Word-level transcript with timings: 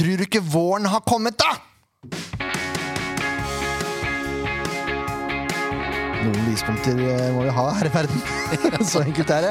Tror 0.00 0.16
du 0.16 0.24
ikke 0.24 0.40
våren 0.40 0.86
har 0.88 1.02
kommet, 1.04 1.36
da? 1.36 1.58
Noen 6.24 6.46
lyspunkter 6.46 6.96
eh, 7.04 7.26
må 7.36 7.42
vi 7.44 7.52
ha 7.52 7.64
her 7.76 7.90
i 7.90 7.92
verden. 7.92 8.22
Så 8.90 9.02
enkelt 9.02 9.32
er 9.36 9.50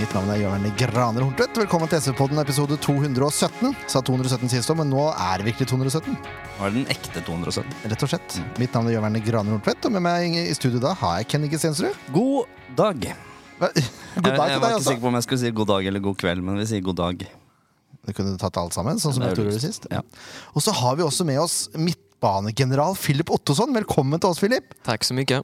Mitt 0.00 0.16
navn 0.16 0.32
er 0.34 0.40
Jørn 0.40 0.66
Graner 0.80 1.22
Horntvedt. 1.22 1.60
Velkommen 1.62 1.86
til 1.92 2.02
SV-podden 2.02 2.42
episode 2.42 2.80
217. 2.82 3.76
Sa 3.94 4.02
217 4.02 4.50
sist 4.56 4.74
òg, 4.74 4.80
men 4.82 4.90
nå 4.90 5.06
er 5.12 5.38
det 5.38 5.46
virkelig 5.52 5.70
217. 5.70 6.18
Var 6.58 6.74
det 6.74 6.80
den 6.80 6.90
ekte 6.96 7.22
217? 7.22 7.78
Rett 7.94 8.04
og 8.08 8.10
slett. 8.10 8.40
Mitt 8.58 8.74
navn 8.74 8.90
er 8.90 8.96
Jørn 8.96 9.20
Graner 9.22 9.54
Horntvedt, 9.54 9.86
og 9.86 9.94
med 9.94 10.06
meg 10.08 10.34
i 10.34 10.58
studio 10.58 10.82
da 10.82 10.96
har 10.98 11.22
jeg 11.22 11.30
Ken 11.30 11.46
Inge 11.46 11.62
Stensrud. 11.62 12.02
God 12.10 12.50
dag. 12.74 13.06
God 13.62 13.70
dag 13.70 13.78
jeg, 13.78 14.34
altså. 14.34 14.50
jeg 14.50 14.66
var 14.66 14.68
ikke 14.74 14.84
sikker 14.90 15.06
på 15.06 15.14
om 15.14 15.22
jeg 15.22 15.30
skulle 15.30 15.42
si 15.46 15.56
god 15.62 15.74
dag 15.76 15.92
eller 15.92 16.06
god 16.10 16.22
kveld, 16.26 16.42
men 16.50 16.58
vi 16.64 16.70
sier 16.74 16.86
god 16.90 17.02
dag. 17.04 17.26
Du 18.04 18.12
kunne 18.12 18.36
tatt 18.40 18.58
alt 18.60 18.76
sammen, 18.76 19.00
sånn 19.00 19.16
som 19.16 19.24
jeg 19.24 19.34
er 19.34 19.42
gjorde 19.42 19.62
sist. 19.62 19.88
Ja. 19.92 20.02
Og 20.52 20.64
så 20.64 20.74
har 20.76 20.96
vi 20.98 21.04
også 21.06 21.26
med 21.28 21.40
oss 21.40 21.56
midtbanegeneral 21.72 22.96
Filip 23.00 23.32
Ottosson. 23.32 23.72
Velkommen 23.76 24.20
til 24.20 24.34
oss, 24.34 24.42
Filip. 24.42 24.74
Takk 24.86 25.06
så 25.06 25.16
mye. 25.16 25.42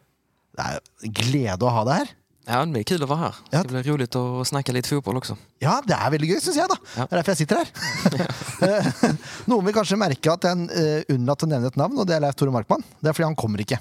Det 0.61 0.67
er 0.67 1.15
glede 1.21 1.65
å 1.65 1.73
ha 1.73 1.85
deg 1.89 2.03
her. 2.03 2.17
Ja, 2.51 2.65
det 2.65 2.73
blir 2.75 2.85
kul 2.89 3.05
å 3.05 3.07
være 3.07 3.29
her. 3.29 3.39
Ja. 3.53 3.61
Det 3.63 3.71
blir 3.71 3.87
rolig 3.93 4.09
å 4.19 4.43
snakke 4.49 4.75
litt 4.75 4.89
fotball 4.89 5.21
også. 5.21 5.37
Ja, 5.63 5.77
det 5.87 5.95
er 5.95 6.13
veldig 6.17 6.33
gøy, 6.33 6.41
syns 6.43 6.59
jeg, 6.59 6.71
da. 6.73 6.79
Ja. 6.97 7.05
Det 7.07 7.15
er 7.15 7.21
derfor 7.21 7.37
jeg 7.37 7.43
sitter 7.45 7.61
her. 7.61 9.15
Noen 9.51 9.69
vil 9.69 9.77
kanskje 9.77 10.01
merke 10.01 10.35
at 10.35 10.49
jeg 10.49 10.67
uh, 10.73 11.15
unnlatt 11.15 11.47
å 11.47 11.51
nevne 11.53 11.71
et 11.71 11.79
navn, 11.81 12.01
og 12.01 12.09
det 12.09 12.17
er 12.17 12.25
Leif 12.25 12.39
Tore 12.41 12.55
Markmann. 12.55 12.85
Det 12.99 13.13
er 13.13 13.17
fordi 13.17 13.29
han 13.29 13.39
kommer 13.39 13.63
ikke. 13.63 13.79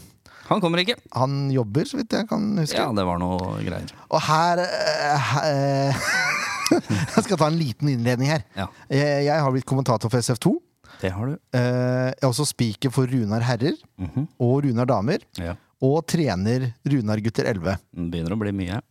Han 0.50 0.62
kommer 0.64 0.82
ikke. 0.82 0.98
Han 1.14 1.50
jobber, 1.54 1.86
så 1.86 2.00
vidt 2.00 2.14
jeg 2.18 2.26
kan 2.30 2.46
huske. 2.58 2.78
Ja, 2.78 2.90
det 2.96 3.06
var 3.06 3.20
noe 3.22 3.60
greier. 3.62 3.92
Og 4.10 4.24
her 4.26 4.64
eh, 4.66 5.28
eh, 5.46 6.08
Jeg 7.16 7.24
skal 7.26 7.38
ta 7.40 7.48
en 7.50 7.58
liten 7.60 7.90
innledning 7.92 8.30
her. 8.32 8.44
Ja, 8.58 8.68
Jeg, 8.92 9.26
jeg 9.28 9.42
har 9.46 9.52
blitt 9.56 9.66
kommentator 9.70 10.10
for 10.12 10.20
SF2. 10.22 10.54
det 11.02 11.12
har 11.16 11.26
du. 11.32 11.34
Eh, 11.56 12.10
jeg 12.12 12.22
er 12.24 12.28
også 12.30 12.46
speaker 12.50 12.92
for 12.92 13.08
Runar 13.08 13.42
herrer 13.48 13.76
Mhm. 13.98 14.28
og 14.40 14.64
Runar 14.66 14.86
damer. 14.90 15.24
Ja. 15.40 15.56
Og 15.82 16.02
trener 16.12 16.74
Runar 16.86 17.22
gutter 17.24 17.48
11. 17.48 17.78
Begynner 17.96 18.36
å 18.36 18.40
bli 18.42 18.52
mye. 18.52 18.82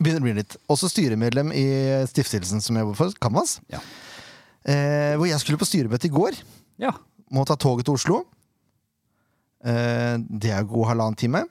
Begynner 0.00 0.22
å 0.22 0.26
bli 0.28 0.32
litt. 0.40 0.56
Også 0.72 0.88
styremedlem 0.88 1.52
i 1.52 1.66
stiftelsen 2.08 2.62
som 2.64 2.74
jeg 2.76 2.86
jobber 2.86 2.96
for, 2.96 3.12
Canvas. 3.20 3.58
Ja. 3.70 3.80
Eh, 4.64 5.12
hvor 5.20 5.28
jeg 5.28 5.38
skulle 5.42 5.58
på 5.60 5.68
styremøte 5.68 6.08
i 6.08 6.12
går. 6.14 6.38
Ja. 6.80 6.92
Må 7.32 7.44
ta 7.46 7.54
toget 7.60 7.84
til 7.84 7.94
Oslo. 7.98 8.22
Eh, 9.64 10.16
det 10.26 10.50
er 10.56 10.64
god 10.66 10.88
halvannen 10.90 11.18
time. 11.18 11.44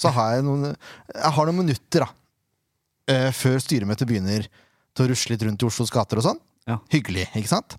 Så 0.00 0.10
har 0.14 0.36
jeg 0.36 0.44
noen 0.46 0.70
Jeg 0.72 1.32
har 1.36 1.46
noen 1.46 1.60
minutter 1.60 2.02
da 2.06 2.08
eh, 3.12 3.30
før 3.36 3.60
styremøtet 3.62 4.08
begynner 4.08 4.46
til 4.94 5.06
å 5.06 5.10
rusle 5.10 5.34
litt 5.34 5.44
rundt 5.46 5.64
i 5.64 5.68
Oslos 5.68 5.92
gater 5.92 6.20
og 6.20 6.26
sånn. 6.28 6.40
Ja. 6.70 6.78
Hyggelig, 6.92 7.26
ikke 7.36 7.50
sant? 7.50 7.76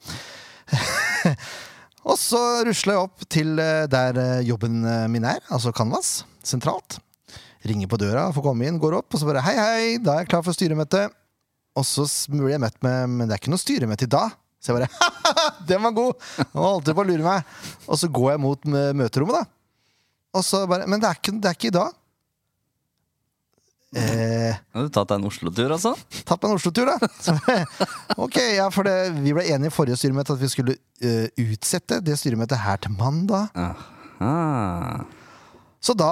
og 2.10 2.18
så 2.22 2.42
rusler 2.68 2.96
jeg 2.96 3.08
opp 3.08 3.26
til 3.32 3.60
eh, 3.62 3.88
der 3.92 4.20
eh, 4.22 4.46
jobben 4.46 4.84
eh, 4.86 5.06
min 5.12 5.26
er, 5.28 5.42
altså 5.50 5.74
Canvas, 5.76 6.20
sentralt. 6.46 7.00
Ringer 7.66 7.90
på 7.90 7.98
døra, 7.98 8.28
får 8.36 8.46
komme 8.46 8.68
inn, 8.68 8.80
går 8.82 9.00
opp, 9.00 9.10
og 9.10 9.22
så 9.22 9.30
bare 9.30 9.44
hei, 9.48 9.56
hei, 9.58 9.86
da 9.98 10.18
er 10.18 10.26
jeg 10.26 10.34
klar 10.36 10.44
for 10.46 10.58
styremøte. 10.58 11.08
Og 11.76 11.88
så 11.88 12.06
blir 12.32 12.54
jeg 12.54 12.62
møtt 12.64 12.78
med 12.86 13.10
Men 13.12 13.28
det 13.28 13.36
er 13.36 13.42
ikke 13.42 13.52
noe 13.52 13.60
styremøte 13.60 14.06
i 14.08 14.12
dag. 14.14 14.36
Så 14.64 14.72
jeg 14.72 14.78
bare 14.78 15.10
Den 15.70 15.82
var 15.84 15.96
god! 15.98 16.28
Og 16.54 16.62
holdt 16.62 16.94
på 16.96 17.04
å 17.04 17.08
lure 17.10 17.26
meg. 17.26 17.58
Og 17.90 18.00
så 18.00 18.08
går 18.08 18.30
jeg 18.36 18.42
mot 18.46 18.70
møterommet, 18.70 19.42
da. 19.42 19.90
Og 20.40 20.46
så 20.46 20.62
bare 20.70 20.88
Men 20.88 21.02
det 21.04 21.10
er 21.10 21.20
ikke, 21.20 21.34
det 21.42 21.50
er 21.50 21.58
ikke 21.58 21.72
i 21.74 21.76
dag. 21.76 21.98
Eh, 24.76 24.80
Har 24.82 24.90
du 24.90 24.92
tatt 24.92 25.08
deg 25.08 25.22
en 25.22 25.28
Oslo-tur, 25.30 25.72
altså? 25.72 25.94
tatt 26.28 26.42
meg 26.44 26.52
en 26.52 26.58
Oslo-tur, 26.60 26.90
da. 26.92 26.96
Ok, 28.26 28.36
ja, 28.58 28.68
for 28.74 28.84
det, 28.88 28.96
Vi 29.24 29.32
ble 29.36 29.46
enige 29.48 29.72
i 29.72 29.74
forrige 29.74 29.96
styremøte 30.00 30.36
at 30.36 30.42
vi 30.44 30.50
skulle 30.52 30.76
uh, 30.76 31.28
utsette 31.46 32.02
det 32.04 32.18
styremøtet 32.20 32.60
her 32.60 32.82
til 32.84 32.92
mandag. 33.00 33.48
Aha. 33.56 35.06
Så 35.86 35.94
da 35.98 36.10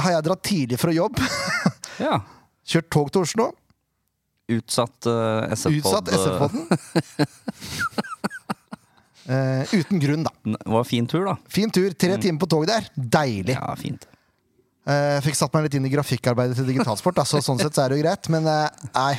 har 0.00 0.14
jeg 0.16 0.24
dratt 0.26 0.42
tidlig 0.46 0.80
fra 0.82 0.94
jobb. 0.94 1.20
Ja. 2.02 2.16
Kjørt 2.66 2.88
tog 2.90 3.10
til 3.14 3.22
Oslo. 3.22 3.44
Utsatt 4.50 5.06
uh, 5.06 5.44
SF-pod. 5.54 5.76
Utsatt 5.78 6.08
SF-podden. 6.10 6.64
uh, 9.30 9.74
uten 9.78 10.02
grunn, 10.02 10.24
da. 10.26 10.32
Det 10.56 10.74
var 10.74 10.88
fin 10.88 11.06
tur, 11.06 11.22
da. 11.28 11.36
Fin 11.46 11.70
tur. 11.70 11.94
Tre 11.94 12.18
timer 12.18 12.42
på 12.42 12.48
toget 12.50 12.72
der. 12.72 12.88
Deilig. 13.14 13.54
Ja, 13.54 13.76
fint. 13.78 14.08
Eh, 14.84 15.18
fikk 15.24 15.38
satt 15.38 15.54
meg 15.56 15.66
litt 15.66 15.78
inn 15.78 15.86
i 15.88 15.92
grafikkarbeidet 15.92 16.58
til 16.58 16.68
Digitalsport, 16.68 17.16
da, 17.16 17.24
så 17.24 17.40
sånn 17.44 17.60
sett 17.60 17.72
så 17.76 17.86
er 17.86 17.92
det 17.92 17.98
jo 17.98 18.04
greit. 18.04 18.28
Men 18.32 18.48
eh, 18.50 18.84
nei. 18.96 19.14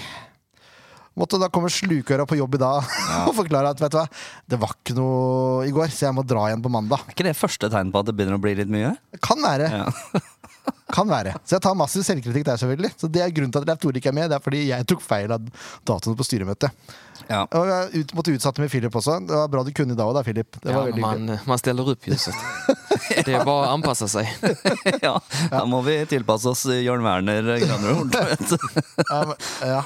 Måtte 1.15 1.39
da 1.39 1.47
komme 1.47 1.69
slukøra 1.71 2.25
på 2.27 2.35
jobb 2.35 2.57
i 2.57 2.59
dag 2.59 2.89
og 3.29 3.35
forklare 3.37 3.71
at 3.71 3.79
vet 3.79 3.93
du 3.93 3.97
hva, 4.01 4.03
det 4.51 4.57
var 4.59 4.73
ikke 4.75 4.97
noe 4.97 5.63
i 5.63 5.71
går, 5.73 5.93
så 5.95 6.09
jeg 6.09 6.17
må 6.17 6.25
dra 6.27 6.49
igjen 6.49 6.63
på 6.65 6.71
mandag. 6.73 7.05
Er 7.07 7.15
ikke 7.15 7.27
det 7.29 7.37
første 7.39 7.69
tegn 7.71 7.93
på 7.93 8.01
at 8.03 8.09
det 8.09 8.17
begynner 8.17 8.35
å 8.35 8.43
bli 8.43 8.51
litt 8.59 8.71
mye? 8.71 8.91
Kan 9.23 9.39
være. 9.45 9.71
Ja. 9.71 10.23
Kan 10.95 11.09
være. 11.09 11.33
Så 11.45 11.55
jeg 11.55 11.63
tar 11.65 11.77
massiv 11.77 12.03
selvkritikk 12.05 12.45
der, 12.45 12.59
selvfølgelig. 12.61 12.91
Så 12.99 13.09
det 13.11 13.23
er 13.23 13.33
grunnen 13.33 13.53
til 13.53 13.63
at 13.63 13.69
Leif 13.69 13.81
Tore 13.81 13.99
ikke 13.99 14.11
er 14.11 14.17
med. 14.17 14.29
Det 14.29 14.37
er 14.37 14.43
fordi 14.43 14.61
jeg 14.67 14.87
tok 14.89 15.01
feil 15.05 15.33
av 15.33 15.47
datoene 15.87 16.17
på 16.19 16.27
styremøtet. 16.27 16.93
Ja. 17.29 17.41
Og 17.57 17.67
jeg 17.69 18.03
ut, 18.03 18.11
måtte 18.17 18.33
utsette 18.35 18.61
med 18.61 18.69
Philip 18.71 18.95
også. 18.95 19.17
Det 19.25 19.33
var 19.33 19.47
bra 19.51 19.63
du 19.65 19.71
kunne 19.75 19.95
da 19.97 20.05
òg, 20.05 20.13
da, 20.17 20.23
Philip. 20.25 20.59
Det 20.61 20.69
Ja, 20.71 20.77
var 20.77 20.89
veldig 20.91 21.01
man, 21.01 21.31
man 21.49 21.61
stiller 21.61 21.93
opp, 21.95 22.05
Josef. 22.09 22.37
Det 23.25 23.33
er 23.33 23.43
bare 23.45 23.65
å 23.67 23.73
anpasse 23.75 24.07
seg. 24.11 24.29
ja. 25.05 25.15
Da 25.51 25.63
må 25.69 25.81
vi 25.85 25.97
tilpasse 26.09 26.49
oss 26.51 26.65
Jørn 26.69 27.03
Werner 27.05 27.55
Granerud. 27.61 28.15
Ja, 29.09 29.81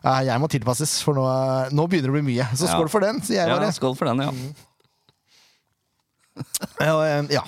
ja. 0.00 0.16
Jeg 0.24 0.40
må 0.40 0.48
tilpasses, 0.48 0.96
for 1.04 1.16
nå, 1.16 1.24
nå 1.76 1.84
begynner 1.90 2.08
det 2.08 2.14
å 2.14 2.18
bli 2.18 2.26
mye. 2.32 2.46
Så 2.56 2.70
skål 2.70 2.88
for 2.92 3.04
den, 3.04 3.20
sier 3.24 3.42
jeg 3.44 3.52
Ja, 3.52 3.72
skål 3.76 3.96
for 3.98 4.08
den, 4.08 4.24
ja. 4.24 4.32
Ja, 6.80 6.94
eh, 7.04 7.24
ja. 7.36 7.42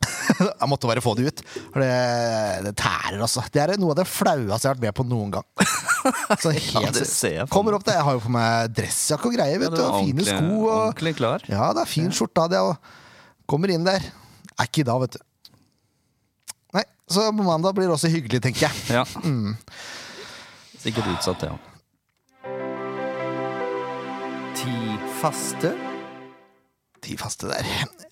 Jeg 0.60 0.68
måtte 0.70 0.88
bare 0.88 1.02
få 1.04 1.12
det 1.18 1.26
ut. 1.28 1.42
For 1.72 1.82
det, 1.82 1.90
det 2.66 2.72
tærer, 2.80 3.18
altså. 3.20 3.42
Det 3.52 3.62
er 3.62 3.74
noe 3.80 3.92
av 3.94 4.00
det 4.00 4.06
flaueste 4.08 4.64
jeg 4.64 4.70
har 4.70 4.78
vært 4.78 4.86
med 4.86 4.96
på 4.96 5.06
noen 5.10 5.34
gang. 5.34 5.46
Så 6.42 6.52
Ja, 6.54 6.86
det 6.94 7.04
jeg 7.04 7.44
for 7.44 7.52
Kommer 7.58 7.76
opp 7.76 7.84
der, 7.84 7.98
Jeg 7.98 8.06
har 8.06 8.16
jo 8.16 8.22
på 8.24 8.32
meg 8.32 8.72
dressjakke 8.76 9.28
og 9.28 9.36
greier. 9.36 9.60
Vet 9.60 9.74
du 9.74 9.80
du, 9.80 9.84
og 9.84 9.98
fine 10.00 10.26
sko. 10.26 10.60
Og, 10.70 11.02
klar. 11.18 11.44
ja, 11.50 11.72
det 11.76 11.84
er 11.84 11.90
fin 11.90 12.12
skjorte 12.14 12.46
av 12.46 12.52
det. 12.52 12.62
Og 12.64 13.50
kommer 13.50 13.72
inn 13.74 13.84
der. 13.86 14.06
Er 14.56 14.68
ikke 14.68 14.84
i 14.84 14.88
dag, 14.88 15.02
vet 15.04 15.18
du. 15.18 15.24
Nei, 16.76 16.84
Så 17.10 17.26
på 17.28 17.44
mandag 17.46 17.76
blir 17.76 17.90
det 17.90 17.96
også 17.96 18.12
hyggelig, 18.12 18.42
tenker 18.44 18.68
jeg. 18.68 18.86
Ja. 18.94 19.04
Mm. 19.24 19.56
Sikkert 20.80 21.12
utsatt, 21.12 21.44
det 21.44 21.50
ja. 21.52 21.58
Ti 24.60 24.96
faste 25.20 25.74
Ti 27.00 27.16
faste 27.16 27.48
der. 27.48 27.64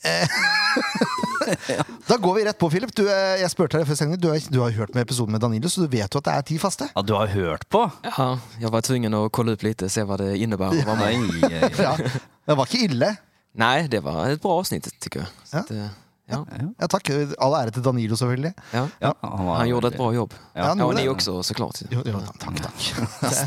Da 2.09 2.17
går 2.17 2.35
vi 2.39 2.45
rett 2.49 2.59
på, 2.61 2.69
Philip. 2.73 2.93
Du, 2.97 3.03
eh, 3.09 3.39
jeg 3.43 3.51
spurte 3.53 3.79
deg 3.81 3.87
før 3.89 3.99
sendingen. 4.01 4.21
Du, 4.23 4.29
har- 4.33 4.49
du 4.53 4.61
har 4.63 4.71
hørt 4.77 4.95
med 4.97 5.05
episoden 5.07 5.33
med 5.37 5.41
Danilo, 5.45 5.69
så 5.73 5.85
du 5.85 5.89
vet 5.93 6.09
jo 6.15 6.21
at 6.23 6.29
det 6.29 6.35
er 6.35 6.43
ti 6.51 6.59
faste. 6.63 6.89
Ja, 6.95 7.03
du 7.03 7.15
har 7.19 7.27
hørt 7.33 7.69
på? 7.73 7.85
Ja, 8.07 8.29
Jeg 8.61 8.73
var 8.73 8.81
tvungen 8.87 9.15
å 9.19 9.25
kolla 9.31 9.53
opp 9.59 9.63
litt, 9.67 9.85
se 9.91 10.05
hva 10.09 10.17
det 10.21 10.33
innebærer. 10.41 10.85
Ja. 10.85 10.95
Nei, 10.95 11.15
Ja, 11.87 11.95
Det 11.99 12.57
var 12.57 12.65
ikke 12.69 12.85
ille. 12.89 13.13
Nei, 13.59 13.87
det 13.91 14.03
var 14.05 14.29
et 14.31 14.41
bra 14.43 14.59
avsnitt 14.61 14.87
syns 14.89 15.09
jeg. 15.13 15.27
Så 15.49 15.57
Ja. 15.59 15.65
det, 15.69 15.89
ja. 16.29 16.39
Ja, 16.81 16.87
takk. 16.93 17.09
All 17.41 17.55
ære 17.59 17.73
til 17.73 17.83
Danilo, 17.87 18.17
selvfølgelig. 18.21 18.53
Ja. 18.75 18.83
ja, 19.01 19.13
han, 19.23 19.47
var 19.47 19.57
Han 19.63 19.69
gjorde 19.71 19.89
et 19.93 19.97
bra 19.97 20.09
jobb. 20.13 20.33
Ja, 20.39 20.61
Ja, 20.61 20.67
han 20.69 20.79
gjorde 20.79 20.89
och 20.89 20.95
ni 21.01 21.03
det. 21.03 21.09
också 21.11 21.43
såklart. 21.43 21.83
Jo, 21.91 22.03
jo, 22.05 22.21
takk, 22.39 22.61
takk. 22.63 22.89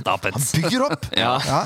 Han 0.34 0.42
bygger 0.62 0.86
opp! 0.92 1.06
Ja. 1.18 1.34
Ja. 1.46 1.62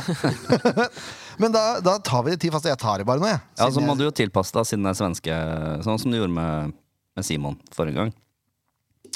Men 1.37 1.51
da, 1.51 1.79
da 1.83 1.97
tar 1.99 2.23
vi 2.23 2.31
de 2.31 2.37
ti 2.37 2.51
faste. 2.51 2.69
Jeg 2.71 2.79
tar 2.79 2.97
det 2.99 3.05
bare 3.07 3.19
nå, 3.19 3.27
jeg. 3.27 3.39
Ja, 3.57 3.69
så 3.71 3.81
må 3.83 3.93
jeg- 3.95 3.97
du 3.97 4.03
jo 4.05 4.11
tilpasse 4.11 4.53
deg 4.55 4.65
siden 4.69 4.83
det 4.87 4.91
er 4.93 4.99
svenske, 5.01 5.39
sånn 5.83 5.99
som 5.99 6.11
du 6.11 6.17
gjorde 6.19 6.35
med, 6.35 6.73
med 7.15 7.25
Simon 7.27 7.57
forrige 7.75 7.95
gang. 7.99 8.13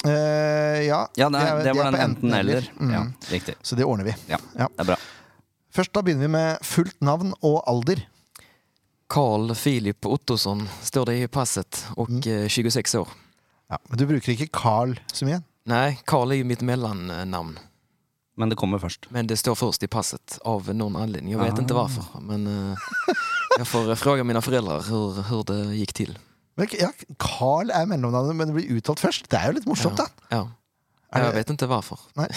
Uh, 0.06 0.80
ja, 0.86 1.00
Ja, 1.16 1.28
det, 1.28 1.36
de 1.36 1.44
er, 1.44 1.56
er- 1.58 1.62
det 1.64 1.70
er 1.70 1.76
var 1.76 1.90
den 1.92 2.00
enten-eller. 2.00 2.68
Mm. 2.80 2.92
Ja, 2.94 3.02
riktig. 3.32 3.54
Så 3.62 3.76
det 3.76 3.84
ordner 3.84 4.04
vi. 4.08 4.14
Ja, 4.30 4.38
Ja. 4.56 4.68
det 4.68 4.80
er 4.86 4.94
bra. 4.94 4.96
Først 5.70 5.92
da 5.94 6.02
begynner 6.02 6.24
vi 6.26 6.32
med 6.32 6.64
fullt 6.66 6.96
navn 7.04 7.34
og 7.44 7.60
alder. 7.68 8.00
Karl 9.10 9.54
Filip 9.58 10.06
Ottosson 10.06 10.68
står 10.82 11.06
det 11.06 11.16
i 11.22 11.28
passet 11.28 11.86
och 11.96 12.10
mm. 12.10 12.48
26 12.48 12.94
år. 12.94 13.08
Ja, 13.68 13.78
men 13.88 13.98
du 13.98 14.06
bruker 14.06 14.32
ikke 14.32 14.46
Carl 14.52 14.94
så 15.12 15.26
mye? 15.26 15.40
Nei, 15.70 15.98
Carl 16.06 16.30
er 16.32 16.40
jo 16.40 16.46
mitt 16.46 16.62
mellannamn. 16.66 17.58
Men 18.38 18.48
det 18.52 18.56
kommer 18.58 18.78
først. 18.78 19.08
Men 19.10 19.26
det 19.28 19.36
står 19.38 19.58
først 19.58 19.82
i 19.84 19.88
passet 19.90 20.38
av 20.46 20.70
noen 20.74 20.96
anledning. 20.96 21.34
Jeg 21.34 21.42
vet 21.42 21.58
Ah. 21.58 21.62
ikke 21.62 21.76
hvorfor, 21.76 22.20
Men 22.22 22.46
uh, 22.46 22.76
jeg 23.58 23.66
får 23.66 23.94
spørre 23.98 24.24
mine 24.24 24.42
foreldre 24.42 24.78
föräldrar 24.80 24.88
hur, 24.88 25.22
hur 25.28 25.42
det 25.44 25.58
gikk 25.76 25.92
til. 25.94 26.16
Men, 26.56 26.68
ja, 26.78 26.90
Carl 27.18 27.70
er 27.70 27.86
mellomnavnet, 27.86 28.36
men 28.36 28.48
det 28.48 28.54
blir 28.54 28.78
uttalt 28.78 29.00
først. 29.00 29.28
Det 29.30 29.38
er 29.38 29.50
jo 29.50 29.58
litt 29.58 29.66
morsomt, 29.66 29.98
da. 29.98 30.06
Ja. 30.30 30.46
Er 31.10 31.24
jeg 31.26 31.34
vet 31.40 31.50
vet 31.50 31.64
hva 31.70 31.80
for. 31.82 32.02
Nei. 32.18 32.28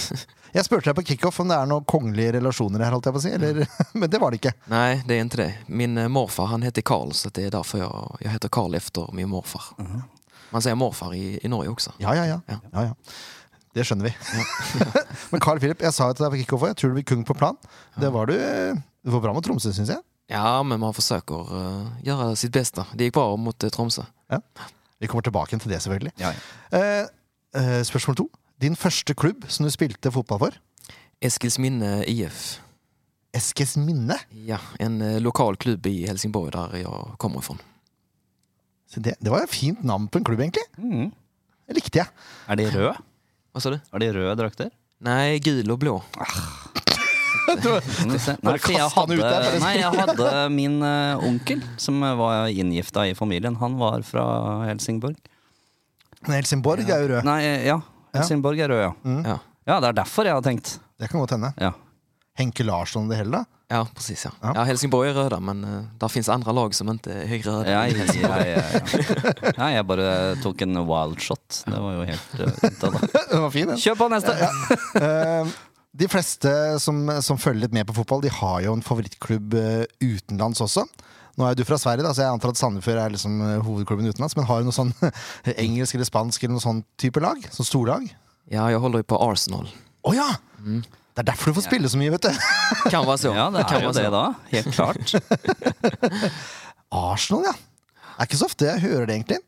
Jeg 0.54 0.66
spurte 0.66 0.90
deg 0.90 0.98
på 0.98 1.04
kickoff 1.12 1.40
om 1.42 1.50
det 1.50 1.58
er 1.58 1.70
noen 1.70 1.86
kongelige 1.90 2.36
relasjoner 2.36 2.82
her, 2.86 2.94
holdt 2.96 3.10
jeg 3.10 3.16
på 3.16 3.22
å 3.22 3.24
si. 3.24 3.34
Eller, 3.34 3.62
men 4.00 4.10
det 4.10 4.22
var 4.22 4.34
det 4.34 4.40
ikke. 4.42 4.54
Nei, 4.74 5.02
det 5.06 5.18
er 5.18 5.28
ikke 5.28 5.40
det. 5.44 5.52
Min 5.82 5.98
eh, 6.02 6.10
morfar 6.14 6.50
han 6.54 6.66
heter 6.66 6.86
Karl 6.86 7.14
så 7.18 7.30
det 7.34 7.48
er 7.48 7.54
derfor 7.54 7.82
jeg, 7.82 8.10
jeg 8.26 8.36
heter 8.36 8.54
Karl 8.54 8.78
efter 8.78 9.10
min 9.18 9.30
morfar. 9.32 9.72
Man 10.54 10.62
sier 10.66 10.78
morfar 10.78 11.14
i, 11.18 11.40
i 11.42 11.50
Norge 11.50 11.74
også. 11.74 11.96
Ja, 12.02 12.14
ja, 12.18 12.26
ja. 12.30 12.40
Ja. 12.50 12.60
ja, 12.74 12.88
ja. 12.92 13.18
Det 13.74 13.86
skjønner 13.90 14.10
vi. 14.10 14.14
men 15.34 15.42
Carl 15.42 15.62
Philip, 15.62 15.82
jeg 15.82 15.94
sa 15.96 16.12
jo 16.12 16.18
til 16.18 16.28
deg 16.28 16.36
på 16.36 16.42
kickoff 16.44 16.66
jeg 16.70 16.78
tror 16.78 16.94
du 16.94 17.00
blir 17.00 17.08
kung 17.10 17.24
på 17.26 17.38
plan. 17.38 17.58
Det 17.98 18.10
var 18.14 18.30
du. 18.30 18.36
Du 19.02 19.14
var 19.16 19.24
bra 19.26 19.34
med 19.34 19.46
Tromsø, 19.46 19.74
syns 19.74 19.90
jeg. 19.90 20.02
Ja, 20.30 20.62
men 20.64 20.80
man 20.80 20.94
försöker 20.94 21.50
uh, 21.50 21.88
gjøre 22.06 22.36
sitt 22.40 22.54
beste. 22.54 22.86
Det 22.94 23.10
gikk 23.10 23.18
bra 23.18 23.34
mot 23.38 23.66
uh, 23.66 23.70
Tromsø. 23.74 24.06
Vi 25.02 25.10
kommer 25.10 25.26
tilbake 25.26 25.58
til 25.58 25.74
det, 25.74 25.82
selvfølgelig. 25.84 26.14
Ja, 26.22 26.32
ja. 26.32 26.38
Uh, 26.78 27.10
eh, 27.60 27.82
spørsmål 27.84 28.16
to. 28.22 28.30
Din 28.64 28.78
første 28.80 29.12
klubb 29.18 29.44
som 29.52 29.68
du 29.68 29.72
spilte 29.74 30.12
fotball 30.14 30.40
for? 30.46 30.60
Eskilsminne 31.24 31.98
IF. 32.08 32.62
Eskils 33.34 33.74
Minne. 33.82 34.20
Ja, 34.46 34.60
en 34.80 35.02
uh, 35.02 35.18
lokal 35.24 35.58
klubb 35.58 35.88
i 35.90 36.04
Helsingborg 36.06 36.54
der 36.54 36.78
jeg 36.84 37.14
kommer 37.22 37.42
ifrån. 37.42 37.60
Det, 38.94 39.16
det 39.18 39.32
var 39.34 39.48
et 39.48 39.50
fint 39.50 39.82
navn 39.82 40.06
på 40.06 40.22
en 40.22 40.28
klubb, 40.28 40.44
egentlig. 40.44 40.68
Mm. 40.78 41.10
Det 41.66 41.78
likte 41.80 42.04
jeg. 42.04 42.12
Er 42.46 42.60
de 42.60 42.68
røde? 42.70 42.94
Hva 43.54 43.64
sa 43.64 43.72
du? 43.74 43.80
Er 43.80 44.04
de 44.04 44.10
røde 44.14 44.36
drakter? 44.38 44.70
Nei, 45.04 45.40
gul 45.44 45.74
og 45.74 45.80
blå. 45.82 45.96
Ah. 46.22 46.36
vi. 47.58 47.64
Nei, 48.46 48.58
jeg 48.70 48.92
hadde, 48.94 49.18
nei, 49.64 49.74
jeg 49.82 49.90
hadde 49.98 50.28
min 50.54 50.78
eh, 50.86 51.26
onkel, 51.26 51.64
som 51.82 51.98
var 52.22 52.54
inngifta 52.54 53.08
i 53.10 53.18
familien. 53.18 53.58
Han 53.60 53.76
var 53.82 54.06
fra 54.08 54.24
Helsingborg. 54.70 55.18
Men 56.22 56.38
Helsingborg 56.38 56.86
er 56.86 57.02
jo 57.04 57.10
rød. 57.16 57.28
Nei, 57.28 57.42
ja. 57.66 57.82
Helsingborg 58.14 58.62
er 58.62 58.70
rød, 58.70 58.84
ja. 58.84 58.92
Ja. 59.26 59.40
Ja, 59.64 59.80
det 59.80 59.94
er 59.94 59.98
derfor 60.04 60.28
jeg 60.28 60.36
har 60.36 60.44
tenkt. 60.44 60.78
Det 61.00 61.10
kan 61.10 61.22
godt 61.24 61.36
hende. 61.38 61.54
Ja. 61.62 61.72
Henke 62.38 62.66
Larsson 62.66 63.06
og 63.06 63.14
det 63.14 63.22
hele, 63.22 63.40
da? 63.40 63.44
Ja, 63.74 63.82
precis 63.96 64.26
ja. 64.26 64.32
Ja. 64.42 64.52
ja. 64.56 64.64
Helsingborg 64.68 65.10
är 65.10 65.14
röda 65.14 65.40
men 65.40 65.64
uh, 65.64 65.84
det 66.00 66.10
finns 66.10 66.30
andra 66.30 66.52
lag 66.52 66.76
som 66.76 66.90
inte 66.90 67.14
är 67.14 67.44
röda. 67.44 67.72
Ja, 67.72 67.88
ja, 67.88 68.06
ja, 68.22 68.46
ja, 68.46 68.62
ja. 68.62 69.52
Nei, 69.58 69.70
jeg 69.74 69.86
bare 69.90 70.08
tok 70.44 70.62
en 70.62 70.78
wild 70.86 71.22
shot. 71.22 71.64
Det 71.66 71.80
var 71.80 71.94
jo 71.94 72.04
helt 72.10 72.40
uh, 72.40 72.48
det. 73.32 73.40
Var 73.40 73.54
fin, 73.54 73.72
den. 73.72 73.78
Kjør 73.82 73.98
på 74.04 74.10
neste! 74.14 74.36
Uh, 74.98 75.54
de 75.94 76.10
fleste 76.10 76.52
som, 76.82 77.06
som 77.22 77.38
følger 77.38 77.68
litt 77.68 77.76
med 77.76 77.88
på 77.90 77.96
fotball, 78.00 78.24
de 78.26 78.34
har 78.34 78.62
jo 78.66 78.74
en 78.74 78.82
favorittklubb 78.82 79.54
eh, 79.60 79.84
utenlands 80.02 80.64
også. 80.66 80.88
Nå 81.40 81.46
er 81.50 81.56
du 81.58 81.64
fra 81.66 81.80
Sverige, 81.82 82.06
da, 82.06 82.12
så 82.14 82.28
jeg 82.28 82.36
antar 82.36 82.52
at 82.54 82.60
Sandefjord 82.60 83.00
er 83.02 83.14
liksom 83.16 83.40
eh, 83.42 83.62
hovedklubben 83.66 84.10
utenlands. 84.10 84.36
Men 84.38 84.46
har 84.50 84.62
du 84.62 84.68
noe 84.70 84.76
sånn 84.76 84.92
engelsk 85.66 85.98
eller 85.98 86.10
spansk 86.10 86.44
eller 86.46 86.58
noe 86.60 86.66
sånn 86.66 86.84
type 87.02 87.24
lag? 87.24 87.42
Sånn 87.54 87.68
storlag? 87.70 88.06
Ja, 88.52 88.68
jeg 88.70 88.82
holder 88.84 89.02
jo 89.02 89.08
på 89.14 89.22
Arsenal. 89.24 89.70
Å 90.04 90.14
ja! 90.14 90.28
Det 91.14 91.22
er 91.22 91.28
derfor 91.30 91.52
du 91.52 91.58
får 91.60 91.66
spille 91.68 91.90
så 91.90 92.00
mye, 92.02 92.12
vet 92.14 92.26
du. 92.28 92.44
Kan 92.94 93.06
være 93.08 93.20
så. 93.22 93.34
Ja, 93.38 93.48
det 93.54 93.66
kan 93.70 93.80
er 93.80 93.86
jo 93.86 93.92
vara 93.92 94.02
det, 94.02 94.12
da. 94.14 94.24
Helt 94.52 94.70
klart. 94.74 95.14
Arsenal, 97.04 97.48
ja. 97.50 97.54
Det 97.54 98.20
er 98.22 98.30
ikke 98.30 98.40
så 98.40 98.48
ofte 98.50 98.70
jeg 98.70 98.84
hører 98.86 99.10
det, 99.10 99.18
egentlig. 99.20 99.40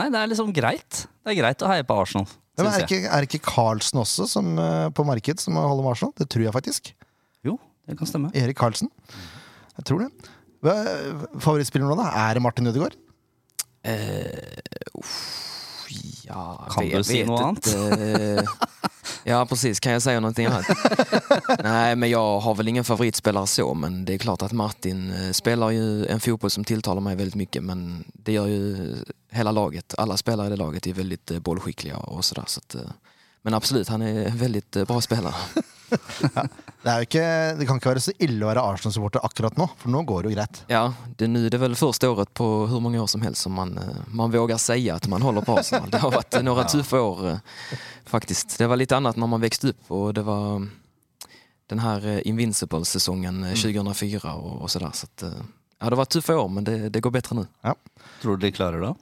Nei, 0.00 0.08
det 0.10 0.20
er 0.20 0.30
liksom 0.32 0.52
greit. 0.54 1.04
Det 1.24 1.32
er 1.32 1.38
greit 1.38 1.64
å 1.64 1.70
heie 1.70 1.84
på 1.86 1.96
Arsenal, 2.02 2.28
Men 2.58 2.68
er 2.70 2.84
ikke, 2.86 3.00
er 3.08 3.26
ikke 3.26 3.40
Carlsen 3.46 4.00
også 4.02 4.26
som, 4.30 4.52
eh, 4.58 4.88
på 4.94 5.04
marked 5.06 5.40
som 5.42 5.56
holder 5.58 5.84
med 5.84 5.92
Arsenal? 5.92 6.14
Det 6.18 6.28
tror 6.32 6.46
jeg 6.46 6.54
faktisk. 6.56 6.90
Jo, 7.46 7.58
det 7.88 7.98
kan 8.00 8.10
stemme. 8.10 8.32
Erik 8.36 8.58
Karlsen. 8.60 8.90
Jeg 9.78 9.88
tror 9.90 10.04
det. 10.04 10.32
Hva, 10.64 10.74
favorittspiller 11.38 11.90
nå, 11.90 11.96
da? 12.00 12.10
Er 12.26 12.38
det 12.38 12.44
Martin 12.44 12.70
Ødegaard? 12.70 12.96
Uh, 13.84 14.96
uff, 14.96 15.88
ja, 16.24 16.44
Kan 16.72 16.88
du 16.88 17.04
si 17.04 17.20
noe 17.28 17.50
annet? 17.50 17.68
ja, 19.28 19.44
precis. 19.46 19.80
Kan 19.80 19.92
jag 19.92 20.02
säga 20.02 20.20
någonting 20.20 20.46
annat? 20.46 20.66
Nej, 21.62 21.96
men 21.96 22.10
jag 22.10 22.40
har 22.40 22.54
väl 22.54 22.68
ingen 22.68 22.84
favoritspelare 22.84 23.46
så, 23.46 23.74
men 23.74 24.04
det 24.04 24.14
är 24.14 24.18
klart 24.18 24.42
att 24.42 24.52
Martin 24.52 25.12
spiller 25.12 25.54
spelar 25.54 25.70
ju 25.70 26.06
en 26.06 26.20
fotboll 26.20 26.50
som 26.50 26.64
tilltalar 26.64 27.00
mig 27.00 27.16
väldigt 27.16 27.34
mycket, 27.34 27.62
men 27.62 28.04
det 28.12 28.32
gör 28.32 28.46
ju 28.46 28.94
hela 29.30 29.52
laget. 29.52 29.94
Alla 29.98 30.16
spelare 30.16 30.46
i 30.46 30.50
det 30.50 30.56
laget 30.56 30.86
är 30.86 30.92
väldigt 30.92 31.30
eh, 31.30 31.38
bollskickliga 31.38 31.96
och 31.96 32.24
sådär. 32.24 32.44
Så 32.46 32.60
att, 32.60 32.74
eh, 32.74 32.90
men 33.44 33.56
absolutt, 33.56 33.88
han 33.92 34.02
er 34.02 34.26
en 34.26 34.38
väldigt 34.40 34.76
eh, 34.76 34.86
bra 34.88 35.00
spiller. 35.04 35.34
Det, 36.84 36.90
er 36.90 37.00
jo 37.00 37.06
ikke, 37.06 37.26
det 37.56 37.66
kan 37.68 37.78
ikke 37.78 37.88
være 37.92 38.00
så 38.02 38.12
ille 38.24 38.44
å 38.44 38.48
være 38.48 38.62
Arsenal-supporter 38.66 39.22
akkurat 39.24 39.54
nå, 39.56 39.68
for 39.78 39.92
nå 39.94 40.00
går 40.04 40.24
det 40.24 40.32
jo 40.32 40.34
greit. 40.34 40.58
Ja, 40.68 40.80
det, 41.16 41.28
nu 41.30 41.46
är 41.46 41.52
det 41.52 41.60
vel 41.62 41.76
første 41.78 42.10
året 42.10 42.32
på 42.36 42.48
hvor 42.68 42.82
mange 42.82 42.98
år 43.00 43.06
som 43.08 43.22
helst 43.24 43.46
som 43.46 43.54
man, 43.56 43.76
eh, 43.78 44.00
man 44.12 44.32
våger 44.34 44.58
si 44.60 44.90
at 44.92 45.06
man 45.08 45.22
holder 45.24 45.46
på 45.46 45.54
Arsenal. 45.60 45.86
Det 45.92 46.02
har 46.02 46.12
vært 46.12 46.36
noen 46.42 46.64
ja. 46.64 46.66
tøffe 46.74 47.00
år 47.00 47.22
faktisk. 48.10 48.58
Det 48.58 48.68
var 48.68 48.80
litt 48.80 48.92
annet 48.92 49.20
når 49.20 49.32
man 49.36 49.44
vokste 49.46 49.72
opp, 49.72 49.94
og 49.96 50.10
det 50.18 50.26
var 50.26 50.58
mm, 50.58 50.68
den 51.66 51.78
här 51.78 52.06
eh, 52.06 52.28
Invincible-säsongen 52.28 53.44
eh, 53.44 53.54
2004 53.54 54.34
og, 54.34 54.62
och 54.62 54.70
sådär. 54.70 54.90
Så 54.92 55.06
att, 55.06 55.22
eh, 55.22 55.30
ja, 55.78 55.90
det 55.90 55.96
var 55.96 56.04
tøffe 56.04 56.34
år 56.34 56.48
men 56.48 56.64
det, 56.64 56.88
det 56.88 57.00
går 57.00 57.34
nå. 57.34 57.46
Ja, 57.60 57.74
Tror 58.22 58.36
du 58.36 58.46
de 58.46 58.52
klarer 58.52 58.80
det? 58.80 58.94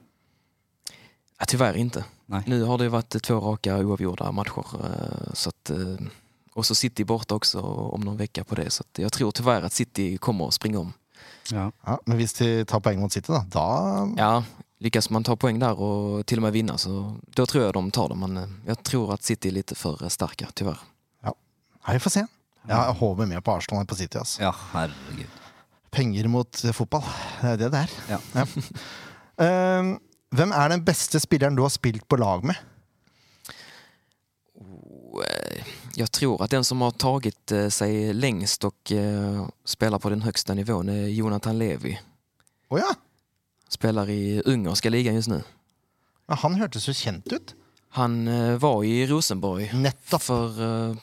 Ja, 1.39 1.45
tyvärr 1.45 1.73
inte. 1.77 2.05
Nej. 2.25 2.43
Nu 2.47 2.63
har 2.63 2.77
det 2.77 2.89
varit 2.89 3.23
två 3.23 3.35
raka 3.39 3.77
oavgjorda 3.77 4.31
matcher. 4.31 4.65
eh, 4.85 5.33
Så 5.33 5.49
att, 5.49 5.69
eh, 5.69 6.07
och 6.53 6.65
så 6.65 6.75
City 6.75 7.03
borta 7.03 7.35
också 7.35 7.61
om 7.61 8.01
någon 8.01 8.17
vecka 8.17 8.43
på 8.43 8.55
det. 8.55 8.69
Så 8.69 8.81
att 8.81 8.97
jag 8.99 9.11
tror 9.13 9.31
tyvärr 9.31 9.61
att 9.61 9.73
City 9.73 10.17
kommer 10.17 10.47
att 10.47 10.53
springa 10.53 10.79
om. 10.79 10.93
Ja. 11.51 11.71
Ja, 11.85 11.99
men 12.05 12.17
hvis 12.17 12.33
de 12.33 12.65
tar 12.65 12.79
poeng 12.79 12.99
mot 12.99 13.11
City, 13.11 13.31
da, 13.31 13.45
da 13.51 14.07
Ja, 14.17 14.43
lyckas 14.79 15.09
man 15.09 15.23
ta 15.23 15.35
poäng 15.35 15.59
där 15.59 15.79
och 15.79 16.25
till 16.25 16.37
och 16.37 16.41
med 16.43 16.51
vinna 16.53 16.77
så 16.77 17.15
då 17.35 17.45
tror 17.45 17.63
jag 17.63 17.73
de 17.73 17.91
tar 17.91 18.09
det. 18.09 18.15
Men 18.15 18.35
jeg 18.35 18.49
jag 18.65 18.83
tror 18.83 19.13
att 19.13 19.23
City 19.23 19.47
är 19.47 19.51
lite 19.53 19.75
för 19.75 19.95
sterke, 19.95 20.09
starka, 20.09 20.47
tyvärr. 20.53 20.77
ja, 21.23 21.35
Vi 21.93 21.99
får 21.99 22.09
se. 22.09 22.25
Jeg 22.67 22.93
håper 22.93 23.25
mer 23.25 23.41
på 23.41 23.51
Arsenal 23.51 23.81
enn 23.81 23.87
på 23.87 23.95
City. 23.95 24.17
Altså. 24.17 24.41
ja, 24.41 24.55
herregud. 24.71 25.27
Penger 25.91 26.27
mot 26.27 26.63
eh, 26.63 26.71
fotball. 26.71 27.03
Det 27.41 27.49
er 27.49 27.57
det 27.57 27.71
det 27.71 27.77
er. 27.77 27.89
Ja. 28.09 28.45
Eh, 29.37 29.83
hvem 30.33 30.51
er 30.51 30.69
den 30.73 30.83
beste 30.85 31.19
spilleren 31.19 31.55
du 31.55 31.61
har 31.61 31.69
spilt 31.73 32.07
på 32.07 32.15
lag 32.17 32.43
med? 32.43 32.55
Och, 34.53 35.23
eh, 35.25 35.63
Jag 35.95 36.11
tror 36.11 36.43
att 36.43 36.51
den 36.51 36.63
som 36.63 36.81
har 36.81 36.91
tagit 36.91 37.49
seg 37.49 37.71
sig 37.73 38.13
längst 38.13 38.63
och 38.63 38.91
eh, 38.91 39.47
spelar 39.65 39.99
på 39.99 40.09
den 40.09 40.21
högsta 40.21 40.53
nivån 40.53 40.89
är 40.89 41.07
Jonathan 41.07 41.57
Levi. 41.57 41.99
Oh 42.69 42.79
ja! 42.79 42.95
Spelar 43.69 44.09
i 44.09 44.41
ungerska 44.45 44.89
ligan 44.89 45.15
just 45.15 45.27
nu. 45.29 45.43
ja! 46.27 46.35
Han 46.35 46.55
hørtes 46.55 46.83
så 46.83 46.93
kjent 46.93 47.33
ut. 47.33 47.55
Han 47.89 48.27
eh, 48.27 48.57
var 48.57 48.83
i 48.83 49.07
Rosenborg 49.07 49.73
Nettopp. 49.73 50.21
för, 50.21 50.61
eh, 50.61 50.95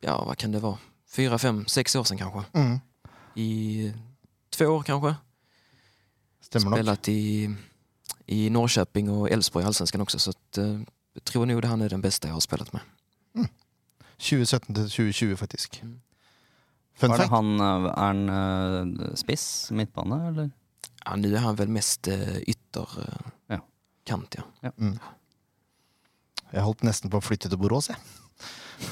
ja 0.00 0.18
hva 0.24 0.34
kan 0.34 0.52
det 0.52 0.62
være? 0.62 0.78
fyra, 1.08 1.38
fem, 1.38 1.66
seks 1.66 1.94
år 1.96 2.04
siden, 2.04 2.18
kanskje. 2.18 2.44
Mm. 2.54 2.80
I 3.36 3.92
två 4.50 4.66
år 4.66 4.82
kanskje. 4.82 5.14
Stemmer 6.42 6.70
nok. 6.70 6.78
Spelat 6.78 7.08
i, 7.08 7.54
i 8.26 8.50
Norrköping 8.50 9.10
och 9.10 9.30
Elfsborg 9.30 9.62
i 9.64 9.66
Allsvenskan 9.66 10.00
också. 10.00 10.18
Så 10.18 10.30
att, 10.30 10.58
eh, 10.58 10.80
jag 11.12 11.24
tror 11.24 11.46
nog 11.46 11.62
det 11.62 11.68
han 11.68 11.82
är 11.82 11.88
den 11.88 12.00
bästa 12.00 12.28
jag 12.28 12.34
har 12.34 12.40
spelat 12.40 12.72
med. 12.72 12.82
2017 14.18 14.74
till 14.74 14.90
2020, 14.90 15.36
faktisk. 15.36 15.80
Mm. 15.82 16.00
Fun 16.94 17.10
fact. 17.10 17.30
han, 17.30 17.60
eh, 17.60 17.66
er 17.66 17.96
han 17.96 19.00
eh, 19.00 19.14
spiss? 19.14 19.70
Midtbane, 19.70 20.28
eller? 20.28 20.50
Ja, 21.04 21.16
nu 21.16 21.36
är 21.36 21.40
han 21.40 21.56
väl 21.56 21.68
mest 21.68 22.08
ytterkant, 22.46 24.34
ja. 24.34 24.42
eh, 24.42 24.44
Ja. 24.60 24.72
Mm. 24.78 24.98
Ja. 25.02 25.08
Jeg 26.52 26.62
holdt 26.62 26.84
nesten 26.86 27.10
på 27.10 27.18
å 27.18 27.24
flytte 27.24 27.48
til 27.50 27.58
Borås, 27.58 27.88
jeg. 27.90 27.96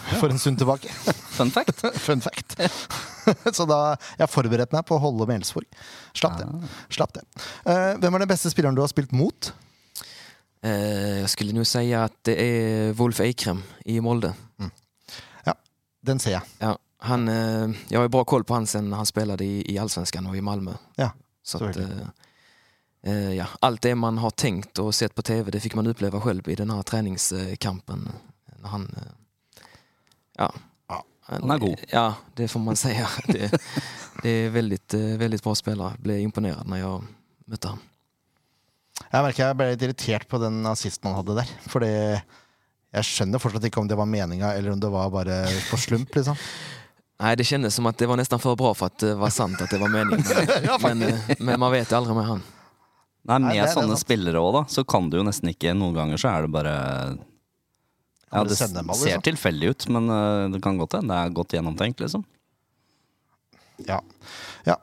For 0.21 0.33
en 0.33 0.39
stund 0.41 0.61
tilbake. 0.61 0.91
Fun 1.37 1.51
fact. 1.51 1.85
Fun 2.07 2.23
fact. 2.25 2.57
Så 3.55 3.67
da 3.69 3.95
jeg 4.19 4.31
forberedte 4.31 4.75
meg 4.77 4.87
på 4.89 4.97
å 4.99 5.03
holde 5.03 5.27
med 5.29 5.43
Elsborg. 5.43 5.69
Slapp 6.19 6.39
det. 6.41 6.47
Ah. 6.49 6.79
Slapp 6.93 7.15
det. 7.17 7.25
Uh, 7.67 7.99
hvem 8.03 8.17
er 8.19 8.25
den 8.25 8.33
beste 8.33 8.53
spilleren 8.53 8.79
du 8.79 8.83
har 8.85 8.91
spilt 8.93 9.15
mot? 9.17 9.53
Uh, 10.63 11.23
jeg 11.23 11.31
skulle 11.33 11.57
nå 11.57 11.67
si 11.67 11.89
at 11.97 12.15
det 12.29 12.39
er 12.39 12.97
Wolf 12.99 13.23
Eikrem 13.25 13.63
i 13.91 13.99
Molde. 14.05 14.33
Ja, 15.47 15.57
Den 16.07 16.23
ser 16.23 16.39
jeg. 16.39 16.57
Ja, 16.63 16.75
han, 17.09 17.29
uh, 17.31 17.71
jeg 17.89 17.99
har 17.99 18.09
jo 18.09 18.17
bra 18.19 18.27
koll 18.29 18.47
på 18.47 18.59
han 18.59 18.69
siden 18.71 18.93
han 18.95 19.09
spilte 19.09 19.43
i, 19.47 19.63
i 19.71 19.79
Allsvenskan 19.83 20.29
og 20.31 20.39
i 20.39 20.45
Malmö. 20.45 20.77
Ja, 21.01 21.13
Så 21.47 21.63
at, 21.67 21.81
Uh, 23.07 23.35
ja, 23.35 23.47
Alt 23.61 23.83
det 23.83 23.95
man 23.95 24.19
har 24.23 24.31
tenkt 24.31 24.79
og 24.79 24.93
sett 24.95 25.15
på 25.15 25.25
tv, 25.27 25.51
det 25.51 25.61
fikk 25.65 25.75
man 25.75 25.89
oppleve 25.91 26.21
selv 26.23 26.47
i 26.49 26.55
denne 26.55 26.77
treningskampen. 26.87 28.05
Når 28.63 28.69
han, 28.71 28.85
eh, 28.97 29.09
ja, 30.39 30.51
Ja, 30.93 30.99
han 31.29 31.55
er 31.55 31.63
god. 31.63 31.87
Ja, 31.93 32.07
det 32.37 32.49
får 32.51 32.61
man 32.61 32.77
si. 32.77 32.93
Det, 33.29 33.51
det 34.23 34.31
är 34.31 34.51
väldigt, 34.51 34.95
eh, 34.95 35.17
väldigt 35.21 35.43
bra 35.43 35.55
spelare. 35.55 35.97
Ble 36.03 36.19
imponert 36.21 36.67
når 36.69 36.83
jeg 36.83 37.01
møtte 37.53 37.73
ham. 37.73 37.81
Jeg 39.13 39.25
merker 39.25 39.47
jeg 39.47 39.57
ble 39.59 39.71
litt 39.73 39.83
irritert 39.87 40.29
på 40.29 40.41
den 40.43 40.61
assisten 40.69 41.11
han 41.11 41.19
hadde 41.21 41.41
der. 41.41 41.51
Fordi 41.73 41.91
jeg 42.93 43.09
skjønner 43.09 43.41
fortsatt 43.41 43.65
ikke 43.69 43.81
om 43.81 43.89
det 43.89 43.97
var 43.97 44.09
meninga, 44.09 44.53
eller 44.53 44.75
om 44.75 44.81
det 44.81 44.91
var 44.93 45.11
bare 45.13 45.43
på 45.71 45.79
slump, 45.81 46.13
liksom. 46.17 46.37
Nei, 47.23 47.35
det 47.39 47.47
kjennes 47.47 47.75
som 47.77 47.87
at 47.87 47.97
det 48.01 48.09
var 48.11 48.19
nesten 48.19 48.41
for 48.43 48.59
bra 48.59 48.73
for 48.75 48.91
at 48.91 48.99
det 49.01 49.15
var 49.17 49.31
sant 49.33 49.61
at 49.63 49.71
det 49.71 49.79
var 49.81 49.93
meningen. 49.93 50.27
Men, 50.83 51.05
men, 51.39 51.49
eh, 51.55 51.59
man 51.61 51.71
vet 51.73 51.93
aldri 51.93 52.11
aldrig 52.13 52.17
med 52.19 52.27
han. 52.27 52.43
Nei, 53.23 53.37
Nei, 53.39 53.53
med 53.53 53.61
det 53.63 53.69
sånne 53.71 53.97
spillere 54.01 54.41
òg, 54.43 54.57
da, 54.57 54.63
så 54.69 54.83
kan 54.85 55.07
du 55.09 55.21
jo 55.21 55.23
nesten 55.23 55.53
ikke 55.53 55.71
Noen 55.79 55.95
ganger 55.95 56.19
så 56.19 56.33
er 56.33 56.43
det 56.43 56.51
bare 56.57 56.73
Ja, 58.33 58.45
det 58.49 58.57
sende 58.57 58.81
en 58.81 58.95
ser 58.97 59.11
liksom? 59.11 59.25
tilfeldig 59.29 59.73
ut, 59.75 59.89
men 59.93 60.09
eh, 60.13 60.47
det 60.55 60.63
kan 60.65 60.79
godt 60.81 60.97
hende 60.97 61.13
det 61.13 61.19
er 61.21 61.35
godt 61.37 61.53
gjennomtenkt, 61.57 62.01
liksom. 62.01 62.25
Ja. 63.85 63.99
ja. 64.69 64.79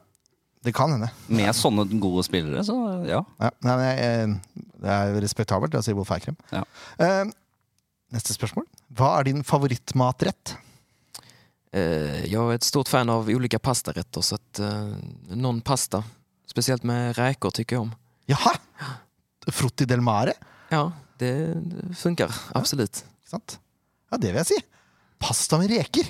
Det 0.66 0.74
kan 0.76 0.94
hende. 0.94 1.10
Med 1.32 1.50
sånne 1.58 1.88
gode 2.04 2.26
spillere, 2.28 2.62
så 2.68 2.76
ja. 3.08 3.24
Ja. 3.42 3.52
Nei, 3.66 3.76
men 3.76 3.86
jeg, 3.88 4.00
eh, 4.06 4.64
det 4.84 4.96
er 4.96 5.20
respektabelt, 5.24 5.74
det 5.74 5.84
sier 5.88 5.98
Wolf 5.98 6.12
Eikrem. 6.14 6.38
Ja. 6.54 6.62
Uh, 7.02 7.32
neste 8.14 8.36
spørsmål. 8.36 8.68
Hva 8.96 9.16
er 9.18 9.30
din 9.32 9.42
favorittmatrett? 9.48 10.56
Uh, 11.74 12.22
jeg 12.26 12.38
er 12.38 12.56
et 12.56 12.68
stort 12.68 12.92
fan 12.92 13.12
av 13.12 13.30
ulike 13.30 13.60
pastaretter, 13.62 14.26
så 14.26 14.38
at, 14.40 14.62
uh, 14.64 15.36
noen 15.36 15.64
pasta, 15.66 16.04
Spesielt 16.50 16.82
med 16.88 17.14
reker 17.14 17.54
tycker 17.54 17.78
jeg 17.78 17.84
om. 17.84 17.92
Jaha! 18.30 18.56
Frutti 19.54 19.86
del 19.90 20.02
mare? 20.02 20.34
Ja, 20.74 20.88
det 21.22 21.34
funker 21.98 22.26
absolutt. 22.26 22.56
absolut. 22.58 23.02
Ikke 23.30 23.38
sant? 23.38 23.60
Ja, 24.10 24.18
det 24.18 24.32
vil 24.34 24.40
jeg 24.42 24.50
si. 24.50 24.60
Pasta 25.22 25.60
med 25.62 25.70
reker. 25.70 26.08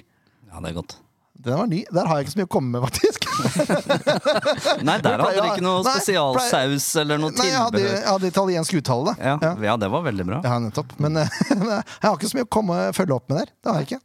Ja, 0.47 0.61
det 0.63 0.69
er 0.69 0.75
godt. 0.77 0.93
Den 1.39 1.55
var 1.55 1.67
ny. 1.67 1.81
Der 1.91 2.07
har 2.07 2.19
jeg 2.19 2.25
ikke 2.27 2.31
så 2.31 2.39
mye 2.39 2.47
å 2.47 2.51
komme 2.51 2.69
med, 2.71 2.85
faktisk. 2.87 3.25
Nei, 4.87 4.95
der 5.03 5.19
hadde 5.19 5.35
dere 5.35 5.49
ikke 5.53 5.63
noe 5.63 5.83
spesialsaus 5.87 6.87
eller 6.99 7.19
noe 7.19 7.31
Nei, 7.35 7.47
jeg 7.47 7.59
hadde, 7.59 7.79
tilbehør. 7.79 7.97
jeg 7.97 8.09
hadde 8.09 8.31
italiensk 8.31 8.77
uttale, 8.79 9.13
da. 9.13 9.31
Ja, 9.31 9.51
ja, 9.67 9.75
det 9.79 9.89
var 9.91 10.03
veldig 10.07 10.25
bra. 10.27 10.39
Ja, 10.47 10.59
nettopp. 10.63 10.95
Men 11.03 11.19
eh, 11.19 11.39
jeg 11.49 12.05
har 12.07 12.15
ikke 12.15 12.31
så 12.31 12.39
mye 12.39 12.47
å 12.47 12.51
komme 12.59 12.79
følge 12.95 13.15
opp 13.19 13.31
med 13.31 13.41
der. 13.41 13.51
Det 13.55 13.71
har 13.71 13.83
jeg 13.83 13.89
ikke. 13.89 14.01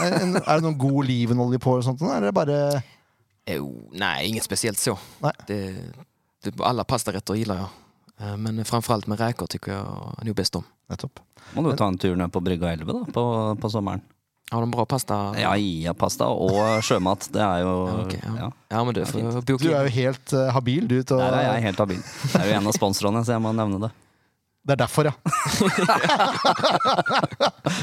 Er 0.00 0.52
det 0.52 0.60
noen 0.64 0.78
god 0.80 0.98
olivenolje 1.04 1.60
på, 1.64 1.76
eller 1.76 1.88
sånt, 1.88 2.04
eller 2.04 2.16
er 2.18 2.28
det 2.28 2.34
bare 2.36 2.58
Jo, 3.54 3.70
nei, 3.96 4.16
inget 4.28 4.48
spesielt 4.48 4.80
så. 4.80 4.96
Nei. 5.24 5.32
Det, 5.48 5.60
det, 6.44 6.56
alla 6.64 6.84
pastarätter 6.88 7.40
gillar 7.40 7.64
jag. 7.64 7.80
Eh, 8.20 8.64
framfor 8.64 8.94
alt 8.94 9.06
med 9.06 9.20
räkor 9.20 9.46
tycker 9.46 9.72
jag 9.72 10.18
nog 10.22 10.36
bäst 10.36 10.56
om. 10.56 10.64
Nettopp. 10.88 11.20
Må 11.54 11.70
du 11.70 11.76
ta 11.76 11.86
en 11.86 11.98
tur 11.98 12.16
ned 12.16 12.32
på 12.32 12.40
Brygga 12.40 12.72
11 12.72 12.92
da, 12.92 13.04
på, 13.12 13.56
på 13.60 13.70
sommeren. 13.70 14.00
Har 14.50 14.60
de 14.60 14.70
bra 14.70 14.86
pasta? 14.86 15.34
Ja, 15.40 15.56
ja, 15.56 15.94
pasta 15.94 16.26
og 16.28 16.82
sjømat. 16.84 17.28
Det 17.32 17.40
er 17.40 17.58
jo 17.64 17.88
Ja, 17.88 17.94
okay, 18.04 18.20
ja. 18.22 18.32
ja. 18.38 18.50
ja. 18.68 18.84
men 18.84 18.94
du 18.94 19.04
får 19.08 19.40
Du 19.48 19.54
er 19.70 19.82
jo 19.88 19.92
helt 19.96 20.32
uh, 20.36 20.50
habil, 20.52 20.88
du. 20.88 21.02
Til 21.02 21.16
å, 21.16 21.20
Der 21.22 21.32
er 21.38 21.42
jeg 21.48 21.62
helt 21.70 21.78
habil. 21.80 22.02
Det 22.04 22.40
er 22.42 22.46
jo 22.50 22.56
en 22.60 22.66
av 22.68 22.72
sponsorene, 22.76 23.24
så 23.24 23.32
jeg 23.34 23.42
må 23.42 23.52
nevne 23.56 23.78
det. 23.86 23.92
Det 24.64 24.72
er 24.76 24.80
derfor, 24.84 25.04
ja. 25.08 25.14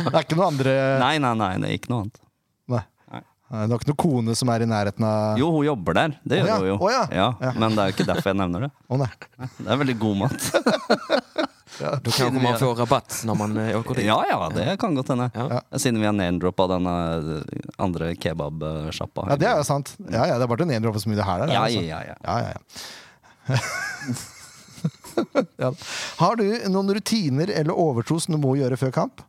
det 0.06 0.14
er 0.14 0.24
ikke 0.24 0.38
noe 0.38 0.48
andre 0.50 0.72
Nei, 1.02 1.16
nei, 1.22 1.34
nei, 1.38 1.54
det 1.62 1.68
er 1.70 1.74
ikke 1.82 1.92
noe 1.94 2.02
annet. 2.06 2.18
Nei, 3.52 3.66
Det 3.68 3.76
er 3.76 3.82
ikke 3.82 3.92
noen 3.92 4.00
kone 4.00 4.36
som 4.40 4.50
er 4.54 4.64
i 4.64 4.68
nærheten 4.70 5.04
av 5.04 5.40
Jo, 5.40 5.50
hun 5.52 5.66
jobber 5.68 5.98
der. 5.98 6.14
Det 6.24 6.38
gjør 6.40 6.48
gjør 6.48 6.52
ja, 6.52 6.60
hun 6.62 6.70
jo. 6.70 6.76
Oh, 6.80 6.92
ja. 6.92 7.02
Ja. 7.12 7.52
Men 7.60 7.76
det 7.76 7.84
er 7.84 7.90
jo 7.90 7.96
ikke 7.98 8.08
derfor 8.08 8.32
jeg 8.32 8.40
nevner 8.40 8.68
det. 8.68 8.72
Oh, 8.92 9.00
nei. 9.00 9.10
Det 9.58 9.68
er 9.72 9.80
veldig 9.82 9.98
god 10.00 10.18
mat. 10.22 10.42
du 12.06 12.10
kan 12.12 12.38
man 12.44 12.58
få 12.60 12.72
rabatt 12.76 13.22
når 13.28 13.38
man 13.40 13.58
eh, 13.62 13.72
åker 13.80 14.00
dit. 14.00 14.08
Ja 14.08 14.18
ja, 14.28 14.40
det 14.56 14.66
kan 14.82 14.96
godt 14.96 15.12
hende. 15.14 15.30
Ja. 15.36 15.62
Siden 15.80 16.00
vi 16.02 16.08
har 16.08 16.16
name-droppa 16.16 16.68
denne 16.72 16.96
eh, 17.16 17.64
andre 17.82 18.12
kebabsjappa. 18.20 19.28
Ja, 19.32 19.40
det 19.40 19.50
er 19.52 19.62
jo 19.62 19.68
sant. 19.68 19.96
Ja, 20.08 20.28
ja, 20.32 20.36
Det 20.38 20.48
er 20.48 20.52
bare 20.52 20.64
til 20.64 20.70
å 20.70 20.72
name-droppe 20.72 21.04
så 21.04 21.12
mye 21.12 21.20
det 21.20 21.28
her 21.28 21.44
der. 21.44 21.56
Ja, 21.56 21.66
altså. 21.68 21.82
ja, 21.88 22.00
ja. 22.08 22.16
Ja, 22.24 22.36
ja, 22.44 22.50
ja. 22.56 22.62
ja. 25.66 25.74
Har 26.22 26.40
du 26.40 26.46
noen 26.72 26.96
rutiner 26.96 27.52
eller 27.52 27.76
overtro 27.76 28.20
som 28.20 28.36
du 28.36 28.40
må 28.42 28.56
gjøre 28.60 28.80
før 28.80 28.96
kamp? 28.96 29.24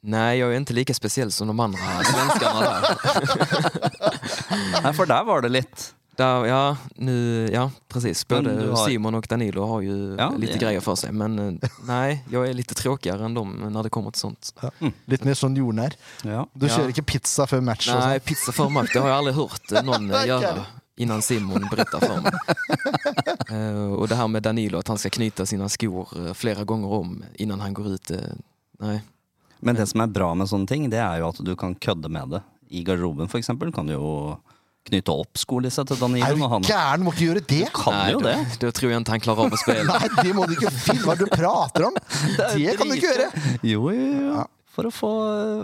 Nej, 0.00 0.38
jag 0.38 0.52
är 0.52 0.56
inte 0.56 0.72
lika 0.72 0.94
speciell 0.94 1.32
som 1.32 1.46
de 1.48 1.60
andra 1.60 1.78
svenskarna 2.04 2.60
där. 2.60 2.82
Nei, 4.82 4.92
for 4.92 5.06
der 5.06 5.24
var 5.24 5.42
det 5.42 5.48
litt. 5.48 5.94
där 6.16 6.44
ja, 6.46 6.76
nu, 6.96 7.48
ja, 7.52 7.70
precis. 7.88 8.28
Både 8.28 8.66
har- 8.68 8.86
Simon 8.88 9.14
och 9.14 9.26
Danilo 9.28 9.66
har 9.66 9.80
ju 9.80 10.16
Ja, 10.18 10.32
lite 10.38 10.52
ja. 10.52 10.58
grejer 10.58 10.80
för 10.80 10.94
sig. 10.94 11.12
Men 11.12 11.60
nei, 11.86 12.22
jeg 12.30 12.48
er 12.50 12.54
litt 12.54 12.74
tråkigere 12.76 13.24
enn 13.24 13.34
dem 13.34 13.52
når 13.72 13.82
det 13.86 13.90
kommer 13.94 14.10
til 14.10 14.20
sånt. 14.20 14.52
Litt 15.06 15.24
mer 15.24 15.34
sånn 15.38 15.54
jordnær. 15.56 15.94
Ja. 16.24 16.46
Du 16.54 16.66
Ja. 16.66 16.72
kjører 16.76 16.88
ikke 16.94 17.02
pizza 17.06 17.46
før 17.46 17.60
match? 17.62 17.88
og 17.88 17.94
Nej, 18.00 18.18
sånn? 18.18 18.24
pizza 18.26 18.52
før 18.52 18.68
match, 18.70 18.92
det 18.92 19.02
har 19.02 19.08
jeg 19.08 19.18
aldri 19.18 19.32
hørt 19.34 19.70
noen 19.84 20.08
någon 20.08 20.42
eh, 20.44 20.64
innan 20.96 21.22
Simon 21.22 21.68
berättar 21.70 22.00
för 22.00 22.20
mig. 22.20 22.32
uh, 23.52 23.92
och 24.00 24.08
det 24.08 24.14
här 24.16 24.28
med 24.28 24.42
Danilo, 24.42 24.78
att 24.78 24.88
han 24.88 24.98
ska 24.98 25.10
knyta 25.10 25.46
sina 25.46 25.68
skor 25.68 26.08
flere 26.12 26.34
flera 26.34 26.64
gånger 26.64 26.88
om 26.88 27.24
innan 27.34 27.60
han 27.60 27.74
går 27.74 27.86
ut. 27.88 28.10
Uh, 28.10 28.18
Nej. 28.80 29.02
Men 29.60 29.78
det 29.78 29.88
som 29.90 30.02
er 30.04 30.12
bra 30.12 30.32
med 30.38 30.50
sånne 30.50 30.68
ting, 30.70 30.86
det 30.92 31.00
er 31.02 31.20
jo 31.22 31.30
at 31.32 31.40
du 31.44 31.54
kan 31.58 31.74
kødde 31.74 32.10
med 32.12 32.36
det. 32.36 32.42
I 32.70 32.82
garderoben, 32.84 33.30
for 33.32 33.40
eksempel, 33.40 33.72
kan 33.74 33.88
du 33.88 33.94
jo 33.96 34.12
knytte 34.88 35.12
opp 35.12 35.36
skolissa 35.40 35.84
til 35.84 35.98
Er 36.16 36.36
du 36.36 36.44
han 36.48 36.64
gæren? 36.64 37.02
Må 37.04 37.12
ikke 37.12 37.26
gjøre 37.26 37.42
det! 37.44 37.64
Du 37.68 37.74
kan 37.76 37.96
Nei, 37.96 38.12
jo 38.14 38.20
det. 38.24 38.36
det. 38.36 38.58
du 38.62 38.70
tror 38.76 38.94
han 38.94 39.20
klarar 39.24 39.46
av 39.46 39.56
att. 39.56 39.66
Nei, 39.88 40.08
det 40.22 40.34
må 40.36 40.46
du 40.48 40.54
ikke 40.56 40.70
finne 40.72 41.04
Hva 41.04 41.16
du 41.18 41.26
prater 41.32 41.88
om? 41.88 41.98
Det 42.36 42.76
kan 42.78 42.88
du 42.88 42.96
ikke 42.96 43.10
gjøre! 43.10 43.28
Jo, 43.62 43.90
jo, 43.92 44.06
jo. 44.06 44.30
Ja. 44.38 44.46
For 44.78 44.86
å 44.86 44.92
få, 44.94 45.08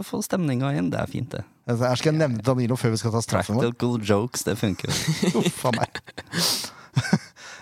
få 0.03 0.19
stemninga 0.27 0.73
inn. 0.75 0.89
Det 0.91 0.99
er 0.99 1.07
fint, 1.11 1.31
det. 1.31 1.45
Altså, 1.69 1.87
Her 1.87 2.01
skal 2.01 2.13
jeg 2.13 2.19
nevne 2.19 2.43
Danilo 2.45 2.77
før 2.81 2.97
vi 2.97 2.99
skal 3.01 3.15
ta 3.15 3.23
straffen 3.23 3.57
vår. 3.61 3.69
Practical 3.71 4.01
jokes, 4.03 4.43
det 4.49 4.57
funker. 4.59 4.91
Uff 5.41 5.65
a 5.71 5.75
meg. 5.79 6.03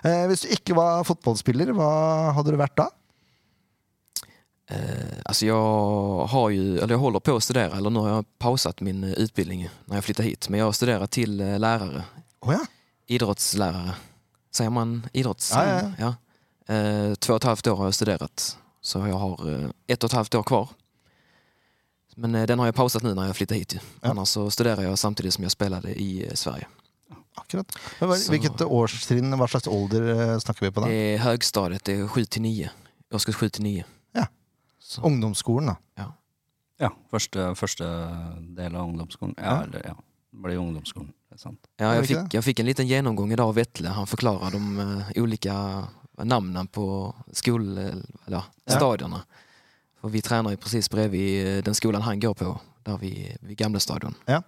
Eh, 0.02 0.24
Hvis 0.26 0.40
du 0.42 0.48
ikke 0.50 0.74
var 0.74 1.04
fotballspiller, 1.06 1.68
hva 1.78 2.32
hadde 2.34 2.50
du 2.50 2.56
vært 2.58 2.72
da? 2.80 2.88
Eh, 4.72 5.18
alltså 5.24 5.46
jag 5.46 6.26
har 6.26 6.50
ju, 6.50 6.78
eller 6.78 6.94
jag 6.94 6.98
håller 6.98 7.20
på 7.20 7.36
att 7.36 7.44
studera, 7.44 7.76
eller 7.76 7.90
nu 7.90 7.98
har 8.00 8.08
jag 8.08 8.24
pausat 8.38 8.80
min 8.80 9.04
eh, 9.04 9.10
utbildning 9.12 9.68
när 9.84 9.96
jag 9.96 10.04
flyttade 10.04 10.28
hit. 10.28 10.48
Men 10.48 10.58
jag 10.58 10.66
har 10.66 10.72
studerat 10.72 11.10
till 11.10 11.40
eh, 11.40 11.58
lärare, 11.58 12.04
Oh 12.40 12.52
ja. 12.52 12.60
idrottslärare. 13.06 13.94
Säger 14.50 14.70
man 14.70 15.06
idrottslärare? 15.12 15.94
Ja, 15.98 16.14
ja, 16.66 16.74
ja. 17.08 17.14
två 17.16 17.32
och 17.32 17.36
ett 17.36 17.44
halvt 17.44 17.66
år 17.66 17.76
har 17.76 17.84
jag 17.84 17.94
studerat. 17.94 18.58
Så 18.80 18.98
jag 18.98 19.14
har 19.14 19.70
ett 19.86 20.04
och 20.04 20.08
ett 20.10 20.14
halvt 20.14 20.34
år 20.34 20.42
kvar. 20.42 20.68
Men 22.16 22.32
den 22.32 22.58
har 22.58 22.66
jag 22.66 22.74
pausat 22.74 23.02
nu 23.02 23.14
när 23.14 23.26
jag 23.26 23.36
flyttade 23.36 23.58
hit. 23.58 23.76
Ja. 24.00 24.10
Annars 24.10 24.28
så 24.28 24.50
studerar 24.50 24.82
jag 24.82 24.98
samtidigt 24.98 25.34
som 25.34 25.42
jag 25.44 25.50
spelade 25.52 25.90
i 26.02 26.30
Sverige. 26.34 26.66
Akkurat. 27.34 27.78
Men 27.98 28.08
hva- 28.10 28.58
Så- 28.58 28.66
årstrinn, 28.66 29.38
vad 29.38 29.50
slags 29.50 29.66
ålder 29.66 30.38
snackar 30.38 30.66
vi 30.66 30.72
på 30.72 30.80
Där? 30.80 30.88
Det 30.88 30.94
är 30.94 31.18
högstadiet, 31.18 31.84
det 31.84 31.92
är 31.92 32.08
7 32.08 32.24
till 32.24 32.42
9. 32.42 32.70
Årskurs 33.12 33.34
7 33.36 33.48
till 33.48 33.62
9. 33.62 33.84
Så, 34.92 35.02
Ungdomsskolen, 35.08 35.72
da. 35.72 35.76
ja. 36.02 36.08
Ja, 36.82 36.88
første, 37.12 37.44
første 37.54 37.86
del 38.56 38.74
av 38.74 38.88
ungdomsskolen. 38.88 39.34
Ja, 39.38 39.44
Ja. 39.44 39.62
eller 39.68 39.84
ja. 39.92 39.94
Det 40.32 40.40
blir 40.42 40.58
ungdomsskolen. 40.58 41.12
Det 41.30 41.36
er 41.36 41.40
sant. 41.42 41.66
Ja, 41.78 41.92
jeg 41.94 42.02
fikk, 42.02 42.08
jeg 42.08 42.08
fick, 42.08 42.22
inte? 42.24 42.36
jag 42.36 42.44
fick 42.44 42.60
en 42.60 42.66
liten 42.66 42.88
gjennomgang 42.88 43.32
i 43.32 43.36
dag 43.38 43.48
av 43.52 43.54
Vettle. 43.54 43.88
Han 43.94 44.06
forklarer 44.08 44.50
de 44.56 44.62
uh, 44.80 45.10
ulike 45.22 45.52
navnene 46.24 46.66
på 46.72 46.86
skole... 47.32 47.80
eh, 47.80 48.26
eller, 48.26 48.48
Ja. 48.66 49.22
For 50.00 50.10
vi 50.10 50.20
trener 50.24 50.50
jo 50.56 50.58
precis 50.58 50.88
bredvid 50.90 51.20
i 51.22 51.60
den 51.62 51.74
skolen 51.78 52.02
han 52.02 52.18
går 52.20 52.34
på, 52.34 52.56
der 52.84 52.96
vi, 52.98 53.12
vi 53.42 53.54
gamle 53.54 53.78
stadion. 53.80 54.14
Ja. 54.26 54.40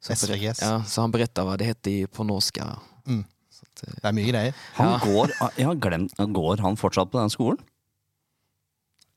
Så, 0.00 0.16
SVGS. 0.16 0.62
ja, 0.64 0.82
så 0.82 1.02
han 1.04 1.12
beretter 1.12 1.44
hva 1.46 1.56
det 1.60 1.66
heter 1.68 2.06
på 2.10 2.24
norsk. 2.26 2.58
Mm. 3.06 3.22
Så 3.52 3.62
eh, 3.86 3.94
Det 4.00 4.08
er 4.10 4.16
mye 4.16 4.30
greier. 4.32 4.54
Han 4.80 4.88
Ja. 4.96 4.98
går, 5.04 5.30
jeg 5.56 5.66
har 5.66 5.74
glemt, 5.76 6.16
går 6.16 6.60
han 6.64 6.76
fortsatt 6.80 7.12
på 7.12 7.20
den 7.20 7.30
skolen? 7.30 7.60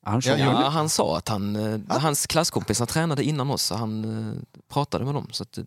Han 0.04 0.20
Ja, 0.24 0.36
ja, 0.36 0.68
han 0.68 0.88
sa 0.88 1.16
att 1.16 1.28
han, 1.28 1.54
ja. 1.88 1.98
hans 1.98 2.26
klasskompisar 2.26 2.86
tränade 2.86 3.24
innan 3.24 3.50
oss, 3.50 3.62
så 3.62 3.74
han 3.74 4.04
eh, 4.04 4.42
pratade 4.68 5.04
med 5.04 5.14
dem. 5.14 5.28
Så 5.32 5.42
att, 5.42 5.58
eh, 5.58 5.64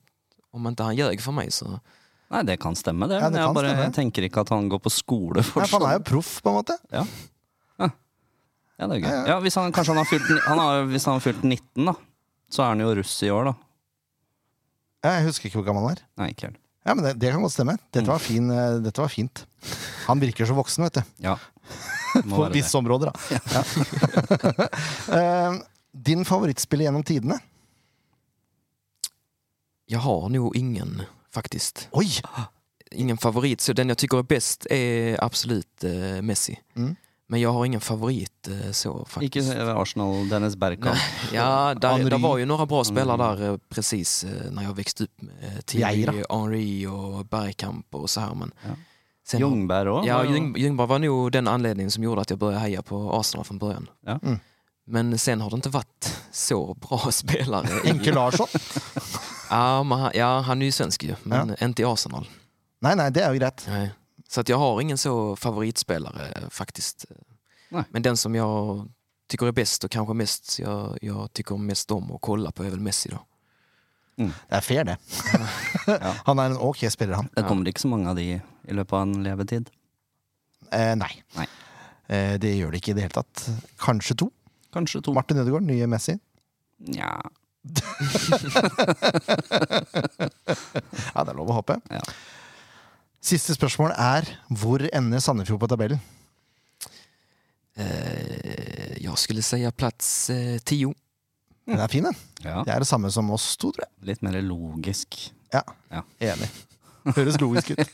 om 0.52 0.68
inte 0.68 0.84
han 0.84 0.96
ljög 0.96 1.22
för 1.22 1.32
mig 1.32 1.52
så... 1.52 1.80
Nei, 2.30 2.44
det 2.44 2.58
kan 2.58 2.76
stemme, 2.76 3.08
det. 3.08 3.16
Ja, 3.16 3.20
det 3.22 3.32
men 3.32 3.40
jeg, 3.40 3.48
kan 3.48 3.56
bare, 3.56 3.70
stemme. 3.70 3.84
jeg 3.84 3.94
tenker 3.96 4.26
ikke 4.28 4.42
at 4.44 4.50
han 4.52 4.68
går 4.70 4.82
på 4.84 4.92
skole 4.92 5.40
Nei, 5.40 5.48
for 5.48 5.80
han 5.80 5.86
er 5.88 5.96
jo 5.96 6.04
proff, 6.10 6.32
på 6.44 6.52
en 6.52 6.58
måte. 6.60 6.76
Ja, 8.78 8.86
det 8.86 8.98
er 9.00 9.02
gøy. 9.02 9.08
Ja, 9.10 9.14
ja. 9.16 9.28
Ja, 9.32 9.38
hvis 9.42 9.56
han, 9.58 9.72
kanskje 9.74 9.96
han 9.96 10.04
har 10.04 10.10
fylt, 10.10 10.28
han 10.46 10.60
har, 10.62 10.84
hvis 10.92 11.08
han 11.10 11.16
har 11.18 11.24
fylt 11.24 11.42
19, 11.42 11.88
da, 11.88 11.96
så 12.54 12.62
er 12.62 12.76
han 12.76 12.84
jo 12.84 12.92
russ 13.00 13.16
i 13.26 13.32
år, 13.34 13.50
da. 13.50 13.54
Ja, 15.06 15.14
Jeg 15.18 15.30
husker 15.32 15.50
ikke 15.50 15.62
hvor 15.62 15.70
gammel 15.72 15.88
han 15.88 15.96
er. 15.96 16.04
Nei, 16.22 16.28
ikke 16.36 16.50
helt. 16.50 16.60
Ja, 16.88 16.94
men 16.94 17.04
det, 17.04 17.16
det 17.20 17.32
kan 17.34 17.42
godt 17.44 17.56
stemme. 17.56 17.74
Dette 17.92 18.08
var, 18.08 18.22
fin, 18.24 18.52
eh, 18.54 18.78
dette 18.86 19.02
var 19.02 19.12
fint. 19.12 19.42
Han 20.06 20.22
virker 20.22 20.48
så 20.48 20.56
voksen, 20.56 20.86
vet 20.86 21.00
du. 21.00 21.16
Ja. 21.26 21.34
På 22.24 22.44
være 22.44 22.50
det. 22.52 22.62
visse 22.62 22.78
områder, 22.78 23.12
da. 23.12 23.14
Ja. 23.36 23.64
Eh, 25.18 25.60
Din 25.92 26.26
favorittspiller 26.28 26.88
gjennom 26.88 27.04
tidene? 27.08 27.40
Jeg 29.88 30.00
har 30.04 30.30
nå 30.30 30.52
ingen 30.56 31.02
faktisk. 31.34 31.88
Oi! 31.92 32.10
ingen 32.92 33.18
favorit. 33.18 33.62
Så 33.62 33.74
den 33.76 33.92
jeg 33.92 34.00
syns 34.00 34.16
er 34.20 34.28
best, 34.28 34.68
er 34.72 35.18
absolut 35.24 35.84
uh, 35.84 36.22
Messi. 36.24 36.56
Mm. 36.78 36.94
Men 37.28 37.42
jeg 37.42 37.52
har 37.52 37.66
ingen 37.66 37.82
favorit 37.84 38.48
eh, 38.48 38.70
så 38.72 38.94
faktisk. 39.04 39.42
Ikke 39.50 39.74
Arsenal, 39.76 40.30
Dennis 40.30 40.56
Bergkamp. 40.56 40.96
Ja, 41.36 41.74
det 41.76 42.22
var 42.24 42.38
jo 42.40 42.46
noen 42.48 42.70
bra 42.72 42.84
spillere 42.88 43.18
der 43.20 43.58
presis 43.68 44.22
når 44.24 44.70
precis 44.70 44.78
vokste 44.78 45.08
opp. 45.10 45.26
Henri 45.74 46.70
og 46.88 47.26
Bergkamp 47.28 48.00
og 48.00 48.08
så 48.08 48.30
her, 48.30 48.38
Men 48.40 48.54
Ja. 48.64 48.78
Sen, 49.28 49.40
Ljungberg 49.40 49.90
òg. 49.90 50.06
Ja, 50.08 50.24
Ljung, 50.26 50.56
Ljungberg 50.58 50.88
var 50.88 51.00
jo 51.00 51.30
den 51.30 51.48
anledningen 51.48 51.92
som 51.92 52.04
gjorde 52.04 52.22
at 52.22 52.30
jeg 52.30 52.40
började 52.40 52.60
heja 52.64 52.82
på 52.82 53.00
Arsenal 53.20 53.46
från 53.46 53.58
början. 53.58 53.90
Ja. 54.06 54.20
Mm. 54.24 54.40
Men 54.88 55.18
sen 55.20 55.42
har 55.42 55.50
det 55.50 55.56
inte 55.56 55.70
varit 55.70 56.18
så 56.32 56.74
bra 56.74 56.98
spelare. 57.12 57.68
Enkel 57.68 57.88
Henke 57.88 58.14
Larsson? 58.14 58.48
Ja, 59.50 60.12
ja, 60.14 60.40
han 60.40 60.62
är 60.62 60.66
ju 60.66 60.72
svensk 60.72 61.04
ju, 61.04 61.16
men 61.24 61.56
inte 61.62 61.82
i 61.82 61.86
Arsenal. 61.86 62.28
Nei, 62.82 62.96
nei, 62.96 63.10
det 63.10 63.22
er 63.24 63.32
jo 63.32 63.40
greit. 63.40 63.64
Nej. 63.68 63.92
Så 64.30 64.42
att 64.42 64.50
jag 64.50 64.58
har 64.58 64.82
ingen 64.82 64.98
så 64.98 65.36
favoritspelare 65.36 66.50
faktiskt. 66.50 67.06
Nej. 67.70 67.84
Men 67.90 68.02
den 68.02 68.18
som 68.18 68.36
jag 68.36 68.88
tycker 69.30 69.48
är 69.48 69.52
bäst 69.52 69.84
och 69.84 69.92
kanske 69.92 70.14
mest 70.14 70.60
jag, 70.60 70.98
jag 71.02 71.34
tycker 71.34 71.58
mest 71.58 71.92
om 71.92 72.12
att 72.12 72.22
kolla 72.22 72.52
på 72.52 72.64
är 72.64 72.70
väl 72.70 72.80
Messi 72.80 73.10
då. 73.10 73.20
Det 74.18 74.56
er 74.56 74.62
fair, 74.62 74.84
det. 74.84 74.98
Ja. 75.88 76.14
Han 76.26 76.40
er 76.40 76.44
en 76.44 76.58
ok 76.58 76.92
spiller, 76.92 77.14
han. 77.14 77.30
Det 77.36 77.44
kommer 77.44 77.68
ikke 77.68 77.80
så 77.80 77.88
mange 77.88 78.10
av 78.10 78.16
de 78.16 78.42
i 78.68 78.76
løpet 78.76 78.94
av 78.98 79.02
en 79.08 79.24
levetid. 79.26 79.70
Eh, 80.72 80.94
nei. 81.00 81.12
Nei. 81.38 81.48
Eh, 82.12 82.36
det 82.42 82.54
gjør 82.58 82.72
det 82.76 82.82
ikke 82.82 82.92
i 82.94 82.98
det 83.00 83.06
hele 83.08 83.18
tatt. 83.22 83.46
Kanskje 83.84 84.16
to. 84.24 84.30
Kanskje 84.76 85.02
to. 85.06 85.14
Martin 85.16 85.40
Ødegaard, 85.42 85.64
nye 85.68 85.88
Messi. 85.90 86.18
Nja 86.88 87.14
Ja, 89.98 91.24
det 91.24 91.32
er 91.32 91.38
lov 91.38 91.50
å 91.52 91.58
håpe. 91.60 91.78
Ja. 91.92 92.02
Siste 93.28 93.56
spørsmål 93.58 93.92
er 94.00 94.28
hvor 94.56 94.84
ender 94.96 95.20
Sandefjord 95.24 95.60
på 95.64 95.70
tabellen? 95.72 96.00
Eh, 97.78 98.96
jeg 99.04 99.18
skulle 99.22 99.44
si 99.46 99.60
plass 99.78 100.30
eh, 100.34 100.58
tio. 100.66 100.94
Den 101.68 101.82
er 101.84 101.92
fin, 101.92 102.06
den. 102.08 102.16
Ja, 102.46 102.62
Det 102.64 102.72
er 102.74 102.80
det 102.86 102.88
samme 102.88 103.10
som 103.12 103.30
oss 103.36 103.50
to, 103.60 103.74
tror 103.76 103.84
jeg. 103.84 103.92
litt 104.14 104.22
mer 104.24 104.38
logisk. 104.42 105.18
Ja, 105.54 105.64
Ja. 105.92 106.04
enig. 106.24 106.48
Høres 107.16 107.38
logisk 107.42 107.72
ut. 107.72 107.82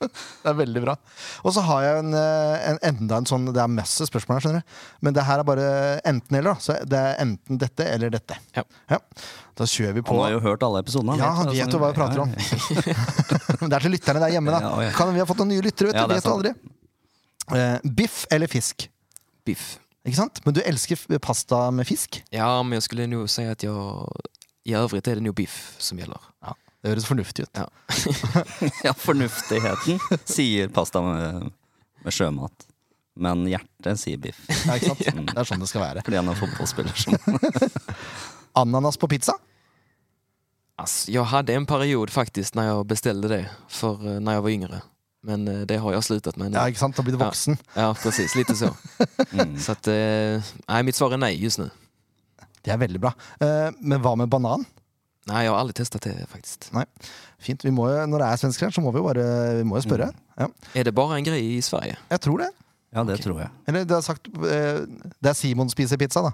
det 0.00 0.50
er 0.50 0.56
veldig 0.56 0.82
bra. 0.84 0.94
Og 1.44 1.54
så 1.54 1.62
har 1.64 1.84
jeg 1.84 2.02
en, 2.02 2.14
eh, 2.16 2.68
en, 2.70 2.80
enda 2.90 3.20
en 3.20 3.28
sånn 3.28 3.48
Det 3.52 3.60
er 3.62 3.72
masse 3.72 4.06
spørsmål 4.08 4.38
her, 4.38 4.44
skjønner 4.44 4.64
du. 4.64 4.78
Men 5.06 5.16
det 5.16 5.24
her 5.28 5.42
er 5.42 5.48
bare 5.48 5.68
enten-eller. 6.08 6.60
Så 6.62 6.76
det 6.88 7.00
er 7.00 7.20
enten 7.24 7.60
dette 7.60 7.86
eller 7.88 8.12
dette. 8.14 8.38
Ja. 8.56 8.64
Da 9.58 9.68
kjører 9.68 9.98
vi 9.98 10.04
på. 10.04 10.16
Han 10.16 10.24
har 10.26 10.36
jo 10.36 10.44
hørt 10.48 10.64
alle 10.66 10.82
episodene. 10.84 11.18
Ja, 11.20 11.32
han 11.40 11.52
vet 11.52 11.76
jo 11.76 11.82
hva 11.82 11.92
vi 11.92 11.98
prater 12.00 12.24
om. 12.24 12.32
Det 13.60 13.74
er 13.76 13.84
til 13.84 13.92
lytterne 13.92 14.24
der 14.24 14.32
hjemme, 14.36 14.54
da. 14.54 14.62
Ja, 14.64 14.88
ja. 14.88 14.94
Kan 14.96 15.12
vi 15.12 15.20
ha 15.20 15.28
fått 15.28 15.42
noen 15.42 15.52
nye 15.52 15.64
lyttere, 15.64 15.92
vet 15.92 16.00
du. 16.00 16.06
det 16.08 16.18
Vet 16.20 16.28
du 16.28 16.32
aldri. 16.32 16.56
Uh, 17.50 17.92
biff 17.98 18.24
eller 18.30 18.50
fisk? 18.50 18.86
Biff. 19.46 19.74
Ikke 20.06 20.16
sant? 20.16 20.40
Men 20.46 20.56
du 20.56 20.62
elsker 20.64 21.18
pasta 21.20 21.66
med 21.74 21.88
fisk? 21.88 22.22
Ja, 22.32 22.48
men 22.62 22.78
jeg 22.78 22.86
skulle 22.86 23.08
jo 23.10 23.26
si 23.28 23.44
at 23.44 23.64
jeg 23.66 23.74
I 24.64 24.76
øvrig 24.80 25.02
er 25.04 25.20
det 25.20 25.28
jo 25.28 25.36
biff 25.36 25.74
som 25.82 26.00
gäller. 26.00 26.30
Det 26.80 26.94
høres 26.94 27.06
fornuftig 27.08 27.44
ut. 27.44 27.60
Ja. 27.60 27.68
Ja, 28.86 28.92
fornuftigheten 28.96 30.00
sier 30.24 30.70
pasta 30.72 31.02
med, 31.04 31.50
med 32.04 32.16
sjømat. 32.16 32.66
Men 33.20 33.44
hjertet 33.50 34.00
sier 34.00 34.20
biff. 34.22 34.38
Ja, 34.64 34.78
ikke 34.78 34.94
sant? 34.94 35.02
Mm. 35.12 35.26
Det 35.28 35.42
er 35.42 35.48
sånn 35.48 35.60
det 35.60 35.68
skal 35.68 35.84
være. 35.84 36.04
Fordi 36.06 36.20
han 36.20 36.30
er 36.32 36.38
fotballspiller 36.38 36.96
som 36.96 37.18
Ananas 38.62 38.96
på 39.00 39.10
pizza? 39.12 39.34
Altså, 40.80 41.10
jeg 41.12 41.28
hadde 41.28 41.58
en 41.58 41.68
periode 41.68 42.14
faktisk 42.14 42.56
når 42.56 42.70
jeg 42.70 42.88
bestilte 42.94 43.28
det 43.30 43.42
for 43.68 44.00
når 44.00 44.38
jeg 44.38 44.46
var 44.46 44.54
yngre. 44.56 44.80
Men 45.28 45.44
eh, 45.52 45.66
det 45.68 45.76
har 45.82 45.92
jeg 45.92 46.06
sluttet 46.06 46.40
med. 46.40 46.56
Ja, 46.56 46.64
ikke 46.70 46.80
sant? 46.80 46.96
Da 46.96 47.04
blir 47.04 47.18
du 47.18 47.20
voksen. 47.20 47.60
Ja, 47.76 47.90
precis. 47.92 48.32
Lite 48.38 48.56
så. 48.56 48.72
mm. 49.36 49.58
Så 49.60 49.76
at, 49.76 49.92
nei, 50.64 50.80
mitt 50.88 50.96
svar 50.96 51.12
er 51.12 51.20
nei 51.20 51.34
just 51.36 51.60
nu. 51.60 51.68
Det 52.64 52.72
er 52.72 52.80
veldig 52.80 53.00
bra. 53.02 53.12
Eh, 53.44 53.68
men 53.80 54.00
hva 54.00 54.14
med 54.16 54.32
banan? 54.32 54.64
Nej, 55.30 55.44
jeg 55.46 55.52
har 55.54 55.60
aldri 55.62 55.76
testa 55.78 56.00
TV, 56.02 56.18
det 56.26 56.70
Nei, 56.74 56.84
Fint. 57.40 57.62
Vi 57.64 57.72
må 57.74 57.86
jo, 57.88 58.00
når 58.10 58.24
det 58.24 58.28
er 58.28 58.40
svensker 58.42 58.66
her, 58.66 58.74
så 58.74 58.82
må 58.84 58.90
vi 58.94 59.00
jo 59.00 59.06
bare 59.06 59.26
vi 59.60 59.66
må 59.68 59.78
jo 59.78 59.84
spørre. 59.86 60.10
Ja. 60.40 60.48
Er 60.74 60.88
det 60.88 60.94
bare 60.96 61.18
en 61.20 61.26
greie 61.26 61.56
i 61.56 61.60
Sverige? 61.64 61.98
Jeg 62.10 62.22
tror 62.26 62.42
det. 62.42 62.50
Ja, 62.90 63.04
det 63.06 63.20
okay. 63.20 63.24
tror 63.28 63.38
jeg. 63.44 63.50
Eller 63.70 63.84
det 63.86 63.94
er 63.94 64.02
sagt 64.02 64.26
eh, 64.34 64.80
Det 65.22 65.30
er 65.30 65.36
Simon 65.38 65.70
spiser 65.70 66.00
pizza, 66.00 66.24
da. 66.26 66.32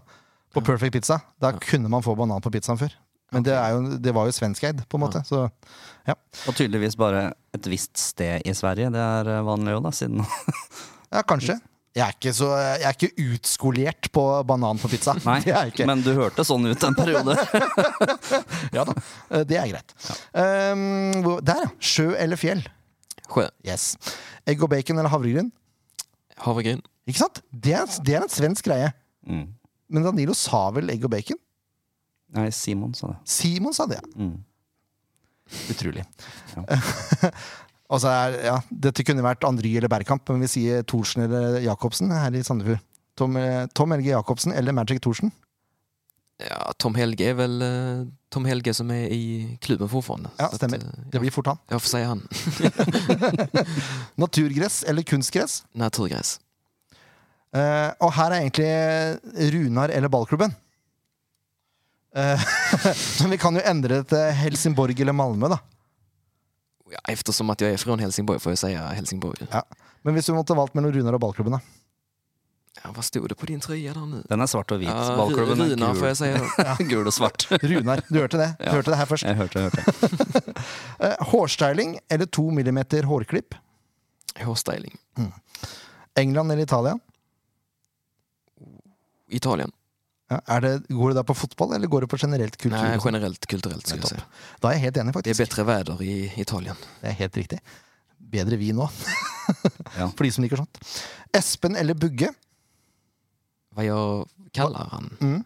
På 0.57 0.63
Perfect 0.65 0.95
Pizza. 0.97 1.19
Da 1.43 1.53
Ja. 1.53 1.59
kunne 1.61 1.91
man 1.93 2.03
få 2.03 2.15
banan 2.17 2.41
på 2.41 2.51
pizzaen 2.51 2.79
før. 2.81 2.95
Men 3.35 3.43
det, 3.45 3.53
er 3.53 3.75
jo, 3.75 3.97
det 3.99 4.15
var 4.15 4.29
jo 4.29 4.33
svenskeid, 4.33 4.85
på 4.89 4.97
en 4.97 5.03
måte. 5.03 5.21
Så 5.27 5.49
Og 6.47 6.55
tydeligvis 6.55 6.97
bare 6.97 7.33
et 7.53 7.67
visst 7.67 7.99
sted 7.99 8.41
i 8.47 8.55
Sverige. 8.55 8.89
Det 8.95 9.03
er 9.03 9.29
eh, 9.37 9.45
vanlig 9.45 9.77
òg, 9.77 9.83
da, 9.85 9.93
siden 9.93 10.25
ja, 11.13 11.23
kanskje. 11.23 11.59
Jeg 11.97 12.05
er 12.05 12.13
ikke, 12.13 12.33
så, 12.37 12.49
jeg 12.77 12.85
er 12.85 12.97
ikke 12.97 13.25
utskolert 13.33 14.09
på 14.13 14.23
banan 14.49 14.77
på 14.81 14.91
pizza. 14.93 15.15
Nei, 15.25 15.39
Det 15.47 15.53
er 15.55 15.63
jeg 15.65 15.73
ikke. 15.73 15.87
men 15.89 16.03
du 16.05 16.11
hørte 16.19 16.45
sånn 16.45 16.67
ut 16.69 16.85
en 16.85 16.97
periode. 16.99 17.37
Ja 18.77 18.85
da, 18.85 18.93
eh, 19.31 19.45
Det 19.49 19.57
er 19.57 19.71
greit. 19.71 19.95
Um, 20.37 21.31
der, 21.47 21.63
ja. 21.65 21.71
Sjø 21.81 22.11
eller 22.21 22.41
fjell? 22.41 22.61
Sjø. 23.31 23.47
Yes. 23.65 23.95
Egg 24.47 24.61
og 24.63 24.71
bacon 24.75 25.01
eller 25.01 25.11
havregryn? 25.13 25.49
Havregryn. 26.45 26.83
Ikke 27.09 27.23
sant? 27.23 27.41
Det 27.51 27.73
er, 27.79 27.89
det 28.05 28.19
er 28.19 28.27
en 28.27 28.33
svensk 28.33 28.69
greie. 28.69 28.91
Mm. 29.27 29.47
Men 29.89 30.05
Danilo 30.05 30.35
sa 30.37 30.67
vel 30.77 30.91
egg 30.93 31.07
og 31.07 31.13
bacon? 31.15 31.39
Nei, 32.37 32.51
Simon 32.53 32.93
sa 32.99 33.15
det. 33.15 33.19
Simon 33.31 33.75
sa 33.77 33.87
det. 33.89 34.03
Mm. 34.19 34.35
Utrolig. 35.73 36.03
Og 36.59 36.67
så 38.03 38.11
er, 38.11 38.37
ja, 38.49 38.57
dette 38.71 39.05
kunne 39.07 39.23
vært 39.23 39.45
Andry 39.47 39.77
eller 39.79 39.91
Bergkamp, 39.93 40.27
men 40.33 40.43
vi 40.43 40.49
sier 40.51 40.83
Thorsen 40.83 41.23
eller 41.29 41.61
Jacobsen 41.63 42.11
her 42.11 42.35
i 42.35 42.43
Sandefjord. 42.43 42.83
Tom, 43.17 43.37
eh, 43.41 43.67
Tom 43.73 43.95
Helge 43.95 44.11
Jacobsen 44.11 44.53
eller 44.53 44.75
Magic 44.77 44.99
Thorsen? 45.05 45.31
Ja, 46.43 46.73
Tom 46.77 46.95
Helge 46.99 47.31
er 47.31 47.37
väl 47.39 47.63
eh, 47.65 48.01
Tom 48.35 48.45
Helge 48.45 48.75
som 48.77 48.91
er 48.93 49.07
i 49.15 49.57
klubben 49.65 49.89
fortfarande. 49.89 50.29
Ja, 50.37 50.51
stemmer. 50.53 50.83
eh, 50.83 51.07
Det 51.15 51.23
blir 51.23 51.31
fort 51.33 51.47
han. 51.47 51.63
jag 51.71 51.81
får 51.83 51.89
si 51.95 52.03
han. 52.05 52.27
Naturgress 54.21 54.83
eller 54.83 55.03
kunstgress? 55.03 55.63
Naturgress. 55.73 56.41
Uh, 57.57 57.89
og 58.05 58.11
her 58.19 58.35
er 58.35 58.43
egentlig 58.43 59.53
Runar 59.55 59.89
eller 59.95 60.11
ballklubben. 60.13 60.53
Uh, 62.17 62.43
men 63.23 63.33
vi 63.33 63.39
kan 63.41 63.57
jo 63.57 63.63
endre 63.65 64.03
det 64.03 64.11
til 64.13 64.35
Helsingborg 64.43 65.01
eller 65.01 65.17
Malmö, 65.17 65.49
da. 65.55 65.63
Ja, 66.91 66.99
eftersom 67.09 67.51
att 67.51 67.61
jag 67.61 67.71
är 67.71 67.77
från 67.77 67.99
Helsingborg 67.99 68.39
får 68.41 68.53
jag 68.53 68.59
säga 68.59 68.87
Helsingborg. 68.89 69.47
Ja. 69.51 69.63
Men 70.03 70.15
hvis 70.15 70.27
du 70.27 70.33
måtte 70.33 70.55
valgt 70.55 70.75
mellom 70.75 70.93
Runar 70.93 71.13
og 71.13 71.21
ballklubben, 71.21 71.53
da? 71.53 71.61
Ja, 72.85 72.91
vad 72.97 73.05
stod 73.05 73.29
det 73.29 73.35
på 73.35 73.47
din 73.47 73.61
tröja 73.61 73.95
där 73.95 74.07
nu? 74.07 74.23
Den 74.29 74.41
er 74.41 74.47
svart 74.47 74.71
og 74.73 74.79
hvit. 74.79 74.89
Ja, 74.89 75.17
Ballklubben 75.17 75.61
er 75.61 75.69
Runar 75.73 75.95
får 75.95 76.07
gul. 76.07 76.17
si 76.17 76.19
säga 76.19 76.77
då. 76.79 76.85
gul 76.85 77.07
og 77.07 77.15
svart. 77.15 77.47
Runar. 77.63 78.03
Du 78.09 78.19
hørte 78.19 78.37
det? 78.39 78.55
Du 78.59 78.65
Ja. 78.65 78.73
hørte 78.73 78.91
det 78.91 78.97
her 78.97 79.07
først. 79.07 79.25
Jeg 79.25 79.35
hørte, 79.37 79.59
jeg 79.59 79.71
hørte. 79.71 80.55
Eh, 81.01 81.17
hårstyling 81.21 81.99
eller 82.09 82.27
to 82.27 82.51
millimeter 82.51 83.03
hårklipp? 83.03 83.55
Hårstyling. 84.41 84.99
England 86.17 86.53
eller 86.53 86.63
Italia? 86.63 86.99
Italien. 89.29 89.73
Ja, 90.27 90.41
er 90.57 90.63
det, 90.65 90.71
går 90.91 91.13
det 91.13 91.21
da 91.21 91.23
på 91.27 91.37
fotball, 91.39 91.77
eller 91.77 91.91
går 91.91 92.03
det 92.03 92.11
på 92.11 92.19
generelt 92.19 92.57
kultur? 92.59 92.81
Nei, 92.83 92.99
generelt 92.99 93.47
kulturelt, 93.47 93.85
skal 93.87 94.01
jeg 94.01 94.17
Nettopp. 94.19 94.41
Da 94.63 94.71
er 94.71 94.75
jeg 94.75 94.83
helt 94.89 94.97
enig, 95.03 95.13
faktisk. 95.15 95.39
Det 95.39 95.45
er 95.47 95.53
bedre 95.53 95.67
vær 95.69 96.03
i 96.03 96.17
Italien. 96.43 96.81
Det 97.03 97.13
er 97.13 97.19
helt 97.21 97.39
riktig. 97.39 97.61
Bedre 98.33 98.59
vi 98.59 98.73
nå. 98.75 98.89
Ja. 99.95 100.09
for 100.17 100.27
de 100.27 100.33
som 100.35 100.43
liker 100.43 100.59
sånt. 100.59 100.81
Espen 101.37 101.79
eller 101.79 101.95
Bugge? 101.95 102.33
Hva 103.77 103.87
jeg 103.87 104.51
kaller 104.57 104.91
han? 104.91 105.13
Mm. 105.21 105.39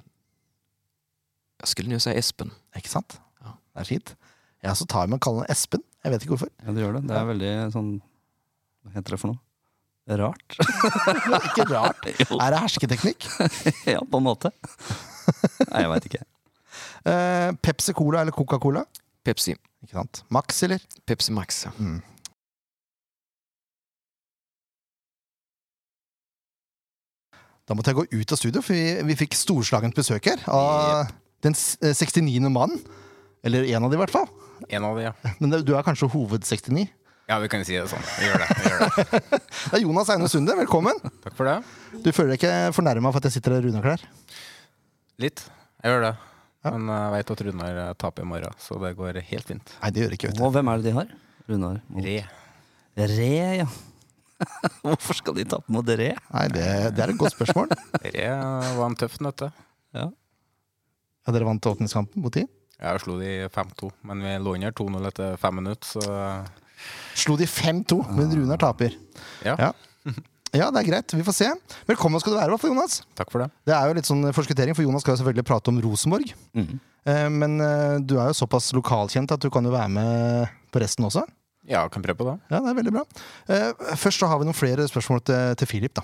Jeg 1.61 1.73
skulle 1.75 1.93
jo 1.93 2.01
si 2.01 2.17
Espen. 2.17 2.55
Ikke 2.79 2.93
sant? 2.93 3.19
Ja. 3.45 3.53
Det 3.75 3.85
er 3.85 3.91
fint. 3.91 4.15
Jeg 4.63 4.73
også 4.73 4.89
tar 4.89 5.11
med 5.11 5.21
å 5.21 5.25
kalle 5.27 5.45
han 5.45 5.53
Espen. 5.53 5.85
Jeg 6.01 6.15
vet 6.15 6.25
ikke 6.25 6.39
hvorfor. 6.39 6.53
ja, 6.65 6.73
det 6.73 6.81
gjør 6.87 6.97
det. 6.97 7.05
Det 7.11 7.17
er 7.21 7.29
veldig 7.29 7.53
sånn 7.75 7.93
Hva 8.01 8.95
heter 8.95 9.13
det 9.13 9.21
for 9.21 9.35
noe? 9.35 9.43
Rart. 10.09 10.57
Ikke 11.51 11.67
rart. 11.71 12.07
Er 12.43 12.55
det 12.55 12.61
hersketeknikk? 12.65 13.27
Ja, 13.95 14.01
på 14.01 14.21
en 14.21 14.27
måte. 14.27 14.51
Nei, 15.71 15.85
jeg 15.85 15.91
veit 15.93 16.07
ikke. 16.09 16.23
Eh, 17.07 17.51
Pepsi 17.63 17.95
Cola 17.97 18.25
eller 18.25 18.35
Coca-Cola? 18.35 18.83
Pepsi. 19.25 19.55
Ikke 19.85 19.95
sant? 19.95 20.23
Max, 20.33 20.63
eller? 20.67 20.83
Pepsi 21.07 21.35
Max. 21.37 21.63
Mm. 21.79 22.01
Da 27.69 27.77
måtte 27.79 27.93
jeg 27.93 28.01
gå 28.01 28.07
ut 28.19 28.33
av 28.35 28.41
studio, 28.41 28.63
for 28.67 28.75
vi, 28.75 28.97
vi 29.07 29.19
fikk 29.21 29.37
storslagent 29.39 29.95
besøk 29.95 30.27
her 30.33 30.43
av 30.51 31.13
den 31.45 31.55
eh, 31.55 31.95
69. 31.95 32.49
mannen. 32.51 32.81
Eller 33.47 33.69
en 33.71 33.87
av 33.87 33.93
de, 33.93 33.97
i 33.97 34.01
hvert 34.03 34.13
fall. 34.13 34.27
En 34.69 34.85
av 34.85 34.99
de, 34.99 35.07
ja. 35.07 35.13
Men 35.39 35.55
du 35.65 35.71
er 35.77 35.87
kanskje 35.87 36.11
hoved-69? 36.13 36.89
Ja, 37.31 37.37
vi 37.39 37.47
kan 37.47 37.63
si 37.63 37.77
det 37.79 37.85
sånn. 37.87 38.03
Vi 38.19 38.27
gjør 38.27 38.43
det. 38.43 38.47
Vi 38.59 38.71
gjør 38.73 38.81
det. 38.83 39.19
Det 39.71 39.77
er 39.79 39.83
Jonas 39.85 40.09
Aune 40.11 40.27
Sunde, 40.33 40.55
velkommen. 40.59 40.97
Takk 41.23 41.37
for 41.39 41.47
det. 41.47 41.53
Du 42.03 42.09
føler 42.11 42.33
deg 42.33 42.41
ikke 42.41 42.55
fornærma 42.75 43.13
for 43.13 43.23
at 43.23 43.29
jeg 43.29 43.37
sitter 43.37 43.55
i 43.55 43.61
Runar-klær? 43.69 44.03
Litt. 45.23 45.45
Jeg 45.79 45.93
gjør 45.93 46.03
det. 46.09 46.11
Ja. 46.65 46.73
Men 46.75 46.89
jeg 46.91 47.13
vet 47.15 47.31
at 47.35 47.43
Runar 47.47 47.77
eh, 47.85 47.91
taper 48.03 48.25
i 48.27 48.31
morgen, 48.33 48.57
så 48.59 48.81
det 48.83 48.91
går 48.99 49.21
helt 49.29 49.47
fint. 49.47 49.71
Nei, 49.79 49.91
det 49.95 50.03
gjør 50.03 50.17
ikke, 50.17 50.31
vet 50.33 50.41
du. 50.41 50.43
Og 50.49 50.51
hvem 50.57 50.71
er 50.73 50.81
det 50.81 50.89
de 50.89 50.95
har? 50.97 51.13
Runar? 51.53 51.79
Re. 52.03 52.17
Re, 53.13 53.29
ja. 53.61 53.69
Hvorfor 54.89 55.21
skal 55.21 55.37
de 55.39 55.45
tape 55.55 55.71
mot 55.77 55.93
Re? 56.01 56.09
Nei, 56.19 56.47
det, 56.57 56.67
det 56.97 57.05
er 57.05 57.13
et 57.15 57.21
godt 57.21 57.37
spørsmål. 57.37 57.71
Re 58.09 58.25
var 58.81 58.89
en 58.89 58.99
tøff 58.99 59.21
nøtte. 59.23 59.53
Ja. 59.95 60.09
Ja, 60.11 61.37
dere 61.37 61.47
vant 61.47 61.71
åpningskampen 61.71 62.27
mot 62.27 62.35
de? 62.35 62.43
Jeg 62.81 63.05
slo 63.05 63.21
de 63.23 63.47
5-2, 63.55 63.93
men 64.11 64.27
vi 64.27 64.35
lå 64.43 64.57
under 64.59 64.75
2-0 64.75 65.09
etter 65.13 65.39
fem 65.39 65.61
minutter, 65.63 65.95
så 66.01 66.19
Slo 67.21 67.37
de 67.37 67.47
5-2, 67.51 68.01
men 68.17 68.31
Runar 68.37 68.61
taper. 68.63 68.95
ja. 69.45 69.57
Ja. 69.59 69.73
Ja, 70.51 70.67
det 70.75 70.81
er 70.81 70.87
greit. 70.89 71.13
Vi 71.15 71.23
får 71.23 71.35
se. 71.37 71.47
Velkommen 71.87 72.19
skal 72.19 72.33
du 72.33 72.39
være, 72.41 72.57
for 72.59 72.67
Jonas. 72.73 73.05
Takk 73.15 73.29
for 73.31 73.45
det. 73.45 73.53
Det 73.69 73.75
er 73.77 73.87
jo 73.87 73.95
litt 73.95 74.09
sånn 74.09 74.25
forskuttering, 74.35 74.75
for 74.75 74.83
Jonas 74.83 75.05
skal 75.05 75.15
jo 75.15 75.21
selvfølgelig 75.21 75.45
prate 75.47 75.71
om 75.71 75.77
Rosenborg. 75.85 76.33
Mm. 76.59 76.73
Eh, 77.07 77.29
Men 77.31 77.55
eh, 77.63 77.99
du 78.03 78.17
er 78.19 78.33
jo 78.33 78.39
såpass 78.41 78.73
lokalkjent 78.75 79.31
at 79.37 79.45
du 79.45 79.47
kan 79.55 79.63
jo 79.63 79.71
være 79.71 79.93
med 79.95 80.51
på 80.75 80.83
resten 80.83 81.07
også. 81.07 81.23
Ja, 81.71 81.85
kan 81.87 82.03
prøve 82.03 82.19
på 82.19 82.27
det. 82.33 82.35
Ja, 82.51 82.59
det 82.65 82.73
er 82.73 82.79
veldig 82.81 82.95
bra. 82.97 83.05
Eh, 83.47 83.95
Først 84.01 84.19
så 84.25 84.27
har 84.33 84.41
vi 84.43 84.49
noen 84.49 84.59
flere 84.59 84.89
spørsmål 84.91 85.23
til, 85.31 85.55
til 85.63 85.71
Filip. 85.71 85.95
da. 86.01 86.03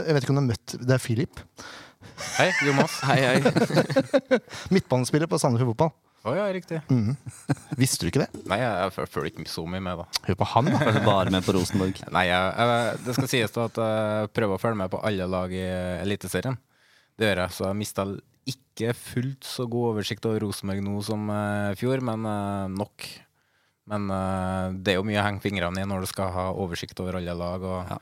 Jeg 0.00 0.16
vet 0.16 0.26
ikke 0.26 0.34
om 0.34 0.40
du 0.40 0.42
har 0.42 0.50
møtt 0.50 0.74
Det 0.90 0.96
er 0.98 1.04
Filip. 1.04 1.44
Hei, 2.40 2.48
Jonas. 2.66 2.98
Hei, 3.12 3.20
hei. 3.22 3.38
Midtbanespiller 4.74 5.30
på 5.30 5.38
Sandefjord 5.38 5.70
Fotball. 5.76 5.94
Å 6.24 6.32
ja, 6.32 6.44
riktig. 6.56 6.78
Mm. 6.88 7.16
Visste 7.76 8.06
du 8.06 8.08
ikke 8.08 8.22
det? 8.24 8.42
Nei, 8.48 8.56
jeg, 8.62 8.92
jeg 8.96 9.10
følger 9.12 9.26
ikke 9.28 9.50
så 9.52 9.64
mye 9.68 9.82
med, 9.84 10.00
da. 10.00 10.22
Hør 10.24 10.38
på 10.40 10.46
han, 10.54 10.70
da. 10.72 10.78
Følger 10.80 11.04
bare 11.04 11.32
med 11.34 11.44
på 11.44 11.54
Rosenborg? 11.56 12.00
Nei, 12.16 12.22
jeg, 12.30 12.54
jeg, 12.56 13.02
det 13.04 13.16
skal 13.18 13.28
sies 13.34 13.52
da 13.56 13.66
at 13.68 13.80
jeg 13.82 14.30
prøver 14.38 14.56
å 14.56 14.62
følge 14.62 14.80
med 14.80 14.92
på 14.94 15.02
alle 15.04 15.26
lag 15.28 15.52
i 15.52 15.64
Eliteserien. 16.00 16.56
Det 17.20 17.28
gjør 17.28 17.42
jeg, 17.44 17.54
så 17.58 17.68
jeg 17.68 17.78
mista 17.82 18.06
ikke 18.54 18.94
fullt 18.96 19.46
så 19.48 19.68
god 19.70 19.90
oversikt 19.92 20.26
over 20.28 20.42
Rosenborg 20.46 20.80
nå 20.84 20.96
som 21.04 21.28
eh, 21.32 21.70
i 21.74 21.78
fjor, 21.80 22.00
men 22.04 22.24
eh, 22.28 22.64
nok. 22.72 23.06
Men 23.92 24.08
eh, 24.16 24.74
det 24.80 24.94
er 24.94 24.98
jo 25.02 25.06
mye 25.06 25.20
å 25.20 25.26
henge 25.28 25.44
fingrene 25.44 25.84
i 25.84 25.88
når 25.88 26.04
du 26.04 26.10
skal 26.10 26.32
ha 26.34 26.48
oversikt 26.56 27.00
over 27.04 27.20
alle 27.20 27.36
lag. 27.36 27.68
Og, 27.68 27.92
Ja. 27.92 28.00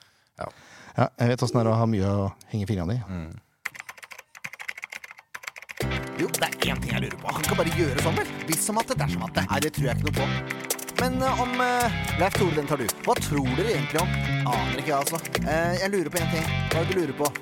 Ja, 0.92 1.06
jeg 1.22 1.30
vet 1.30 1.42
åssen 1.44 1.56
det 1.56 1.62
er 1.64 1.70
å 1.70 1.78
ha 1.78 1.85
mye 1.88 2.08
å 2.08 2.24
henge 2.52 2.66
fingrene 2.68 2.98
i. 2.98 3.02
Mm. 3.08 3.37
Jo, 6.20 6.29
det 6.29 6.44
er 6.44 6.57
én 6.68 6.81
ting 6.83 6.92
jeg 6.92 7.05
lurer 7.07 7.16
på. 7.22 7.33
Han 7.33 7.46
kan 7.46 7.59
bare 7.62 7.72
gjøre 7.79 8.03
sånn, 8.05 8.18
vel? 8.20 8.33
Hvis 8.48 8.66
som 8.66 8.81
at 8.81 8.90
det, 8.90 8.98
dersom 9.01 9.25
at 9.27 9.38
det. 9.38 9.46
Nei, 9.48 9.61
det 9.64 9.72
tror 9.77 9.88
jeg 9.88 9.96
ikke 9.96 10.11
noe 10.11 10.18
på. 10.18 10.72
Men 11.03 11.16
eh, 11.25 11.40
om 11.42 11.55
uh, 11.59 11.96
Leif 12.20 12.37
Tore, 12.37 12.55
den 12.59 12.68
tar 12.68 12.83
du. 12.83 12.85
Hva 13.07 13.16
tror 13.18 13.48
dere 13.57 13.72
egentlig 13.72 14.03
om? 14.03 14.12
Aner 14.53 14.77
ikke, 14.77 14.90
jeg, 14.90 14.98
altså. 14.98 15.22
Uh, 15.40 15.72
jeg 15.81 15.94
lurer 15.94 16.12
på 16.12 16.20
én 16.20 16.31
ting. 16.35 16.53
Hva 16.68 16.83
er 16.83 16.90
det 16.90 16.92
du 16.92 17.01
lurer 17.01 17.16
på? 17.22 17.33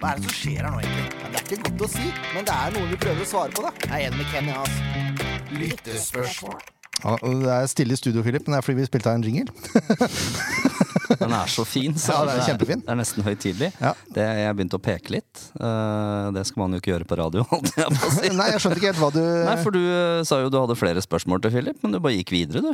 Hva 0.00 0.12
er 0.12 0.20
det 0.20 0.28
som 0.28 0.38
skjer 0.38 0.62
her 0.62 0.70
nå, 0.70 0.84
egentlig? 0.84 1.10
Ja, 1.10 1.32
det 1.32 1.42
er 1.42 1.50
ikke 1.50 1.60
godt 1.66 1.84
å 1.88 1.90
si, 1.96 2.06
men 2.30 2.48
det 2.48 2.56
er 2.56 2.78
noen 2.78 2.94
vi 2.94 3.02
prøver 3.08 3.26
å 3.26 3.28
svare 3.34 3.58
på, 3.58 3.66
da. 3.66 3.74
Jeg 3.88 3.98
er 3.98 4.08
enig 4.08 4.22
med 4.22 4.32
Kenny, 4.32 4.56
altså. 4.62 5.52
Lyttespørsmål. 5.56 6.75
Ja, 7.06 7.16
det 7.22 7.52
er 7.54 7.68
stille 7.70 7.94
i 7.94 7.98
studio, 8.00 8.24
Philip, 8.26 8.42
men 8.46 8.56
det 8.56 8.58
er 8.58 8.66
fordi 8.66 8.80
vi 8.80 8.86
spilte 8.88 9.12
av 9.12 9.20
en 9.20 9.26
jingle. 9.26 9.52
Den 11.20 11.32
er 11.32 11.46
så 11.50 11.62
fin. 11.64 11.94
Så 11.94 12.12
Ja, 12.12 12.24
den 12.26 12.40
er 12.40 12.46
kjempefin. 12.48 12.80
Det 12.82 12.90
er 12.92 12.98
nesten 12.98 13.22
høytidelig. 13.26 13.68
Ja. 13.78 13.92
Det, 14.12 14.24
jeg 14.40 14.56
begynte 14.58 14.78
å 14.78 14.82
peke 14.82 15.12
litt. 15.14 15.42
Eh, 15.54 16.24
det 16.34 16.42
skal 16.48 16.64
man 16.64 16.74
jo 16.74 16.80
ikke 16.82 16.90
gjøre 16.92 17.06
på 17.08 17.18
radio. 17.20 17.44
jeg 17.78 17.92
på 17.94 18.10
si. 18.16 18.32
Nei, 18.34 18.48
jeg 18.52 18.64
skjønte 18.64 18.80
ikke 18.80 18.90
helt 18.90 19.02
hva 19.04 19.10
du 19.14 19.20
Nei, 19.22 19.54
for 19.62 19.76
du 19.76 19.80
eh, 19.84 20.24
sa 20.26 20.40
jo 20.42 20.50
du 20.52 20.58
hadde 20.58 20.76
flere 20.78 21.04
spørsmål 21.04 21.44
til 21.44 21.54
Philip, 21.54 21.78
men 21.84 21.94
du 21.94 22.00
bare 22.02 22.16
gikk 22.18 22.34
videre, 22.34 22.64
du. 22.66 22.72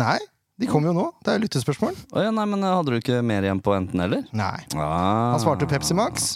Nei, 0.00 0.16
de 0.56 0.70
kom 0.70 0.88
jo 0.88 0.94
nå. 0.96 1.10
Det 1.26 1.34
er 1.34 1.42
lyttespørsmål. 1.44 1.98
Oh, 2.14 2.22
ja, 2.24 2.32
nei, 2.34 2.46
men 2.48 2.64
eh, 2.64 2.76
Hadde 2.78 2.94
du 2.96 3.00
ikke 3.00 3.20
mer 3.26 3.44
igjen 3.46 3.60
på 3.64 3.76
enten-eller? 3.76 4.24
Nei. 4.36 4.56
Ah, 4.72 5.34
Han 5.34 5.44
svarte 5.44 5.68
Pepsi 5.70 5.96
Max. 5.96 6.32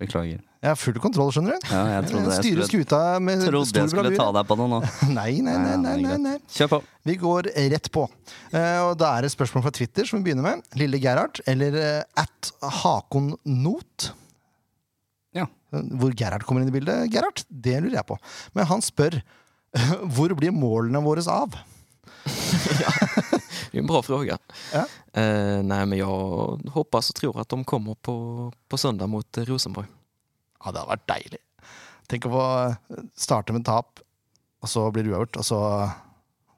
Beklager. 0.00 0.40
Jeg 0.62 0.70
har 0.70 0.78
full 0.78 0.98
kontroll, 1.02 1.32
skjønner 1.34 1.56
du. 1.58 1.64
Ja, 1.72 1.80
jeg 1.96 2.06
trodde 2.06 2.30
jeg 2.30 2.38
Styrer 2.44 2.66
skulle, 2.68 2.84
skuta 2.86 2.98
med 3.18 3.40
trodde 3.42 3.66
stor 3.66 3.80
jeg 3.80 3.90
skulle 3.90 4.12
ta 4.14 4.26
deg 4.36 4.46
på 4.46 4.56
noe 4.60 4.70
nå. 4.70 4.78
Nei, 5.16 5.32
nei, 5.42 5.56
nei, 5.58 5.72
nei, 5.82 5.94
nei, 6.04 6.18
nei. 6.22 6.34
Kjør 6.54 6.68
på. 6.76 6.78
Vi 7.08 7.16
går 7.18 7.48
rett 7.72 7.88
på. 7.90 8.04
Uh, 8.52 8.78
og 8.86 8.92
Da 9.00 9.08
er 9.10 9.24
det 9.24 9.32
et 9.32 9.34
spørsmål 9.34 9.64
fra 9.64 9.72
Twitter 9.74 10.06
som 10.06 10.20
vi 10.20 10.28
begynner 10.28 10.46
med. 10.46 10.62
Lille 10.78 11.00
Gerhard, 11.02 11.40
eller 11.50 11.74
uh, 11.74 12.22
at 12.22 12.52
Hakon 12.78 13.32
Not. 13.42 14.12
Ja. 15.34 15.48
Hvor 15.74 16.14
Gerhard 16.14 16.46
kommer 16.46 16.62
inn 16.62 16.70
i 16.70 16.76
bildet, 16.76 17.10
Gerhard, 17.10 17.42
det 17.50 17.80
lurer 17.80 17.98
jeg 17.98 18.06
på. 18.12 18.18
Men 18.54 18.68
han 18.70 18.84
spør 18.86 19.18
hvor 20.14 20.34
blir 20.38 20.54
målene 20.54 21.02
våre 21.02 21.24
av? 21.26 21.56
ja, 22.84 22.92
Det 23.72 23.78
är 23.78 23.80
en 23.80 23.86
bra 23.86 24.02
fråga. 24.02 24.38
Ja. 24.72 24.84
Uh, 25.18 25.62
nej, 25.62 25.86
men 25.86 25.98
jag 25.98 26.60
hoppas 26.70 27.10
och 27.10 27.16
tror 27.16 27.40
att 27.40 27.48
de 27.48 27.64
kommer 27.64 27.94
på, 27.94 28.52
på 28.68 28.78
söndag 28.78 29.06
mot 29.06 29.38
eh, 29.38 29.44
Rosenborg. 29.44 29.86
Ja, 30.62 30.70
det 30.70 30.78
hadde 30.82 30.92
vært 30.92 31.10
deilig. 31.10 31.42
Tenk 32.10 32.28
å 32.28 32.32
få 32.32 32.46
starte 33.18 33.54
med 33.56 33.66
tap, 33.66 34.02
og 34.62 34.70
så 34.70 34.86
blir 34.94 35.06
det 35.06 35.12
uavgjort, 35.12 35.40
og 35.42 35.46
så, 35.46 35.60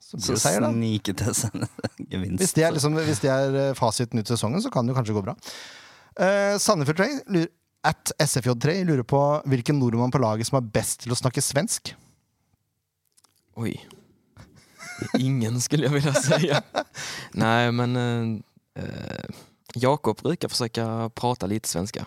så 0.03 0.19
blir 0.19 0.27
Så 0.27 0.37
det 0.37 0.43
seier, 0.45 0.65
da. 0.65 0.71
snike 0.75 1.17
til 1.21 1.37
seg 1.39 1.59
en 1.63 2.09
gevinst. 2.11 2.43
Hvis 2.43 2.57
det 2.57 2.67
er, 2.67 2.77
liksom, 2.77 3.01
hvis 3.01 3.25
det 3.25 3.33
er 3.33 3.59
eh, 3.63 3.75
fasiten 3.79 4.21
ut 4.21 4.31
sesongen, 4.31 4.63
så 4.65 4.73
kan 4.73 4.85
det 4.85 4.95
jo 4.95 4.99
kanskje 5.01 5.17
gå 5.17 5.25
bra. 5.25 5.37
Uh, 6.15 6.55
Sandefjord 6.63 7.01
3, 7.01 7.11
lurer, 7.35 7.53
at 7.85 8.15
SFJ3 8.23 8.79
lurer 8.89 9.05
på 9.05 9.21
hvilken 9.51 9.77
nordmann 9.77 10.13
på 10.15 10.21
laget 10.23 10.49
som 10.49 10.57
er 10.57 10.69
best 10.73 11.03
til 11.05 11.13
å 11.13 11.19
snakke 11.19 11.43
svensk. 11.45 11.93
Oi. 13.61 13.75
Ingen 15.19 15.61
skulle 15.61 15.89
jeg 15.89 15.95
vilja 15.99 16.15
säga. 16.15 16.63
Nei, 17.37 17.71
men 17.77 17.97
uh, 17.97 18.83
eh, 18.83 19.43
Jakob 19.75 20.23
brukar 20.23 20.49
försöka 20.49 21.11
prata 21.15 21.47
lite 21.47 21.69
svenska. 21.69 22.07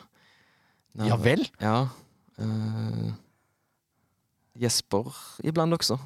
Ja 0.93 1.17
vel? 1.21 1.43
Ja. 1.61 1.89
Uh, 2.41 3.11
Jesper 4.57 5.13
iblant 5.43 5.73
også. 5.73 5.99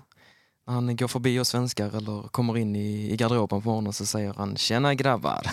När 0.67 0.74
han 0.74 0.96
går 0.96 1.08
forbi 1.08 1.39
oss 1.39 1.50
svensker 1.50 1.96
eller 1.98 2.28
kommer 2.32 2.58
inn 2.58 2.76
i, 2.76 3.12
i 3.12 3.15
garderoben 3.17 3.62
på 3.62 3.70
morgenen, 3.70 3.94
så 3.94 4.06
sier 4.08 4.36
han 4.38 4.54
“tjena 4.56 4.94
grabbar”. 4.96 5.48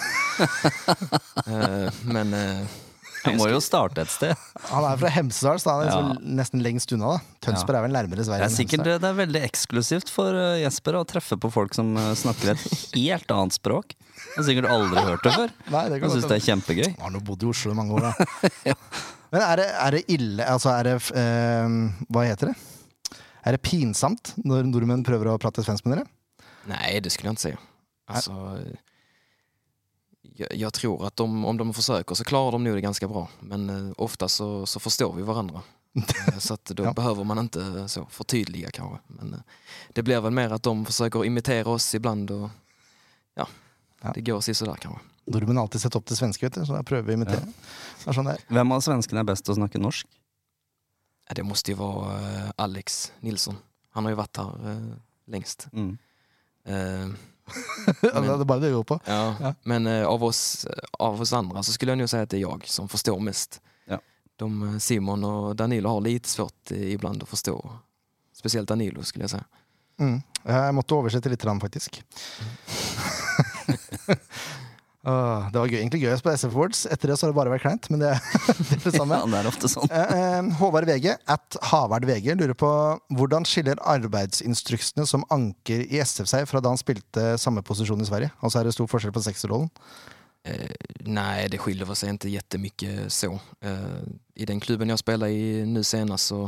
uh, 1.49 1.89
men 2.15 2.35
uh, 2.35 2.67
Han 3.25 3.39
må 3.41 3.49
jo 3.51 3.59
starte 3.65 4.05
et 4.05 4.13
sted. 4.13 4.35
Han 4.69 4.85
er 4.87 5.01
fra 5.01 5.11
Hemsedal, 5.11 5.59
så 5.59 5.73
han 5.75 5.81
er 5.83 5.91
Ja. 5.91 5.97
liksom 5.97 6.37
nesten 6.39 6.63
lengst 6.63 6.93
unna. 6.95 7.17
da 7.17 7.49
Tønsberg 7.49 7.81
er 7.81 7.87
vel 7.89 7.97
nærmere 7.97 8.23
Det 8.23 8.39
er 8.39 8.53
sikkert 8.53 8.85
det, 8.87 9.01
det 9.03 9.09
er 9.11 9.19
veldig 9.25 9.43
eksklusivt 9.49 10.13
for 10.13 10.39
uh, 10.39 10.61
Jesper 10.61 11.01
å 11.01 11.05
treffe 11.09 11.41
på 11.41 11.51
folk 11.51 11.75
som 11.75 11.97
snakker 11.97 12.55
et 12.55 12.67
helt 12.95 13.31
annet 13.35 13.59
språk. 13.59 13.97
Han 14.37 14.45
har 14.45 14.51
sikkert 14.53 14.71
aldri 14.71 15.03
hørt 15.09 15.27
det 15.27 15.35
før. 15.35 15.55
Nei, 15.75 15.89
det 15.89 16.03
Han 16.05 16.15
syns 16.15 16.31
det 16.31 16.39
er 16.39 16.47
kjempegøy. 16.53 16.89
Han 16.95 17.07
har 17.09 17.17
nå 17.17 17.25
bodd 17.27 17.43
i 17.43 17.51
Oslo 17.51 17.75
i 17.75 17.79
mange 17.81 17.99
år, 17.99 18.11
da. 18.13 18.75
Men 19.33 19.43
er 19.45 19.57
det, 19.61 19.67
er 19.69 19.91
det 19.97 20.03
ille 20.09 20.45
Altså, 20.49 20.71
er 20.73 20.83
det 20.89 20.95
uh, 21.13 22.05
Hva 22.09 22.23
heter 22.25 22.53
det? 22.53 22.57
Er 23.45 23.57
det 23.57 23.63
pinsamt 23.65 24.35
når 24.45 24.67
nordmenn 24.69 25.05
prøver 25.07 25.31
å 25.33 25.39
prate 25.41 25.63
svensk 25.65 25.85
med 25.87 25.99
dere? 25.99 26.07
Nei, 26.69 26.99
det 27.01 27.13
skulle 27.13 27.31
jeg 27.33 27.39
ikke 27.39 27.47
si. 27.47 27.67
Altså 28.09 28.35
jeg, 28.65 28.77
jag, 30.43 30.55
jag 30.55 30.73
tror 30.77 31.07
at 31.07 31.17
de, 31.17 31.25
om 31.25 31.57
de 31.61 31.67
forsøker, 31.75 32.15
så 32.19 32.25
klarer 32.29 32.59
de 32.59 32.73
det 32.77 32.83
ganske 32.85 33.09
bra. 33.09 33.27
Men 33.41 33.69
uh, 33.71 33.93
ofte 33.99 34.29
så, 34.29 34.67
så 34.67 34.81
forstår 34.81 35.13
vi 35.17 35.23
varandra. 35.29 35.63
Eh, 35.97 36.39
Så 36.39 36.55
att 36.55 36.65
då 36.77 36.85
Ja. 36.85 36.93
behöver 36.93 37.25
man 37.25 37.39
inte 37.39 37.89
så 37.89 38.07
förtydliga 38.11 38.71
kanske. 38.71 38.99
Men 39.07 39.43
det 39.93 40.03
blir 40.03 40.21
väl 40.21 40.33
mer 40.33 40.53
at 40.53 40.63
de 40.63 40.85
forsøker 40.87 41.21
å 41.21 41.25
imitere 41.25 41.65
oss 41.69 41.95
ibland 41.95 42.31
och 42.31 42.51
ja, 43.35 43.47
Ja. 44.03 44.13
det 44.15 44.21
går 44.21 44.41
sådär 44.41 44.75
kanske. 44.77 45.01
Nordmenn 45.29 45.57
har 45.61 45.67
alltid 45.67 45.83
sett 45.83 45.97
opp 45.99 46.07
til 46.09 46.17
svenske, 46.17 46.47
vet 46.47 46.57
du, 46.57 46.65
så 46.65 46.79
jeg 46.79 46.87
prøver 46.89 47.13
å 47.13 47.17
imitere. 47.19 47.45
Er 48.09 48.17
sånn. 48.17 48.31
Hvem 48.49 48.75
av 48.75 48.83
svenskene 48.85 49.23
er 49.23 49.29
best 49.29 49.45
til 49.45 49.55
å 49.55 49.59
snakke 49.59 49.81
norsk? 49.83 50.09
Ja, 51.29 51.37
Det 51.37 51.45
måtte 51.45 51.75
jo 51.75 51.81
være 51.81 52.21
eh, 52.25 52.53
Alex 52.65 53.01
Nilsson. 53.21 53.59
Han 53.97 54.07
har 54.07 54.15
jo 54.15 54.21
vært 54.23 54.41
her 54.41 54.53
uh, 54.65 54.95
lengst. 55.31 55.69
Mm. 55.73 55.97
Uh, 56.69 57.09
men, 58.03 58.27
det 58.27 58.33
er 58.35 58.43
bare 58.45 58.61
det 58.61 58.69
vi 58.69 58.75
går 58.77 58.85
på. 58.85 58.99
Ja, 59.09 59.37
Ja. 59.41 59.53
men 59.65 59.87
uh, 59.89 60.03
av, 60.05 60.21
oss, 60.27 60.67
av 61.01 61.17
oss 61.25 61.33
andre 61.33 61.63
så 61.65 61.73
skulle 61.73 61.95
han 61.95 62.03
jo 62.03 62.09
si 62.11 62.19
at 62.21 62.29
det 62.29 62.37
er 62.37 62.45
jeg 62.45 62.69
som 62.69 62.91
forstår 62.93 63.23
mest. 63.25 63.57
Ja. 63.89 63.97
De, 64.37 64.49
eh, 64.67 64.75
Simon 64.85 65.25
og 65.25 65.55
Danilo 65.57 65.95
har 65.95 66.05
litt 66.05 66.29
svårt 66.29 66.75
iblant 66.77 67.25
å 67.25 67.31
forstå. 67.31 67.55
Spesielt 68.37 68.69
Danilo 68.69 69.01
skulle 69.01 69.25
jeg 69.25 69.33
si. 69.33 69.41
Mm. 70.05 70.19
Jeg 70.45 70.77
måtte 70.77 70.99
oversette 70.99 71.33
litt, 71.33 71.49
faktisk. 71.65 72.03
Åh, 75.07 75.47
det 75.53 75.61
var 75.61 75.71
gøy, 75.71 75.79
egentlig 75.79 76.01
gøy 76.03 76.11
å 76.11 76.19
spille 76.19 76.35
SF 76.41 76.57
Awards. 76.57 76.81
Etter 76.91 77.13
det 77.13 77.17
så 77.19 77.27
har 77.27 77.31
det 77.33 77.39
bare 77.39 77.53
vært 77.53 77.63
kleint, 77.63 77.87
men 77.93 78.03
det, 78.03 78.11
det 78.59 78.79
er 78.79 78.83
det 78.83 78.93
samme. 78.97 79.19
Ja, 79.23 79.29
det 79.31 79.39
er 79.39 79.49
ofte 79.51 79.71
sånn. 79.71 79.93
Eh, 79.95 80.15
eh, 80.19 80.49
Håvard 80.59 80.89
VG, 80.91 81.09
at 81.31 81.59
Havard 81.71 82.07
VG, 82.09 82.33
lurer 82.35 82.59
på 82.59 82.71
hvordan 83.15 83.47
skiller 83.49 83.79
arbeidsinstruksene 83.95 85.07
som 85.09 85.27
anker 85.35 85.87
i 85.87 86.03
SF 86.03 86.31
seg 86.33 86.49
fra 86.51 86.63
da 86.65 86.75
han 86.75 86.81
spilte 86.81 87.37
samme 87.39 87.63
posisjon 87.67 88.03
i 88.03 88.09
Sverige? 88.11 88.33
Altså 88.43 88.61
er 88.61 88.69
det 88.69 88.75
stor 88.75 88.91
forskjell 88.91 89.15
på 89.15 89.23
sekserrollen? 89.29 89.71
Eh, 90.49 90.75
nei, 91.07 91.47
det 91.51 91.63
skiljer 91.63 91.95
seg 91.99 92.19
ikke 92.19 92.35
jettemye 92.35 93.07
så. 93.13 93.33
Eh, 93.63 94.03
I 94.43 94.51
den 94.51 94.61
klubben 94.63 94.91
jeg 94.91 95.03
spiller 95.03 95.31
i 95.31 95.63
nå 95.69 95.87
senest, 95.87 96.33
så, 96.33 96.45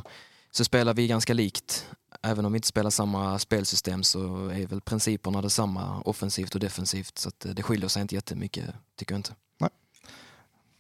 så 0.51 0.67
spiller 0.67 0.99
vi 0.99 1.09
ganske 1.11 1.39
likt. 1.39 1.85
Även 2.23 2.45
om 2.45 2.53
vi 2.53 2.57
inte 2.57 2.69
spelar 2.69 2.91
samma 2.91 3.39
spelsystem 3.39 4.03
så 4.03 4.49
är 4.49 4.67
väl 4.67 4.81
principerna 4.81 5.43
detsamma 5.43 6.01
offensivt 6.01 6.55
och 6.55 6.61
defensivt. 6.61 7.19
Så 7.19 7.31
eh, 7.45 7.51
det 7.51 7.63
skiljer 7.63 7.89
sig 7.89 8.03
inte 8.03 8.15
jättemycket, 8.15 8.75
tycker 8.97 9.15
jag 9.15 9.19
inte. 9.19 9.35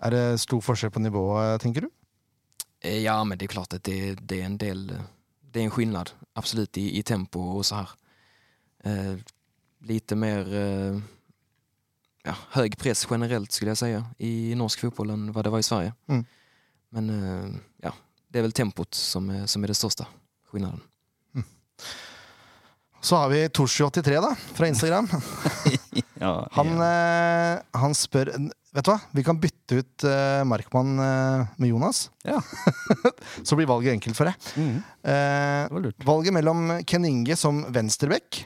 Er 0.02 0.10
det 0.10 0.38
stor 0.38 0.60
forskjell 0.60 0.90
på 0.90 1.00
nivået, 1.00 1.60
tenker 1.60 1.80
du? 1.80 1.90
Eh, 2.80 2.98
Ja, 2.98 3.24
men 3.24 3.38
det 3.38 3.44
är 3.44 3.46
klart 3.46 3.72
att 3.72 3.84
det, 3.84 4.14
det 4.14 4.40
är 4.40 4.44
en 4.44 4.58
del, 4.58 4.90
eh, 4.90 5.00
det 5.40 5.60
är 5.60 5.64
en 5.64 5.70
skillnad, 5.70 6.10
absolut 6.32 6.78
i, 6.78 6.98
i 6.98 7.02
tempo 7.02 7.40
och 7.40 7.66
så 7.66 7.74
här. 7.74 7.88
Eh, 8.84 9.16
lite 9.80 10.16
mer 10.16 10.54
eh, 10.54 11.00
ja, 12.22 12.34
hög 12.50 12.78
press 12.78 13.06
generellt 13.10 13.52
skulle 13.52 13.70
jag 13.70 13.78
säga 13.78 14.06
i 14.18 14.54
norsk 14.54 14.80
fotboll 14.80 15.10
än 15.10 15.32
vad 15.32 15.44
det 15.44 15.50
var 15.50 15.58
i 15.58 15.62
Sverige. 15.62 15.94
Mm. 16.06 16.24
Men 16.88 17.10
eh, 17.10 17.50
ja, 17.76 17.94
det 18.28 18.38
är 18.38 18.42
väl 18.42 18.52
tempot 18.52 18.94
som 18.94 19.30
är, 19.30 19.46
som 19.46 19.64
är 19.64 19.68
det 19.68 19.74
största 19.74 20.06
skillnaden. 20.50 20.80
Så 23.00 23.16
har 23.16 23.30
vi 23.32 23.46
Torsi83 23.48 24.20
da, 24.20 24.34
fra 24.54 24.68
Instagram. 24.68 25.08
Ja, 26.20 26.44
Han, 26.52 26.74
eh, 26.84 27.62
han 27.80 27.94
spør 27.96 28.28
Vet 28.70 28.84
du 28.84 28.90
hva, 28.92 28.98
vi 29.16 29.22
kan 29.24 29.38
bytte 29.40 29.78
ut 29.80 30.04
eh, 30.06 30.42
Markmann 30.46 31.00
eh, 31.02 31.46
med 31.56 31.70
Jonas. 31.72 32.04
Ja. 32.22 32.38
Så 33.46 33.56
blir 33.58 33.66
valget 33.66 33.96
enkelt 33.96 34.14
for 34.18 34.28
deg. 34.28 34.50
Mm. 34.60 34.76
Eh, 35.10 35.88
valget 36.06 36.36
mellom 36.36 36.76
Ken 36.86 37.08
Inge 37.08 37.34
som 37.40 37.64
venstreback, 37.74 38.44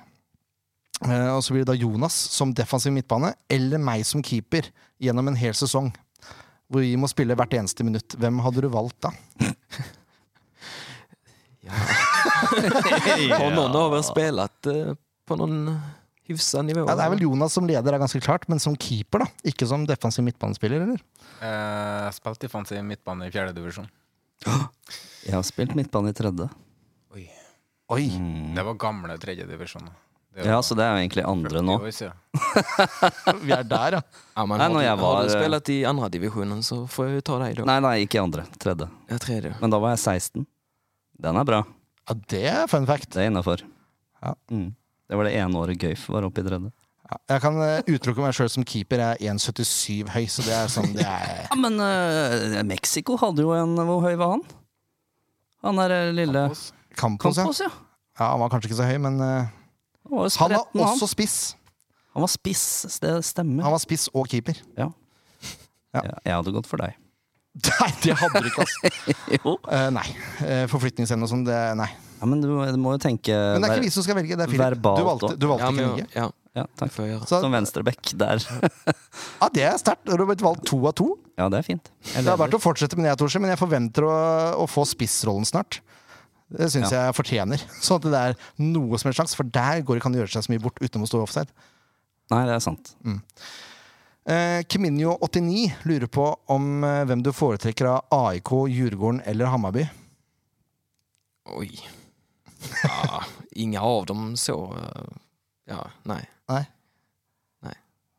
eh, 1.04 1.28
og 1.34 1.42
så 1.44 1.52
blir 1.52 1.66
det 1.66 1.74
da 1.74 1.76
Jonas 1.76 2.16
som 2.32 2.54
defensiv 2.56 2.94
midtbane, 2.96 3.34
eller 3.52 3.82
meg 3.82 4.06
som 4.08 4.24
keeper 4.24 4.70
gjennom 5.02 5.28
en 5.28 5.36
hel 5.36 5.52
sesong. 5.58 5.90
Hvor 6.72 6.80
vi 6.86 6.94
må 6.96 7.10
spille 7.12 7.36
hvert 7.36 7.58
eneste 7.58 7.84
minutt. 7.84 8.16
Hvem 8.16 8.40
hadde 8.46 8.64
du 8.64 8.70
valgt 8.72 9.04
da? 9.04 9.12
Ja. 11.64 11.74
Har 13.40 13.50
noen 13.54 13.74
av 13.74 13.94
dere 13.94 14.04
spelat 14.06 14.70
eh, 14.70 14.94
på 15.28 15.38
noen 15.40 15.72
hyfsa 16.28 16.62
nivå? 16.64 16.84
Ja, 16.88 16.96
det 16.98 17.06
er 17.06 17.12
vel 17.14 17.24
Jonas 17.26 17.56
som 17.56 17.66
leder, 17.68 17.96
er 17.96 18.02
ganske 18.02 18.20
klart, 18.24 18.46
men 18.52 18.62
som 18.62 18.76
keeper, 18.76 19.24
da. 19.24 19.30
Ikke 19.48 19.68
som 19.68 19.86
defensiv 19.88 20.26
midtbanespiller, 20.26 20.84
eller? 20.84 21.02
Eh, 21.40 22.08
spilte 22.16 22.46
defensiv 22.46 22.84
midtbane 22.86 23.28
i 23.28 23.34
fjerde 23.34 23.56
divisjon. 23.56 23.88
Jeg 25.24 25.36
har 25.38 25.44
spilt 25.46 25.76
midtbane 25.78 26.12
i 26.12 26.16
tredje. 26.16 26.50
Oi. 27.16 27.28
Oi! 27.94 28.08
Mm. 28.20 28.54
Det 28.56 28.64
var 28.66 28.80
gamle 28.80 29.16
tredjedivisjon. 29.20 29.88
Ja, 30.42 30.58
så 30.66 30.74
det 30.74 30.82
er 30.82 30.96
jo 30.96 31.02
egentlig 31.04 31.22
andre 31.30 31.60
nå. 31.62 31.76
Vi 33.46 33.52
er 33.54 33.62
der, 33.70 33.96
ja. 33.96 34.00
Ja, 34.34 34.46
men 34.50 34.58
Nei, 34.58 34.66
når 34.72 34.82
jeg 34.82 34.88
jeg 34.88 34.90
har 34.90 34.98
var, 34.98 35.20
du 35.22 35.30
spilt 35.30 35.70
i 35.70 35.76
andre 35.86 36.08
divisionen 36.10 36.64
så 36.66 36.80
får 36.90 37.06
jeg 37.06 37.20
ju 37.20 37.24
ta 37.28 37.36
deg 37.44 37.60
då. 37.60 37.66
Nei, 37.68 37.76
nei, 37.84 37.92
ikke 38.02 38.18
i 38.18 38.22
andre. 38.24 38.42
Tredje. 38.58 38.88
Ja, 39.12 39.18
tredje. 39.22 39.52
Men 39.60 39.70
da 39.70 39.78
var 39.78 39.94
jeg 39.94 40.02
16. 40.02 40.46
Den 41.22 41.36
er 41.40 41.44
bra. 41.48 41.62
ja. 42.08 42.14
Det 42.28 42.46
er 42.50 42.66
fun 42.68 42.86
fact. 42.86 43.10
Det 43.14 43.22
er 43.22 43.30
innafor. 43.30 43.62
Ja. 44.22 44.34
Mm. 44.50 44.74
Det 45.08 45.16
var 45.18 45.24
det 45.28 45.34
ene 45.36 45.60
året 45.60 45.78
Gøyf 45.80 46.08
var 46.08 46.24
oppe 46.26 46.40
i 46.40 46.44
tredje. 46.46 46.72
Ja. 47.04 47.16
Jeg 47.34 47.42
kan 47.44 47.58
eh, 47.60 47.82
utelukke 47.84 48.22
meg 48.24 48.32
sjøl 48.36 48.48
som 48.48 48.64
keeper. 48.64 49.02
Jeg 49.20 49.28
er 49.28 49.34
1,77 49.36 50.08
høy, 50.14 50.24
så 50.32 50.44
det 50.46 50.54
er 50.56 50.70
sånn 50.72 50.94
det 50.96 51.04
er 51.04 51.42
Ja, 51.50 51.58
men 51.60 51.76
uh, 51.76 52.62
Mexico 52.64 53.18
hadde 53.20 53.44
jo 53.44 53.52
en 53.52 53.74
Hvor 53.76 54.00
høy 54.06 54.14
var 54.16 54.32
han? 54.38 54.44
Han 55.64 55.80
der 55.82 55.92
eh, 55.98 56.12
lille 56.16 56.46
Campos. 56.96 57.36
Ja. 57.36 57.44
Campos, 57.44 57.60
ja. 57.60 57.68
ja. 58.18 58.30
Han 58.32 58.40
var 58.40 58.52
kanskje 58.54 58.70
ikke 58.70 58.80
så 58.80 58.88
høy, 58.88 58.96
men 59.04 59.20
eh, 59.20 59.52
Han 60.08 60.16
var 60.16 60.24
jo 60.24 60.32
han 60.32 60.36
spretten, 60.38 60.80
var 60.80 60.88
han. 60.88 60.96
også 60.96 61.10
spiss. 61.12 61.36
Han 62.14 62.24
var 62.24 62.30
spiss, 62.32 62.64
det 63.02 63.14
stemmer. 63.26 63.64
Han 63.66 63.74
var 63.74 63.82
spiss 63.82 64.08
og 64.14 64.28
keeper. 64.30 64.60
Ja. 64.78 64.88
Ja. 65.94 66.00
Ja, 66.00 66.16
jeg 66.24 66.34
hadde 66.40 66.52
gått 66.56 66.66
for 66.70 66.80
deg. 66.82 66.96
Nei, 67.80 67.90
det 68.02 68.14
hadde 68.18 68.40
du 68.42 68.48
ikke, 68.50 68.64
altså. 68.64 68.90
Jo. 69.38 69.52
Eh, 69.70 69.90
nei. 69.94 70.06
Uh, 70.40 70.64
Forflytningsevne 70.72 71.26
og 71.26 71.30
sånn, 71.30 71.44
det 71.46 71.58
Nei. 71.78 71.86
Ja, 72.18 72.26
men 72.30 72.40
du, 72.42 72.48
du 72.48 72.78
må 72.80 72.94
jo 72.94 73.00
tenke 73.02 73.34
Men 73.34 73.62
det 73.62 73.68
er 73.68 73.76
ikke 73.78 73.84
vi 73.86 73.92
som 73.94 74.04
skal 74.06 74.16
velge, 74.18 74.36
det 74.38 74.46
er 74.46 74.50
Filip. 74.50 74.80
Du 74.82 75.04
valgte, 75.06 75.30
du 75.38 75.46
valgte 75.50 75.66
Ja, 75.66 75.70
ikke 75.70 75.76
men, 75.76 75.90
Norge. 75.92 76.06
ja, 76.16 76.26
Ja, 76.54 76.64
takk. 76.78 76.92
Så, 77.28 77.40
Som 77.42 77.52
venstreback 77.54 78.12
der. 78.18 78.42
ja, 79.42 79.48
det 79.54 79.64
er 79.66 79.78
sterkt. 79.82 80.06
Du 80.06 80.14
har 80.14 80.22
blitt 80.30 80.42
valgt 80.44 80.64
to 80.70 80.78
av 80.86 80.94
to. 80.98 81.08
Ja, 81.38 81.48
det 81.50 81.60
er 81.60 81.66
fint. 81.66 81.90
Det 82.14 82.22
har 82.26 82.38
vært 82.40 82.54
å 82.54 82.60
fortsette 82.62 82.94
med 82.98 83.08
det, 83.10 83.16
Torse, 83.20 83.42
men 83.42 83.50
jeg 83.50 83.58
forventer 83.60 84.06
å, 84.06 84.14
å 84.62 84.66
få 84.70 84.84
spissrollen 84.86 85.46
snart. 85.50 85.80
Det 86.54 86.68
syns 86.70 86.92
Ja. 86.94 87.08
jeg 87.08 87.16
fortjener. 87.18 87.62
Sånn 87.82 87.98
at 87.98 88.06
det 88.14 88.20
er 88.30 88.36
noe 88.62 88.98
som 89.02 89.10
helst 89.10 89.18
slags, 89.18 89.34
for 89.38 89.50
der 89.50 89.82
går, 89.86 89.98
kan 90.04 90.14
det 90.14 90.22
gjøre 90.22 90.34
seg 90.36 90.46
så 90.46 90.54
mye 90.54 90.62
bort 90.62 90.78
uten 90.82 91.02
å 91.02 91.10
stå 91.10 91.22
offside. 91.26 91.50
Nei, 92.30 92.44
det 92.48 92.54
er 92.54 92.62
sant. 92.62 92.94
Eh, 93.04 93.18
Kiminio89 94.26 95.72
lurer 95.84 96.06
på 96.06 96.36
om 96.46 96.84
eh, 96.84 97.02
hvem 97.04 97.22
du 97.22 97.32
foretrekker 97.32 97.84
av 97.90 98.04
AIK, 98.10 98.52
Djurgården 98.68 99.20
eller 99.24 99.50
Hammarby. 99.52 99.86
Oj. 101.58 101.74
Ja, 102.82 103.24
inga 103.52 103.80
av 103.80 104.06
dem 104.06 104.36
så. 104.36 104.74
eh, 104.78 105.04
Ja, 105.68 105.90
nei. 106.02 106.22
Nei. 106.48 106.64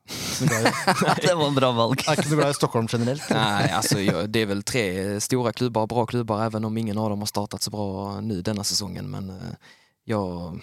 Det 1.22 1.34
var 1.36 1.52
bra 1.56 1.72
valg. 1.74 2.02
Jeg 2.06 2.12
er 2.12 2.20
ikke 2.20 2.30
så 2.30 2.38
glad 2.38 2.52
i 2.54 2.58
Stockholm 2.58 2.88
generelt. 2.92 3.24
Nei, 3.34 3.70
altså, 3.74 3.98
det 4.30 4.42
er 4.44 4.50
vel 4.52 4.62
tre 4.68 4.84
stora 5.24 5.50
klubbar, 5.54 5.88
bra 5.90 6.04
klubbar, 6.06 6.44
även 6.46 6.66
om 6.66 6.78
ingen 6.78 6.98
av 7.02 7.10
dem 7.10 7.24
har 7.26 7.30
startat 7.32 7.64
så 7.66 7.72
bra 7.74 8.20
nu 8.22 8.42
denna 8.46 8.64
säsongen. 8.64 9.10
Men 9.10 9.32
jeg 9.34 9.56
jag 10.04 10.60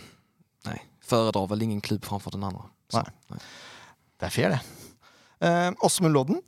nej, 0.67 0.85
föredrar 1.03 1.47
väl 1.47 1.63
ingen 1.63 1.81
klubb 1.81 2.05
framfor 2.05 2.31
den 2.31 2.45
andra. 2.45 2.63
Så, 2.89 3.03
Nej. 3.29 3.41
Det 4.21 4.27
er 4.27 4.31
fair, 4.31 4.49
det. 4.51 4.61
Eh, 5.43 5.73
Åsmund 5.81 6.15
Lodden 6.15 6.43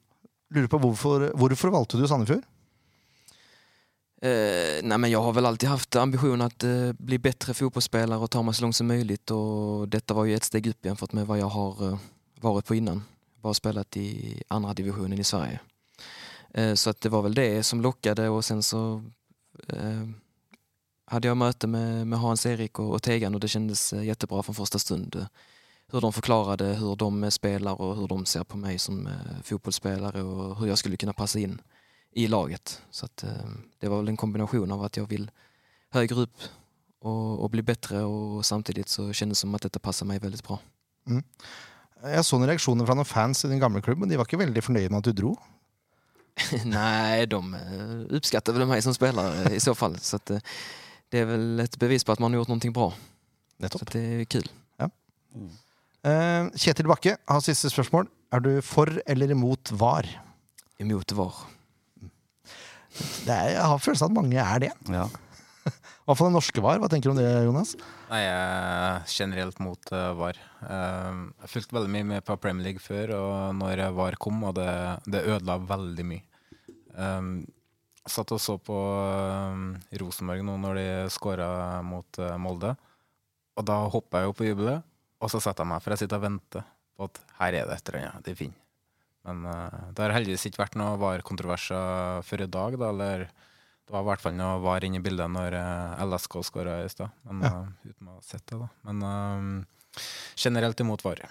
lurer 0.55 0.69
på 0.69 0.79
hvorfor, 0.79 1.33
hvorfor 1.35 1.73
valgte 1.75 1.99
du 1.99 2.09
Sandefjord? 2.09 2.45
Eh, 4.23 4.81
nej, 4.83 4.99
men 4.99 5.11
jag 5.11 5.23
har 5.23 5.33
väl 5.33 5.47
alltid 5.47 5.69
haft 5.69 5.97
ambisjonen 5.97 6.41
att 6.41 6.65
eh, 6.65 6.93
bli 6.93 7.19
bättre 7.19 7.55
fotbollsspelare 7.55 8.19
och 8.19 8.31
ta 8.31 8.43
mig 8.43 8.55
så 8.55 8.63
långt 8.63 8.77
som 8.77 8.87
möjligt. 8.87 9.31
Och 9.31 9.89
detta 9.89 10.15
var 10.15 10.25
ju 10.25 10.35
ett 10.35 10.45
steg 10.45 10.67
upp 10.67 10.85
jämfört 10.85 11.13
med 11.13 11.27
vad 11.27 11.39
jag 11.39 11.47
har 11.47 11.89
eh, 11.89 11.99
varit 12.41 12.67
på 12.67 12.75
innan. 12.75 13.03
Bara 13.43 13.55
spelat 13.55 13.97
i 13.97 14.43
andra 14.49 14.75
divisionen 14.75 15.19
i 15.19 15.25
Sverige. 15.25 15.61
Eh, 16.55 16.75
så 16.75 16.91
att 16.91 17.01
det 17.01 17.09
var 17.09 17.23
väl 17.23 17.35
det 17.35 17.63
som 17.63 17.81
lockade 17.81 18.29
och 18.29 18.45
sen 18.45 18.63
så 18.63 19.03
eh, 19.69 20.09
hade 21.07 21.29
jag 21.29 21.37
möte 21.37 21.67
med, 21.67 22.07
med 22.07 22.19
Hans-Erik 22.19 22.79
och, 22.79 22.95
och 22.95 23.03
Tegan 23.03 23.35
och 23.35 23.41
det 23.41 23.49
kändes 23.49 23.93
jättebra 23.93 24.43
från 24.43 24.55
första 24.55 24.79
stund. 24.79 25.27
Hur 25.93 26.01
de 26.01 26.13
förklarade 26.13 26.65
hur 26.65 26.97
de 26.97 27.25
eh, 27.25 27.31
spelar 27.31 27.81
och 27.81 27.97
hur 27.97 28.09
de 28.09 28.27
ser 28.27 28.45
på 28.45 28.57
mig 28.57 28.79
som 28.79 29.07
eh, 29.07 29.13
fotbollsspelare 29.43 30.23
och 30.23 30.59
hur 30.59 30.67
jag 30.67 30.79
skulle 30.79 30.97
kunna 30.97 31.13
passa 31.13 31.39
in 31.39 31.61
i 32.13 32.27
laget. 32.27 32.83
Så 32.91 33.07
att, 33.07 33.23
eh, 33.23 33.31
det 33.79 33.89
var 33.89 33.97
väl 33.97 34.09
en 34.09 34.17
kombination 34.17 34.73
av 34.73 34.83
att 34.83 34.97
jag 34.97 35.07
vill 35.07 35.31
högre 35.91 36.21
upp 36.21 36.37
och, 37.01 37.43
och 37.43 37.51
bli 37.51 37.63
bättre 37.63 38.03
och 38.03 38.47
samtidigt 38.47 38.89
så 38.89 39.13
kändes 39.13 39.39
det 39.39 39.41
som 39.41 39.55
att 39.55 39.63
detta 39.63 39.79
passar 39.79 40.07
mig 40.07 40.19
väldigt 40.19 40.45
bra. 40.45 40.59
Jeg 42.05 42.25
så 42.25 42.37
noen 42.37 42.51
reaksjoner 42.51 42.85
fra 42.85 42.95
noen 42.99 43.09
fans 43.09 43.45
i 43.45 43.49
din 43.49 43.61
gamle 43.63 43.81
klubb, 43.81 43.99
men 43.99 44.11
de 44.11 44.17
var 44.21 44.27
ikke 44.29 44.37
veldig 44.41 44.63
fornøyde 44.65 44.91
med 44.93 44.99
at 44.99 45.07
du 45.09 45.13
dro. 45.17 45.31
Nej, 46.65 47.27
de 47.27 47.55
uppskattar 48.11 48.53
väl 48.53 48.67
mig 48.67 48.83
som 48.83 48.95
spelare 48.95 49.55
i 49.55 49.61
så 49.61 49.75
fall. 49.75 49.99
Så 49.99 50.17
att, 50.17 50.31
det 51.09 51.19
är 51.19 51.25
väl 51.25 51.61
ett 51.61 51.77
bevis 51.79 52.05
på 52.05 52.13
att 52.13 52.19
man 52.19 52.33
har 52.33 52.39
gjort 52.39 52.49
någonting 52.49 52.73
bra. 52.73 52.91
Så 52.91 52.97
Nettopp. 53.63 53.83
att 53.83 53.93
det 53.93 54.01
är 54.01 54.25
kul. 54.25 54.51
Eh, 54.79 54.89
Kjetil 56.05 56.91
Bakke 56.91 57.17
har 57.17 57.43
siste 57.45 57.71
spørsmål. 57.73 58.11
Er 58.35 58.43
du 58.45 58.51
for 58.67 58.91
eller 59.09 59.31
imot 59.33 59.73
VAR? 59.81 60.09
Imot 60.83 61.13
VAR. 61.17 61.45
Det 62.95 63.33
er, 63.33 63.55
jeg 63.57 63.69
har 63.71 63.81
følelsen 63.83 64.07
av 64.07 64.11
at 64.13 64.19
mange 64.19 64.43
er 64.43 64.61
det. 64.63 64.71
Ja. 64.93 65.07
I 65.71 66.07
hvert 66.07 66.19
fall 66.19 66.29
den 66.29 66.37
norske 66.37 66.63
VAR. 66.63 66.79
Hva 66.83 66.91
tenker 66.91 67.11
du 67.11 67.15
om 67.15 67.19
det, 67.21 67.31
Jonas? 67.47 67.73
Nei, 68.11 68.21
jeg 68.23 68.37
er 68.37 69.09
generelt 69.11 69.59
mot 69.65 69.93
uh, 69.95 70.13
VAR. 70.19 70.39
Uh, 70.61 71.25
jeg 71.45 71.53
fulgte 71.55 71.79
veldig 71.79 71.93
mye 71.97 72.09
med 72.13 72.27
på 72.27 72.39
Premier 72.43 72.69
League 72.69 72.85
før, 72.85 73.17
og 73.19 73.35
når 73.59 73.87
VAR 73.97 74.19
kom, 74.23 74.43
og 74.47 74.55
det, 74.59 74.71
det 75.11 75.25
ødela 75.25 75.59
veldig 75.73 76.07
mye. 76.13 76.27
Um, 76.95 77.37
jeg 78.05 78.13
satt 78.13 78.35
og 78.37 78.43
så 78.43 78.59
på 78.61 78.77
um, 78.77 79.71
Rosenborg 80.03 80.45
nå 80.45 80.59
når 80.61 80.79
de 80.79 80.89
skåra 81.15 81.49
mot 81.87 82.21
uh, 82.21 82.35
Molde. 82.39 82.75
Og 83.57 83.67
da 83.67 83.79
hoppa 83.91 84.21
jeg 84.21 84.29
jo 84.29 84.37
på 84.37 84.49
jubelet, 84.51 84.85
og 85.25 85.33
så 85.33 85.41
setter 85.41 85.65
jeg 85.65 85.73
meg, 85.73 85.83
for 85.85 85.95
jeg 85.95 86.05
sitter 86.05 86.21
og 86.21 86.27
venter 86.27 86.67
på 86.95 87.09
at 87.09 87.21
her 87.41 87.57
er 87.63 87.71
det 87.71 87.79
et 87.79 87.91
eller 87.91 88.09
annet 88.11 88.29
de 88.29 88.37
finner. 88.39 88.61
Men 89.25 89.47
uh, 89.49 89.79
det 89.97 90.05
har 90.05 90.13
heldigvis 90.19 90.45
ikke 90.51 90.61
vært 90.61 90.75
noe 90.77 90.99
VAR-kontroverser 91.01 92.21
før 92.29 92.45
i 92.45 92.51
dag, 92.59 92.77
da, 92.81 92.91
eller 92.93 93.25
det 93.25 93.93
var 93.93 94.05
i 94.05 94.09
hvert 94.11 94.23
fall 94.25 94.37
noe 94.37 94.59
var 94.65 94.85
inne 94.85 95.01
i 95.01 95.05
bildet 95.05 95.33
når 95.33 95.57
uh, 95.57 96.03
LSK 96.05 96.37
skåra 96.45 96.77
i 96.85 96.91
stad. 96.93 97.13
Men 97.29 97.41
Ja. 97.47 97.55
uh, 97.65 97.89
uten 97.89 98.11
å 98.13 98.19
ha 98.19 98.21
sett 98.25 98.45
det, 98.53 98.61
da. 98.61 98.69
Men 98.89 99.01
eh, 99.09 100.03
generelt 100.45 100.85
imot 100.85 101.05
VAR. 101.07 101.25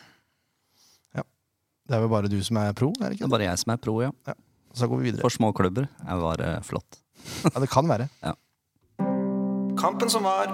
Det 1.83 1.97
er 1.97 1.99
vel 1.99 2.11
bare 2.13 2.29
du 2.31 2.37
som 2.39 2.55
er 2.61 2.71
pro? 2.71 2.93
er 2.95 3.11
det 3.11 3.17
ikke? 3.17 3.25
Det 3.25 3.27
er 3.27 3.33
bare 3.33 3.47
jeg 3.49 3.59
som 3.59 3.73
er 3.73 3.79
pro, 3.83 3.97
ja. 3.99 4.11
Så 4.73 4.87
går 4.87 5.01
vi 5.01 5.09
videre. 5.09 5.21
For 5.25 5.35
små 5.35 5.51
klubber 5.53 5.89
er 5.99 6.21
bare 6.23 6.53
flott. 6.63 7.01
Ja, 7.43 7.59
det 7.59 7.67
kan 7.69 7.91
være. 7.91 8.07
Kampen 9.75 10.09
som 10.09 10.23
var. 10.23 10.47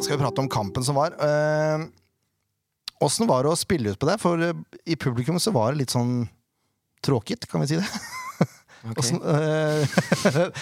Skal 0.00 0.16
vi 0.16 0.22
prate 0.22 0.42
om 0.42 0.48
kampen 0.48 0.84
som 0.84 0.98
var. 0.98 1.16
Eh, 1.20 1.86
Åssen 3.00 3.28
var 3.28 3.44
det 3.44 3.52
å 3.52 3.58
spille 3.58 3.92
ut 3.92 4.00
på 4.00 4.08
det? 4.08 4.18
For 4.22 4.40
eh, 4.40 4.58
i 4.88 4.96
publikum 4.96 5.40
så 5.40 5.52
var 5.56 5.72
det 5.72 5.84
litt 5.84 5.94
sånn 5.94 6.26
tråkigt, 7.04 7.48
kan 7.50 7.64
vi 7.64 7.74
si 7.74 7.80
det? 7.80 7.88
Okay. 8.86 9.16
Eh, 9.18 9.88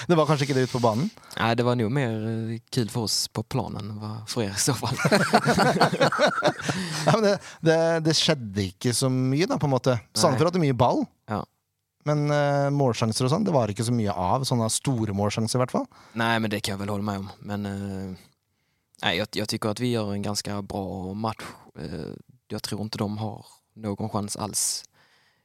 det 0.08 0.16
var 0.16 0.24
kanskje 0.24 0.46
ikke 0.46 0.54
det 0.56 0.62
ute 0.64 0.72
på 0.78 0.80
banen? 0.80 1.10
Nei, 1.36 1.50
det 1.58 1.64
var 1.66 1.76
noe 1.76 1.92
mer 1.92 2.14
kul 2.72 2.88
for 2.88 3.04
oss 3.04 3.26
på 3.28 3.42
planen 3.52 3.90
enn 3.90 4.14
for 4.30 4.46
er 4.46 4.54
i 4.54 4.62
så 4.62 4.72
fall. 4.78 4.96
Men 7.10 7.20
det, 7.26 7.34
det, 7.68 7.76
det 8.06 8.14
skjedde 8.16 8.64
ikke 8.70 8.94
så 8.96 9.10
mye, 9.12 9.44
da, 9.50 9.58
på 9.60 9.68
en 9.68 9.74
måte. 9.74 9.98
Sandefjord 10.16 10.54
hadde 10.54 10.62
mye 10.62 10.78
ball. 10.78 11.04
Ja. 11.28 11.42
Men 12.08 12.24
eh, 12.32 12.70
målsjanser 12.72 13.26
og 13.28 13.34
sånn, 13.34 13.44
det 13.44 13.52
var 13.52 13.72
ikke 13.72 13.86
så 13.86 13.92
mye 13.92 14.12
av. 14.12 14.44
Sånne 14.48 14.70
store 14.72 15.16
målsjanser, 15.16 15.58
i 15.58 15.62
hvert 15.64 15.74
fall. 15.74 15.86
Nei, 16.20 16.36
men 16.40 16.52
det 16.52 16.62
kan 16.64 16.78
jeg 16.78 16.84
vel 16.84 16.94
holde 16.94 17.08
meg 17.08 17.26
om. 17.26 17.30
Men 17.48 17.68
eh, 17.68 18.24
nej, 19.02 19.18
jag, 19.18 19.28
jag 19.32 19.48
tycker 19.48 19.68
att 19.68 19.80
vi 19.80 19.90
gör 19.90 20.12
en 20.12 20.22
ganska 20.22 20.62
bra 20.62 21.14
match. 21.14 21.44
Eh, 21.78 22.12
jag 22.48 22.62
tror 22.62 22.82
inte 22.82 22.98
de 22.98 23.18
har 23.18 23.46
någon 23.74 24.08
chans 24.08 24.36
alls 24.36 24.84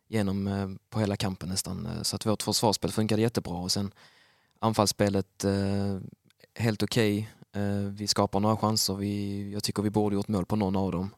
genom 0.08 0.48
eh, 0.48 0.70
på 0.90 1.00
hela 1.00 1.18
kampen 1.18 1.50
nästan. 1.50 1.86
Eh, 1.86 2.02
Så 2.02 2.16
att 2.16 2.26
vårt 2.26 2.44
försvarsspel 2.44 2.92
funkade 2.92 3.22
jättebra 3.22 3.56
och 3.56 3.72
sen 3.72 3.94
anfallsspelet 4.60 5.46
helt 6.56 6.84
okej. 6.84 7.30
Okay. 7.52 7.90
vi 7.90 8.08
skapar 8.08 8.40
några 8.40 8.58
chanser. 8.58 8.96
Vi, 8.96 9.52
jag 9.54 9.64
tycker 9.64 9.84
vi 9.84 9.90
borde 9.90 10.16
gjort 10.16 10.28
mål 10.28 10.46
på 10.46 10.56
någon 10.56 10.76
av 10.76 10.92
dem. 10.92 11.10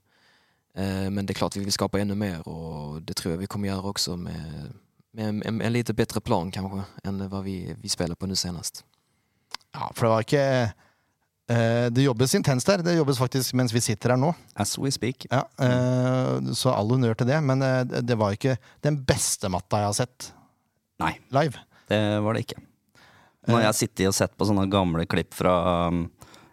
Men 1.12 1.26
det 1.26 1.32
är 1.32 1.36
klart 1.36 1.56
vi 1.56 1.60
vill 1.60 1.72
skapa 1.72 2.00
ännu 2.00 2.16
mer 2.16 2.48
och 2.48 3.02
det 3.02 3.14
tror 3.14 3.32
jag 3.32 3.40
vi 3.40 3.48
kommer 3.48 3.68
göra 3.68 3.82
också 3.82 4.18
med, 4.18 4.74
med 5.12 5.30
en, 5.30 5.44
en, 5.44 5.62
en 5.62 5.74
lite 5.74 5.94
bättre 5.94 6.22
plan 6.22 6.52
kanske 6.52 6.84
än 7.04 7.30
vad 7.30 7.44
vi, 7.44 7.76
vi 7.82 7.90
spelade 7.90 8.16
på 8.16 8.28
nu 8.28 8.36
senast. 8.36 8.86
Ja, 9.72 9.92
for 9.96 10.06
det 10.06 10.10
var 10.10 10.34
eh, 10.64 10.70
Det 11.92 12.04
jobbes 12.06 12.36
intenst 12.38 12.70
der. 12.70 12.84
Det 12.86 12.94
jobbes 12.96 13.20
faktisk 13.20 13.56
mens 13.58 13.74
vi 13.76 13.82
sitter 13.84 14.14
her 14.14 14.20
nå. 14.22 14.30
As 14.56 14.78
we 14.80 14.92
speak. 14.94 15.26
Ja, 15.32 15.42
eh, 15.62 16.52
så 16.58 16.72
all 16.74 16.94
honnør 16.94 17.18
til 17.20 17.28
det. 17.32 17.40
Men 17.44 17.64
eh, 17.66 17.82
det 18.02 18.18
var 18.20 18.36
ikke 18.38 18.58
den 18.86 19.00
beste 19.08 19.50
matta 19.52 19.82
jeg 19.82 19.90
har 19.90 19.98
sett 19.98 20.32
Nei. 21.02 21.16
live. 21.36 21.60
Det 21.92 22.02
var 22.24 22.38
det 22.38 22.46
ikke. 22.46 22.60
Når 23.50 23.64
jeg 23.64 23.70
har 23.72 23.78
sittet 23.78 24.10
og 24.12 24.16
sett 24.16 24.36
på 24.38 24.46
sånne 24.48 24.68
gamle 24.72 25.08
klipp 25.10 25.34
fra 25.34 25.54
um, 25.90 26.04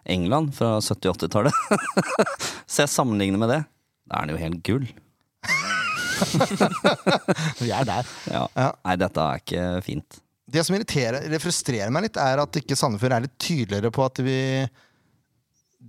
England 0.09 0.55
fra 0.57 0.79
70-80-tallet, 0.81 1.53
så 2.65 2.83
jeg 2.83 2.91
sammenligner 2.91 3.41
med 3.41 3.53
det, 3.53 3.59
da 4.09 4.17
er 4.17 4.25
den 4.25 4.33
jo 4.33 4.41
helt 4.41 4.63
gull. 4.65 4.87
Vi 7.61 7.69
er 7.69 7.85
der. 7.87 8.09
Ja. 8.31 8.47
Ja. 8.57 8.71
Nei, 8.87 8.97
dette 8.99 9.27
er 9.27 9.43
ikke 9.43 9.67
fint. 9.85 10.19
Det 10.49 10.63
som 10.65 10.75
irriterer, 10.75 11.21
eller 11.27 11.41
frustrerer 11.43 11.93
meg 11.93 12.07
litt, 12.07 12.17
er 12.17 12.41
at 12.41 12.57
ikke 12.57 12.77
Sandefjord 12.77 13.15
er 13.15 13.27
litt 13.27 13.37
tydeligere 13.37 13.91
på 13.93 14.05
at 14.07 14.21
vil, 14.25 14.65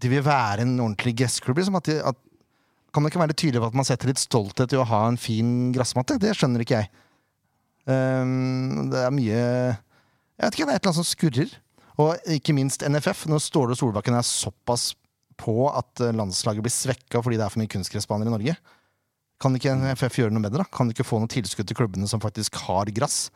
de 0.01 0.11
vil 0.13 0.25
være 0.27 0.65
en 0.65 0.75
ordentlig 0.79 1.15
gressklubb. 1.23 1.61
Liksom. 1.61 1.79
At 1.81 1.91
at, 2.13 2.19
kan 2.91 3.05
det 3.05 3.13
ikke 3.13 3.23
være 3.23 3.37
tydelig 3.39 3.63
på 3.63 3.71
at 3.71 3.79
man 3.79 3.87
setter 3.87 4.11
litt 4.11 4.23
stolthet 4.23 4.75
i 4.75 4.81
å 4.81 4.87
ha 4.89 5.05
en 5.09 5.21
fin 5.21 5.71
gressmatte? 5.75 6.19
Det 6.21 6.35
skjønner 6.37 6.65
ikke 6.65 6.81
jeg. 6.81 6.91
Um, 7.91 8.91
det 8.93 9.01
er 9.01 9.15
mye 9.15 9.37
Jeg 9.41 10.43
vet 10.45 10.57
ikke, 10.57 10.67
det 10.69 10.75
er 10.75 10.79
et 10.79 10.83
eller 10.83 10.91
annet 10.91 10.99
som 11.01 11.07
skurrer. 11.09 11.55
Og 12.01 12.33
ikke 12.37 12.57
minst 12.57 12.85
NFF. 12.87 13.27
Når 13.31 13.45
Ståle 13.45 13.77
Solbakken 13.79 14.17
er 14.17 14.27
såpass 14.27 14.91
på 15.41 15.55
at 15.73 16.03
eh, 16.05 16.15
landslaget 16.17 16.65
blir 16.65 16.73
svekka 16.73 17.23
fordi 17.25 17.39
det 17.41 17.47
er 17.47 17.53
for 17.53 17.63
mye 17.63 17.73
kunstgressbaner 17.73 18.29
i 18.29 18.35
Norge. 18.35 18.57
Kan 19.41 19.57
ikke 19.57 19.73
NFF 19.79 20.19
gjøre 20.21 20.35
noe 20.35 20.45
med 20.45 20.53
det? 20.53 20.61
da? 20.61 20.69
Kan 20.69 20.89
de 20.89 20.97
ikke 20.97 21.07
få 21.09 21.21
noe 21.21 21.31
tilskudd 21.33 21.69
til 21.69 21.79
klubbene 21.79 22.09
som 22.11 22.21
faktisk 22.21 22.59
har 22.67 22.91
gress? 22.97 23.31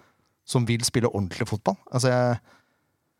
Som 0.45 0.67
vil 0.69 0.85
spille 0.85 1.09
ordentlig 1.09 1.47
fotball? 1.49 1.79
Altså, 1.89 2.13
jeg, 2.13 2.41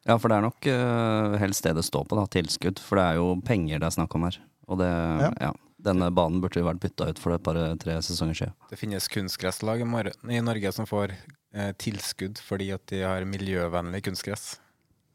Ja, 0.05 0.19
for 0.21 0.29
det 0.29 0.37
er 0.37 0.45
nok 0.45 0.67
uh, 0.69 1.37
helst 1.41 1.65
det 1.65 1.75
det 1.79 1.85
står 1.87 2.05
på, 2.09 2.17
da. 2.19 2.27
Tilskudd. 2.29 2.81
For 2.85 3.01
det 3.01 3.05
er 3.05 3.21
jo 3.21 3.31
penger 3.45 3.81
det 3.81 3.89
er 3.89 3.97
snakk 3.97 4.17
om 4.19 4.27
her. 4.29 4.41
Og 4.69 4.81
det, 4.83 4.91
Ja. 5.25 5.31
ja. 5.49 5.53
Denne 5.85 6.09
banen 6.17 6.41
burde 6.41 6.57
jo 6.57 6.65
vært 6.65 6.81
bytta 6.81 7.11
ut 7.13 7.19
for 7.21 7.35
et 7.35 7.43
par-tre 7.45 7.99
sesonger 8.01 8.39
siden. 8.39 8.55
Det 8.71 8.79
finnes 8.81 9.05
kunstgresslag 9.13 9.83
i, 9.85 10.41
Norge 10.41 10.71
som 10.73 10.87
får 10.89 11.13
eh, 11.13 11.73
tilskudd 11.77 12.41
fordi 12.41 12.71
at 12.73 12.87
de 12.89 13.03
har 13.05 13.27
miljøvennlig 13.29 14.01
kunstgress. 14.07 14.55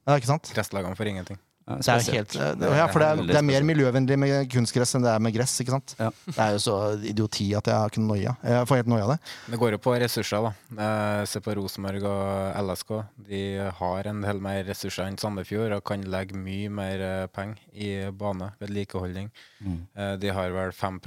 ja, 0.06 0.20
ikke 0.20 0.30
sant? 0.30 0.52
Gresslagene 0.54 0.94
får 1.00 1.10
ingenting. 1.10 1.40
Ja, 1.70 1.76
Det 1.78 1.88
er 1.94 2.14
helt, 2.18 2.34
ja, 2.36 2.86
for 2.90 3.00
det 3.04 3.08
er, 3.08 3.20
det 3.30 3.36
er 3.38 3.44
mer 3.46 3.62
miljøvennlig 3.68 4.16
med 4.18 4.50
kunstgress 4.50 4.96
enn 4.98 5.04
det 5.06 5.12
er 5.14 5.20
med 5.22 5.34
gress. 5.36 5.54
ikke 5.62 5.76
sant? 5.76 5.94
Ja. 6.00 6.08
Det 6.26 6.38
er 6.42 6.56
jo 6.56 6.62
så 6.64 6.76
idioti 7.06 7.54
at 7.54 7.70
jeg 7.70 7.76
har 7.78 7.92
ikke 7.94 8.02
noia. 8.02 8.34
Jeg 8.42 8.66
får 8.72 8.80
helt 8.82 8.90
noia 8.90 9.04
av 9.06 9.12
det. 9.14 9.20
Det 9.54 9.60
går 9.62 9.76
jo 9.76 9.80
på 9.86 9.94
ressurser, 10.02 10.48
da. 10.50 10.54
Eh, 10.88 11.26
Se 11.30 11.40
på 11.46 11.54
Rosenborg 11.60 12.04
og 12.10 12.58
LSK. 12.66 12.92
De 13.30 13.44
har 13.80 14.08
en 14.10 14.22
del 14.26 14.42
mer 14.42 14.64
ressurser 14.66 15.06
enn 15.06 15.18
Sandefjord 15.22 15.78
og 15.78 15.84
kan 15.86 16.02
legge 16.10 16.34
mye 16.36 16.70
mer 16.74 17.06
eh, 17.06 17.28
penger 17.28 17.62
i 17.78 17.94
bane, 18.12 18.50
vedlikeholding. 18.60 19.30
Mm. 19.62 19.80
Eh, 19.96 20.16
De 20.18 20.34
har 20.34 20.50
vel 20.58 20.72
5 20.74 21.00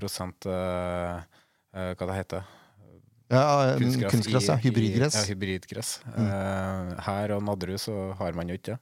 eh, 0.47 1.21
eh, 1.75 1.95
hva 1.99 2.07
det 2.07 2.19
heter 2.23 2.45
Ja, 3.33 3.75
kunstgress, 3.79 4.47
ja. 4.49 4.55
i- 4.57 4.59
i- 4.59 4.63
Hybridgress. 4.71 5.15
Ja, 5.17 5.35
hybridgress. 5.35 6.01
Mm. 6.19 6.99
her 7.01 7.33
og 7.33 7.43
Nadderud 7.43 7.81
så 7.81 8.15
har 8.19 8.33
man 8.37 8.47
jo 8.49 8.55
ikke 8.59 8.75
det. 8.77 8.79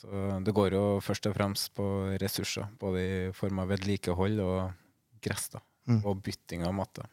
Så 0.00 0.40
det 0.46 0.54
går 0.56 0.72
jo 0.76 0.84
først 1.04 1.26
og 1.28 1.34
fremst 1.36 1.72
på 1.76 1.86
ressurser, 2.22 2.70
både 2.80 3.00
i 3.04 3.16
form 3.36 3.60
av 3.60 3.68
vedlikehold 3.74 4.40
og 4.40 5.20
gress. 5.20 5.50
da. 5.52 5.60
Mm. 5.90 6.00
Og 6.08 6.22
bytting 6.24 6.64
av 6.64 6.72
matte. 6.76 7.04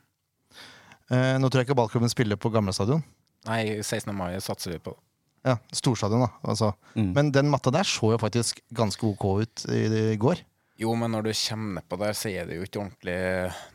Eh, 1.12 1.36
nå 1.40 1.50
tror 1.50 1.62
jeg 1.62 1.70
ikke 1.70 1.78
ballklubben 1.80 2.12
spiller 2.12 2.40
på 2.40 2.52
gamle 2.54 2.74
stadion. 2.76 3.04
Nei, 3.48 3.80
16. 3.80 4.12
mai 4.16 4.36
satser 4.44 4.76
vi 4.76 4.82
på. 4.84 4.96
Ja, 5.48 5.56
Storstadion, 5.76 6.26
da. 6.26 6.30
Altså. 6.48 6.74
Mm. 6.98 7.12
Men 7.16 7.32
den 7.36 7.52
matta 7.52 7.72
der 7.72 7.88
så 7.88 8.12
jo 8.14 8.20
faktisk 8.20 8.60
ganske 8.76 9.04
ok 9.08 9.26
ut 9.44 9.66
i, 9.72 9.84
i 10.14 10.20
går. 10.20 10.42
Jo, 10.78 10.92
men 11.00 11.14
når 11.16 11.30
du 11.30 11.32
kommer 11.34 11.80
nedpå 11.80 11.98
der, 12.02 12.18
så 12.18 12.30
er 12.30 12.50
det 12.50 12.60
jo 12.60 12.66
ikke 12.68 12.82
ordentlig 12.84 13.16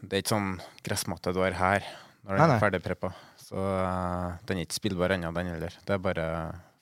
Det 0.06 0.12
er 0.14 0.20
ikke 0.22 0.34
sånn 0.36 0.52
gressmatte 0.86 1.32
du 1.34 1.40
har 1.42 1.56
her 1.58 1.86
når 2.22 2.36
den 2.36 2.38
Nei, 2.38 2.46
nei. 2.52 2.58
er 2.58 2.62
ferdigpreppa. 2.62 3.10
Så 3.42 3.58
uh, 3.58 4.36
den 4.46 4.60
er 4.60 4.68
ikke 4.68 4.78
spillbar 4.78 5.16
ennå, 5.16 5.32
den 5.34 5.50
heller. 5.50 5.74
Det 5.82 5.96
er 5.96 6.04
bare 6.04 6.26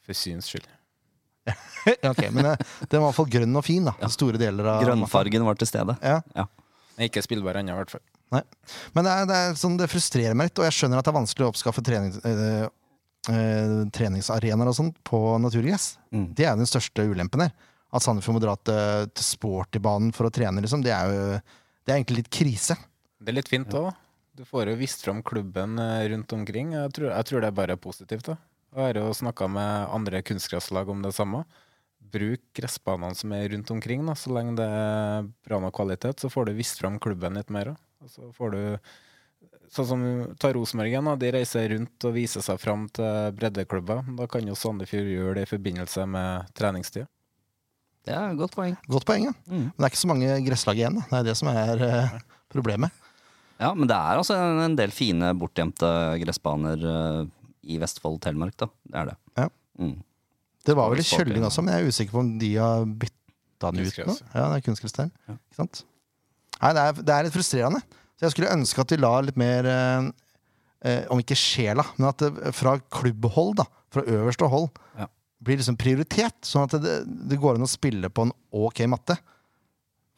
for 0.05 0.19
syns 0.19 0.51
skyld. 0.51 0.67
Ja, 1.87 2.11
ok, 2.13 2.23
Men 2.35 2.53
eh, 2.53 2.65
den 2.87 3.01
var 3.01 3.07
i 3.07 3.09
hvert 3.09 3.19
fall 3.19 3.31
grønn 3.33 3.61
og 3.61 3.67
fin. 3.67 3.87
da 3.89 4.11
Store 4.13 4.41
deler 4.41 4.73
av. 4.75 4.83
Grønnfargen 4.85 5.47
var 5.47 5.61
til 5.61 5.71
stede. 5.71 5.97
Ja. 6.05 6.19
ja. 6.37 6.47
ikke 7.07 7.23
spillbar 7.25 7.61
ennå, 7.61 7.77
i 7.77 7.83
hvert 7.83 7.95
fall. 7.97 8.05
Men 8.31 9.07
det, 9.07 9.13
er, 9.13 9.25
det, 9.27 9.39
er 9.39 9.57
sånn, 9.59 9.79
det 9.81 9.89
frustrerer 9.91 10.37
meg 10.39 10.51
litt, 10.51 10.61
og 10.61 10.69
jeg 10.69 10.77
skjønner 10.77 11.01
at 11.01 11.09
det 11.09 11.11
er 11.11 11.19
vanskelig 11.19 11.47
å 11.49 11.51
oppskaffe 11.51 11.83
trening, 11.83 12.13
øh, 12.29 12.69
øh, 13.33 13.73
treningsarenaer 13.97 14.71
og 14.71 14.77
sånn 14.77 14.93
på 15.07 15.23
naturgress. 15.43 15.97
Mm. 16.15 16.29
Det 16.39 16.47
er 16.47 16.61
den 16.61 16.71
største 16.71 17.09
ulempen 17.11 17.49
her. 17.49 17.57
At 17.91 18.05
Sandefjord 18.05 18.37
må 18.37 18.45
dra 18.45 18.55
til, 18.63 19.09
til 19.19 19.27
sportybanen 19.27 20.13
for 20.15 20.29
å 20.29 20.35
trene, 20.35 20.63
liksom, 20.63 20.85
det 20.87 20.95
er 20.95 21.11
jo 21.11 21.25
det 21.91 21.93
er 21.93 21.99
egentlig 21.99 22.21
litt 22.21 22.31
krise. 22.31 22.77
Det 23.19 23.33
er 23.33 23.41
litt 23.41 23.51
fint 23.51 23.75
òg. 23.75 23.91
Du 24.39 24.45
får 24.47 24.71
jo 24.71 24.77
vist 24.79 25.03
fram 25.03 25.25
klubben 25.27 25.79
eh, 25.83 26.05
rundt 26.13 26.33
omkring. 26.37 26.75
Jeg 26.77 26.93
tror, 26.97 27.11
jeg 27.11 27.27
tror 27.29 27.43
det 27.43 27.49
er 27.51 27.57
bare 27.57 27.77
positivt. 27.81 28.29
da. 28.31 28.37
Jeg 28.71 28.87
har 28.87 29.01
jo 29.01 29.11
snakka 29.17 29.49
med 29.51 29.91
andre 29.91 30.23
kunstgresslag 30.23 30.89
om 30.93 31.03
det 31.03 31.13
samme. 31.17 31.43
Bruk 32.11 32.43
gressbanene 32.55 33.19
som 33.19 33.33
er 33.35 33.49
rundt 33.51 33.71
omkring. 33.75 34.05
da. 34.07 34.15
Så 34.15 34.33
lenge 34.35 34.57
det 34.59 34.67
er 34.67 35.31
bra 35.47 35.59
nok 35.63 35.75
kvalitet, 35.75 36.23
så 36.23 36.31
får 36.31 36.47
du 36.47 36.59
vist 36.59 36.79
fram 36.79 36.99
klubben 37.03 37.35
litt 37.35 37.51
mer. 37.51 37.75
da. 37.75 37.77
Og 38.05 38.11
så 38.11 38.33
får 38.37 38.57
du 38.57 38.63
Sånn 39.71 39.87
som 39.87 40.01
ta 40.43 40.49
Rosenborg 40.51 40.91
igjen, 40.91 41.07
de 41.15 41.29
reiser 41.31 41.69
rundt 41.71 42.05
og 42.09 42.17
viser 42.17 42.43
seg 42.43 42.59
fram 42.59 42.89
til 42.91 43.31
breddeklubber. 43.39 44.01
Da 44.19 44.27
kan 44.27 44.43
jo 44.43 44.57
Sandefjord 44.59 45.07
gjøre 45.07 45.35
det 45.39 45.45
i 45.47 45.51
forbindelse 45.53 46.07
med 46.11 46.49
treningstid. 46.59 47.07
Det 48.03 48.17
er 48.17 48.33
et 48.33 48.41
godt 48.41 48.57
poeng. 48.57 48.75
Godt 48.91 49.07
poeng, 49.07 49.29
ja. 49.29 49.35
Mm. 49.47 49.69
Men 49.69 49.77
det 49.77 49.87
er 49.87 49.93
ikke 49.93 50.03
så 50.03 50.11
mange 50.11 50.41
gresslag 50.43 50.81
igjen. 50.81 50.99
Da. 50.99 51.05
Det 51.13 51.21
er 51.21 51.29
det 51.29 51.37
som 51.39 51.53
er 51.53 51.85
eh, 51.87 52.17
problemet. 52.51 53.07
Ja, 53.61 53.71
men 53.77 53.87
det 53.87 53.95
er 53.95 54.19
altså 54.19 54.41
en, 54.41 54.59
en 54.65 54.75
del 54.75 54.91
fine 54.97 55.31
bortgjemte 55.39 55.93
gressbaner 56.25 56.87
eh, 56.91 57.31
i 57.63 57.77
Vestfold 57.83 58.19
og 58.19 58.23
Telemark, 58.25 58.57
da. 58.61 58.69
Det 58.89 59.01
er 59.03 59.11
det. 59.11 59.17
Ja. 59.39 59.49
Mm. 59.81 59.97
Det 60.67 60.77
var 60.77 60.91
vel 60.93 61.01
i 61.01 61.07
Kjølling 61.07 61.45
også, 61.47 61.63
men 61.65 61.75
jeg 61.75 61.85
er 61.87 61.93
usikker 61.95 62.13
på 62.17 62.21
om 62.23 62.33
de 62.41 62.51
har 62.57 62.85
bytta 62.85 63.71
den 63.73 63.87
ut 63.87 64.01
nå. 64.09 64.17
Ja, 64.35 64.47
det 64.53 64.59
er 64.61 64.65
kunstgress 64.67 64.97
der. 64.97 65.11
Ja. 65.29 65.37
Ikke 65.39 65.61
sant? 65.63 65.83
Nei, 66.61 66.73
det 66.77 66.83
er, 66.85 66.99
det 67.01 67.15
er 67.17 67.27
litt 67.29 67.37
frustrerende. 67.37 67.81
Så 68.21 68.27
jeg 68.27 68.35
skulle 68.35 68.53
ønske 68.53 68.83
at 68.85 68.93
de 68.93 68.99
la 69.01 69.13
litt 69.25 69.39
mer 69.41 69.65
eh, 69.71 70.11
eh, 70.85 71.03
Om 71.13 71.23
ikke 71.23 71.37
sjela, 71.39 71.87
men 71.97 72.11
at 72.11 72.21
det 72.21 72.53
fra 72.57 72.75
klubbhold, 72.93 73.55
da, 73.63 73.67
fra 73.93 74.05
øverste 74.05 74.49
hold, 74.53 74.69
Ja. 75.01 75.07
blir 75.41 75.57
liksom 75.63 75.79
prioritet. 75.81 76.37
Sånn 76.45 76.69
at 76.69 76.77
det, 76.85 76.99
det 77.31 77.41
går 77.41 77.57
an 77.57 77.65
å 77.65 77.71
spille 77.71 78.13
på 78.13 78.29
en 78.29 78.35
ok 78.53 78.85
matte. 78.93 79.17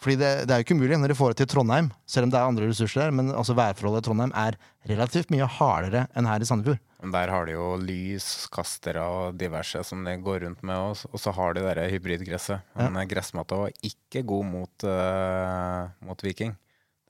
Fordi 0.03 0.17
det, 0.19 0.31
det 0.51 0.55
er 0.55 0.59
jo 0.59 0.67
ikke 0.67 0.75
umulig 0.75 0.99
når 0.99 1.13
de 1.13 1.19
får 1.21 1.31
det 1.31 1.45
til 1.45 1.53
Trondheim, 1.55 1.93
selv 2.11 2.27
om 2.27 2.33
det 2.35 2.41
er 2.41 2.49
andre 2.51 2.67
ressurser 2.73 3.05
der. 3.05 3.13
Men 3.15 3.31
altså 3.31 3.55
værforholdet 3.55 4.03
i 4.03 4.07
Trondheim 4.09 4.33
er 4.35 4.59
relativt 4.91 5.31
mye 5.31 5.47
hardere 5.47 6.09
enn 6.19 6.27
her 6.27 6.43
i 6.43 6.49
Sandefjord. 6.49 6.83
Men 7.03 7.11
der 7.11 7.33
har 7.35 7.49
de 7.49 7.57
jo 7.57 7.65
lyskastere 7.83 9.03
og 9.03 9.35
diverse 9.35 9.81
som 9.83 10.05
de 10.07 10.15
går 10.23 10.45
rundt 10.45 10.61
med, 10.63 10.79
og, 10.79 11.01
og 11.11 11.19
så 11.19 11.33
har 11.35 11.57
de 11.57 11.65
det 11.67 11.89
hybridgresset. 11.97 12.63
Men 12.79 13.01
ja. 13.01 13.07
gressmatta 13.11 13.57
var 13.59 13.73
ikke 13.83 14.23
god 14.31 14.47
mot, 14.47 14.85
uh, 14.87 15.89
mot 16.07 16.23
Viking. 16.23 16.55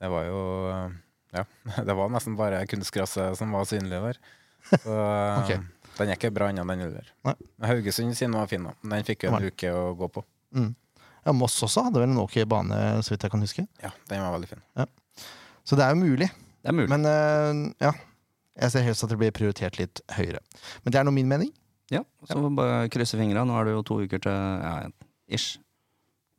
Det 0.01 0.09
var 0.09 0.25
jo 0.25 0.39
uh, 0.65 0.95
Ja, 1.33 1.43
det 1.87 1.93
var 1.97 2.09
nesten 2.13 2.37
bare 2.39 2.63
kunstgresset 2.69 3.37
som 3.37 3.53
var 3.53 3.69
synlig 3.69 3.99
der. 4.01 4.17
Så 4.71 4.95
eh, 4.95 5.37
Ok. 5.43 5.51
den 5.99 6.09
er 6.09 6.17
ikke 6.17 6.31
bra 6.33 6.47
ennå, 6.49 6.65
den 6.69 6.81
heller. 6.87 7.11
Haugesund 7.61 8.17
sin 8.17 8.33
var 8.33 8.49
fin, 8.49 8.65
da. 8.65 8.73
Den 8.95 9.05
fikk 9.05 9.27
jo 9.27 9.33
en 9.33 9.41
Nei. 9.41 9.51
uke 9.53 9.73
å 9.73 9.91
gå 9.97 10.09
på. 10.13 10.23
Ja, 11.23 11.33
Moss 11.37 11.59
også 11.65 11.85
hadde 11.85 12.01
vel 12.01 12.09
en 12.11 12.21
ok 12.21 12.39
bane, 12.49 12.79
så 13.05 13.13
vidt 13.13 13.25
jeg 13.27 13.33
kan 13.33 13.45
huske. 13.45 13.65
Ja, 13.81 13.93
den 14.09 14.25
var 14.25 14.33
veldig 14.35 14.49
fin. 14.55 14.65
Så 15.65 15.77
det 15.77 15.85
er 15.85 15.93
jo 15.93 16.01
mulig. 16.01 16.29
Det 16.63 16.71
er 16.71 16.77
mulig. 16.77 16.89
Men 16.93 17.05
uh, 17.09 17.73
ja, 17.83 17.93
jeg 18.59 18.73
ser 18.73 18.85
helst 18.85 19.05
at 19.05 19.11
det 19.13 19.17
blir 19.21 19.33
prioritert 19.33 19.79
litt 19.79 20.01
høyere. 20.13 20.41
Men 20.83 20.93
det 20.93 20.99
er 20.99 21.07
nå 21.07 21.13
min 21.15 21.29
mening. 21.29 21.51
Ja, 21.91 22.03
så 22.29 22.39
bare 22.53 22.87
krysse 22.93 23.17
fingra. 23.19 23.43
Nå 23.45 23.55
er 23.59 23.67
det 23.67 23.75
jo 23.75 23.83
to 23.85 23.99
uker 24.05 24.21
til 24.23 24.33
ja, 24.33 24.75
ish, 25.27 25.57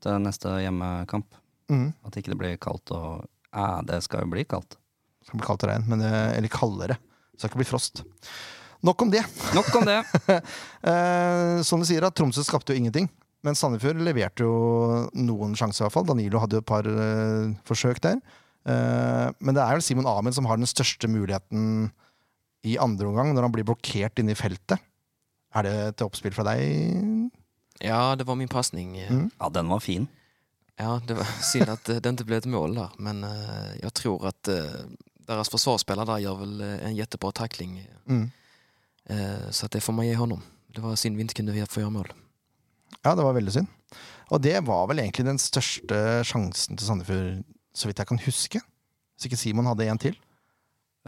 til 0.02 0.22
neste 0.22 0.56
hjemmekamp. 0.62 1.28
Mm. 1.72 1.88
At 2.06 2.18
ikke 2.20 2.34
det 2.34 2.40
blir 2.40 2.58
kaldt 2.60 2.92
og 2.94 3.24
Ja, 3.54 3.78
det 3.86 4.00
skal 4.02 4.24
jo 4.24 4.32
bli 4.32 4.42
kaldt. 4.50 4.74
Det 5.22 5.28
skal 5.28 5.38
bli 5.38 5.46
kaldt 5.46 5.62
og 5.64 5.70
regn, 5.70 5.84
men, 5.88 6.00
det- 6.02 6.36
eller 6.36 6.50
kaldere. 6.50 6.96
Det 7.32 7.38
skal 7.38 7.52
ikke 7.52 7.60
bli 7.62 7.68
frost. 7.68 8.02
Nok 8.84 9.02
om 9.02 9.10
det. 9.14 9.22
Nok 9.56 9.74
om 9.80 9.86
det. 9.88 10.00
Eh, 10.84 11.62
som 11.64 11.80
du 11.80 11.86
sier, 11.88 12.04
at 12.04 12.12
Tromsø 12.18 12.42
skapte 12.44 12.74
jo 12.74 12.80
ingenting. 12.82 13.06
Men 13.46 13.56
Sandefjord 13.56 14.02
leverte 14.04 14.44
jo 14.44 15.08
noen 15.16 15.54
sjanser, 15.56 15.80
i 15.80 15.86
hvert 15.86 15.94
fall. 15.94 16.06
Danilo 16.10 16.42
hadde 16.42 16.58
jo 16.58 16.64
et 16.64 16.68
par 16.68 16.84
eh, 16.84 17.54
forsøk 17.64 18.02
der. 18.04 18.18
Uh, 18.64 19.28
men 19.44 19.52
det 19.52 19.60
er 19.60 19.76
vel 19.76 19.82
Simon 19.84 20.06
Ahmed 20.08 20.32
som 20.32 20.46
har 20.48 20.56
den 20.56 20.68
største 20.68 21.04
muligheten 21.12 21.90
i 22.64 22.76
andre 22.80 23.08
omgang, 23.10 23.32
når 23.34 23.46
han 23.46 23.54
blir 23.54 23.66
blokkert 23.68 24.20
inne 24.20 24.34
i 24.34 24.38
feltet. 24.38 24.82
Er 25.54 25.66
det 25.66 25.78
til 25.98 26.08
oppspill 26.08 26.34
fra 26.34 26.46
deg? 26.48 27.30
Ja, 27.84 28.14
det 28.18 28.26
var 28.26 28.38
min 28.38 28.50
passning. 28.50 28.96
Mm. 28.96 29.26
Ja, 29.38 29.50
den 29.52 29.70
var 29.70 29.82
fin. 29.84 30.08
Ja, 30.80 31.00
det 31.06 31.18
var 31.18 31.28
synd 31.52 31.70
at 31.70 31.88
eh, 31.92 32.00
det 32.02 32.14
ikke 32.16 32.28
ble 32.30 32.40
et 32.40 32.50
mål 32.50 32.78
der, 32.78 32.94
men 32.98 33.22
uh, 33.26 33.74
jeg 33.78 33.92
tror 34.00 34.26
at 34.32 34.50
uh, 34.50 34.82
deres 35.28 35.52
forsvarsspiller 35.52 36.08
der 36.08 36.24
gjør 36.24 36.40
väl 36.42 36.64
eh, 36.64 36.80
en 36.88 36.96
kjempebra 36.98 37.32
takling. 37.32 37.78
Mm. 38.06 38.26
Uh, 39.10 39.50
så 39.50 39.66
att 39.66 39.72
det 39.72 39.80
får 39.80 39.92
man 39.92 40.06
gi 40.06 40.14
hånd 40.14 40.32
om. 40.32 40.42
Det 40.74 40.82
var 40.82 40.96
synd 40.96 41.16
vi 41.16 41.22
ikke 41.22 41.42
kunne 41.42 41.66
få 41.66 41.84
gjøre 41.84 41.94
mål. 41.94 42.12
Ja, 43.04 43.14
det 43.14 43.22
var 43.22 43.36
veldig 43.36 43.52
synd. 43.52 43.68
Og 44.32 44.42
det 44.42 44.56
var 44.66 44.86
vel 44.88 44.98
egentlig 44.98 45.26
den 45.26 45.38
største 45.38 46.24
sjansen 46.24 46.76
til 46.76 46.86
Sandefjord, 46.86 47.44
så 47.76 47.88
vidt 47.88 48.00
jeg 48.00 48.08
kan 48.08 48.22
huske. 48.24 48.60
Hvis 49.14 49.28
ikke 49.28 49.38
Simon 49.38 49.68
hadde 49.68 49.86
en 49.86 50.00
til. 50.00 50.16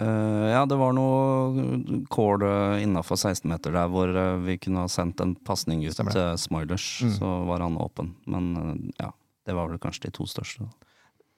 Eh, 0.01 0.47
ja, 0.53 0.64
det 0.68 0.76
var 0.76 0.92
noe 0.92 2.03
kål 2.12 2.44
innafor 2.84 3.16
16-meter 3.16 3.72
der 3.72 3.92
hvor 3.92 4.11
eh, 4.12 4.34
vi 4.44 4.59
kunne 4.61 4.84
ha 4.84 4.90
sendt 4.92 5.22
en 5.24 5.32
pasning 5.47 5.86
ut 5.86 5.97
Stemmer 5.97 6.16
til 6.16 6.42
Smoilers. 6.42 6.88
Mm. 7.03 7.14
Så 7.16 7.30
var 7.49 7.64
han 7.64 7.78
åpen. 7.80 8.12
Men 8.28 8.51
eh, 8.61 8.74
ja, 9.07 9.12
det 9.49 9.57
var 9.57 9.72
vel 9.72 9.80
kanskje 9.82 10.09
de 10.09 10.16
to 10.18 10.28
største. 10.30 10.68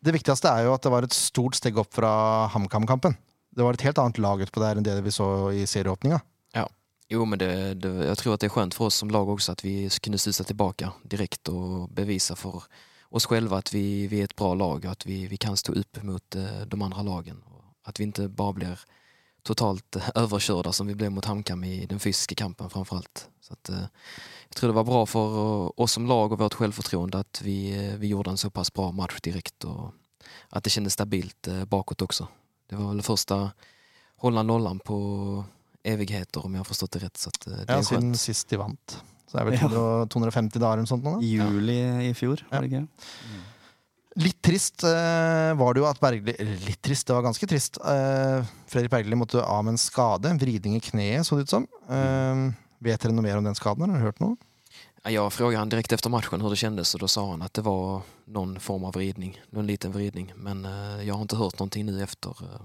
Det 0.03 0.15
viktigste 0.15 0.51
er 0.51 0.67
jo 0.67 0.75
at 0.75 0.83
det 0.83 0.95
var 0.95 1.07
et 1.07 1.15
stort 1.15 1.59
steg 1.59 1.79
opp 1.79 1.93
fra 1.95 2.11
HamKam-kampen. 2.55 3.17
Det 3.55 3.65
var 3.67 3.75
et 3.75 3.87
helt 3.87 3.99
annet 3.99 4.19
lag 4.23 4.43
utpå 4.43 4.63
der 4.63 4.79
enn 4.79 4.87
det 4.87 5.01
vi 5.03 5.15
så 5.15 5.51
i 5.55 5.65
serieåpninga. 5.67 6.21
Jo, 7.09 7.25
men 7.25 7.41
det, 7.41 7.81
det, 7.81 7.91
jeg 8.05 8.21
tror 8.21 8.35
at 8.35 8.43
det 8.43 8.51
er 8.51 8.53
skjønt 8.53 8.77
for 8.77 8.91
oss 8.91 8.99
som 9.01 9.11
lag 9.13 9.31
også 9.33 9.55
at 9.55 9.65
vi 9.65 9.89
kunne 10.05 10.21
studsa 10.21 10.45
tilbake 10.45 10.91
direkte 11.09 11.55
og 11.57 11.87
bevise 11.97 12.37
for 12.37 12.67
oss 13.09 13.25
selv 13.25 13.55
at 13.57 13.73
vi, 13.73 14.05
vi 14.13 14.21
er 14.21 14.29
et 14.29 14.37
bra 14.37 14.53
lag 14.53 14.85
og 14.85 14.91
at 14.93 15.07
vi, 15.09 15.23
vi 15.31 15.39
kan 15.41 15.57
stå 15.57 15.73
opp 15.81 16.03
mot 16.05 16.37
eh, 16.37 16.67
de 16.69 16.81
andre 16.85 17.05
lagen. 17.07 17.41
Att 17.89 18.01
vi 18.01 18.05
inte 18.05 18.29
bara 18.29 18.53
blir 18.53 18.81
totalt 19.43 19.97
överkörda 20.15 20.73
som 20.73 20.87
vi 20.87 20.95
blev 20.95 21.13
mot 21.13 21.25
HamKam 21.25 21.65
i 21.65 21.87
den 21.87 22.01
fysiska 22.01 22.35
kampen 22.35 22.71
framförallt. 22.71 23.29
Så 23.41 23.53
att, 23.53 23.69
eh, 23.69 23.87
jag 24.49 24.57
tror 24.57 24.69
det 24.69 24.75
var 24.75 24.85
bra 24.85 25.07
för 25.07 25.37
eh, 25.37 25.71
oss 25.77 25.93
som 25.93 26.07
lag 26.07 26.33
och 26.33 26.39
vårt 26.39 26.55
självförtroende 26.55 27.19
att 27.19 27.41
vi, 27.45 27.87
eh, 27.89 27.97
vi 27.97 28.07
gjorde 28.07 28.31
en 28.31 28.37
så 28.37 28.51
pass 28.51 28.73
bra 28.73 28.93
match 28.93 29.21
direkt 29.23 29.65
och 29.65 29.93
att 30.49 30.65
det 30.65 30.71
kändes 30.71 30.93
stabilt 30.93 31.49
bakåt 31.69 32.03
också. 32.03 32.29
Det 32.69 32.77
var 32.77 32.89
väl 32.89 33.03
första 33.03 33.51
hålla 34.17 34.43
nollan 34.43 34.79
på 34.79 35.45
evigheter 35.83 36.45
om 36.45 36.55
jag 36.55 36.59
har 36.59 36.65
förstått 36.65 36.91
det 36.93 36.99
rätt. 36.99 37.17
Så 37.17 37.29
att, 37.29 37.41
det 37.41 37.65
Ja, 37.69 37.83
siden 37.83 38.17
sist 38.17 38.49
de 38.49 38.57
vant. 38.57 39.03
Så 39.31 39.37
det 39.37 39.43
er 39.43 39.45
vel 39.45 39.55
Ja. 39.55 39.69
200 39.69 40.07
250 40.07 40.59
dager 40.59 40.73
eller 40.73 40.83
noe 40.83 40.87
sånt 40.87 41.05
nå, 41.05 41.15
da. 41.17 41.23
Juli 41.23 42.09
i 42.09 42.15
fjor, 42.15 42.45
var 42.51 42.65
det 42.65 42.71
ikke? 42.71 42.87
Litt 44.17 44.43
trist 44.43 44.83
eh, 44.85 45.53
var 45.55 45.75
det 45.75 45.83
jo 45.83 45.87
at 45.87 46.01
Bergli 46.01 46.33
Litt 46.65 46.81
trist, 46.83 47.07
det 47.07 47.15
var 47.15 47.23
ganske 47.23 47.47
trist. 47.47 47.79
Eh, 47.85 48.45
Fredrik 48.67 48.91
Bergli 48.91 49.15
måtte 49.15 49.43
av 49.45 49.65
med 49.65 49.77
en 49.77 49.79
skade. 49.79 50.31
En 50.31 50.39
vridning 50.39 50.77
i 50.77 50.81
kneet, 50.81 51.27
så 51.27 51.37
det 51.37 51.43
ut 51.43 51.51
som. 51.51 51.67
Eh, 51.89 52.55
vet 52.79 53.01
dere 53.01 53.13
noe 53.13 53.27
mer 53.27 53.39
om 53.39 53.45
den 53.45 53.55
skaden? 53.59 53.85
Har 53.85 53.99
dere 53.99 54.09
hørt 54.09 54.21
noe? 54.25 54.37
Jeg 55.05 55.13
Jag 55.15 55.33
frågade 55.33 55.59
han 55.59 55.69
direkt 55.69 55.93
efter 55.93 56.11
matchen 56.11 56.41
hur 56.41 56.51
det 56.51 56.57
kändes 56.57 56.95
och 56.95 57.01
då 57.01 57.09
sa 57.09 57.31
han 57.31 57.43
att 57.43 57.55
det 57.55 57.63
var 57.63 58.03
någon 58.25 58.61
form 58.61 58.85
av 58.85 58.93
vridning, 58.93 59.41
någon 59.51 59.67
liten 59.67 59.93
vridning. 59.93 60.33
Men 60.37 60.65
eh, 60.65 61.07
jag 61.07 61.15
har 61.15 61.23
inte 61.23 61.37
hört 61.37 61.59
någonting 61.59 61.87
nu 61.87 62.03
efter. 62.03 62.31
eh. 62.31 62.61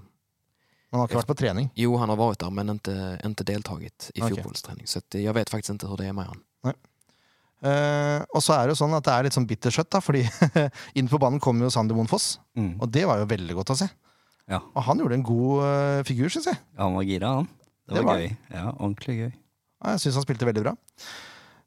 Han 0.90 1.00
har 1.00 1.08
ikke 1.08 1.18
vært 1.18 1.26
på 1.26 1.34
trening. 1.34 1.70
Jo, 1.74 1.96
han 1.96 2.08
har 2.08 2.16
varit 2.16 2.38
där 2.38 2.50
men 2.50 2.68
inte, 2.68 3.20
inte 3.24 3.44
deltagit 3.44 4.10
i 4.14 4.22
Okej. 4.22 4.36
fotbollsträning. 4.36 4.86
Så 4.86 4.98
att, 4.98 5.14
eh, 5.14 5.24
jag 5.24 5.34
vet 5.34 5.50
faktiskt 5.50 5.70
inte 5.70 5.86
hur 5.86 5.96
det 5.96 6.06
är 6.06 6.12
med 6.12 6.26
han. 6.26 6.40
Eh, 7.64 8.20
og 8.36 8.42
så 8.44 8.58
er 8.58 8.66
det 8.66 8.74
jo 8.74 8.80
sånn 8.82 8.94
at 8.98 9.06
det 9.06 9.12
er 9.14 9.26
litt 9.26 9.36
sånn 9.36 9.46
bittersøtt, 9.48 9.88
da, 9.94 10.00
fordi 10.04 10.24
inn 11.00 11.08
på 11.08 11.20
banen 11.22 11.40
kom 11.42 11.62
jo 11.64 11.70
Sander 11.72 11.96
Moen 11.96 12.10
Foss. 12.10 12.34
Mm. 12.58 12.74
Og 12.78 12.90
det 12.92 13.06
var 13.08 13.22
jo 13.22 13.28
veldig 13.30 13.56
godt 13.60 13.72
å 13.72 13.78
se. 13.80 13.88
Ja. 14.50 14.58
Og 14.74 14.82
han 14.84 15.00
gjorde 15.00 15.16
en 15.16 15.24
god 15.24 15.62
uh, 15.64 16.00
figur, 16.04 16.28
syns 16.32 16.50
jeg. 16.50 16.58
Ja, 16.76 16.82
han 16.84 16.98
var 16.98 17.06
gira, 17.08 17.30
han. 17.40 17.48
Det 17.88 17.96
Det 17.96 18.02
var, 18.04 18.20
gøy. 18.20 18.26
gøy. 18.28 18.58
Ja, 18.58 18.66
ordentlig 18.74 19.14
gøy. 19.16 19.30
Ja, 19.30 19.94
jeg 19.94 20.02
syns 20.04 20.18
han 20.20 20.26
spilte 20.26 20.48
veldig 20.48 20.64
bra. 20.66 20.74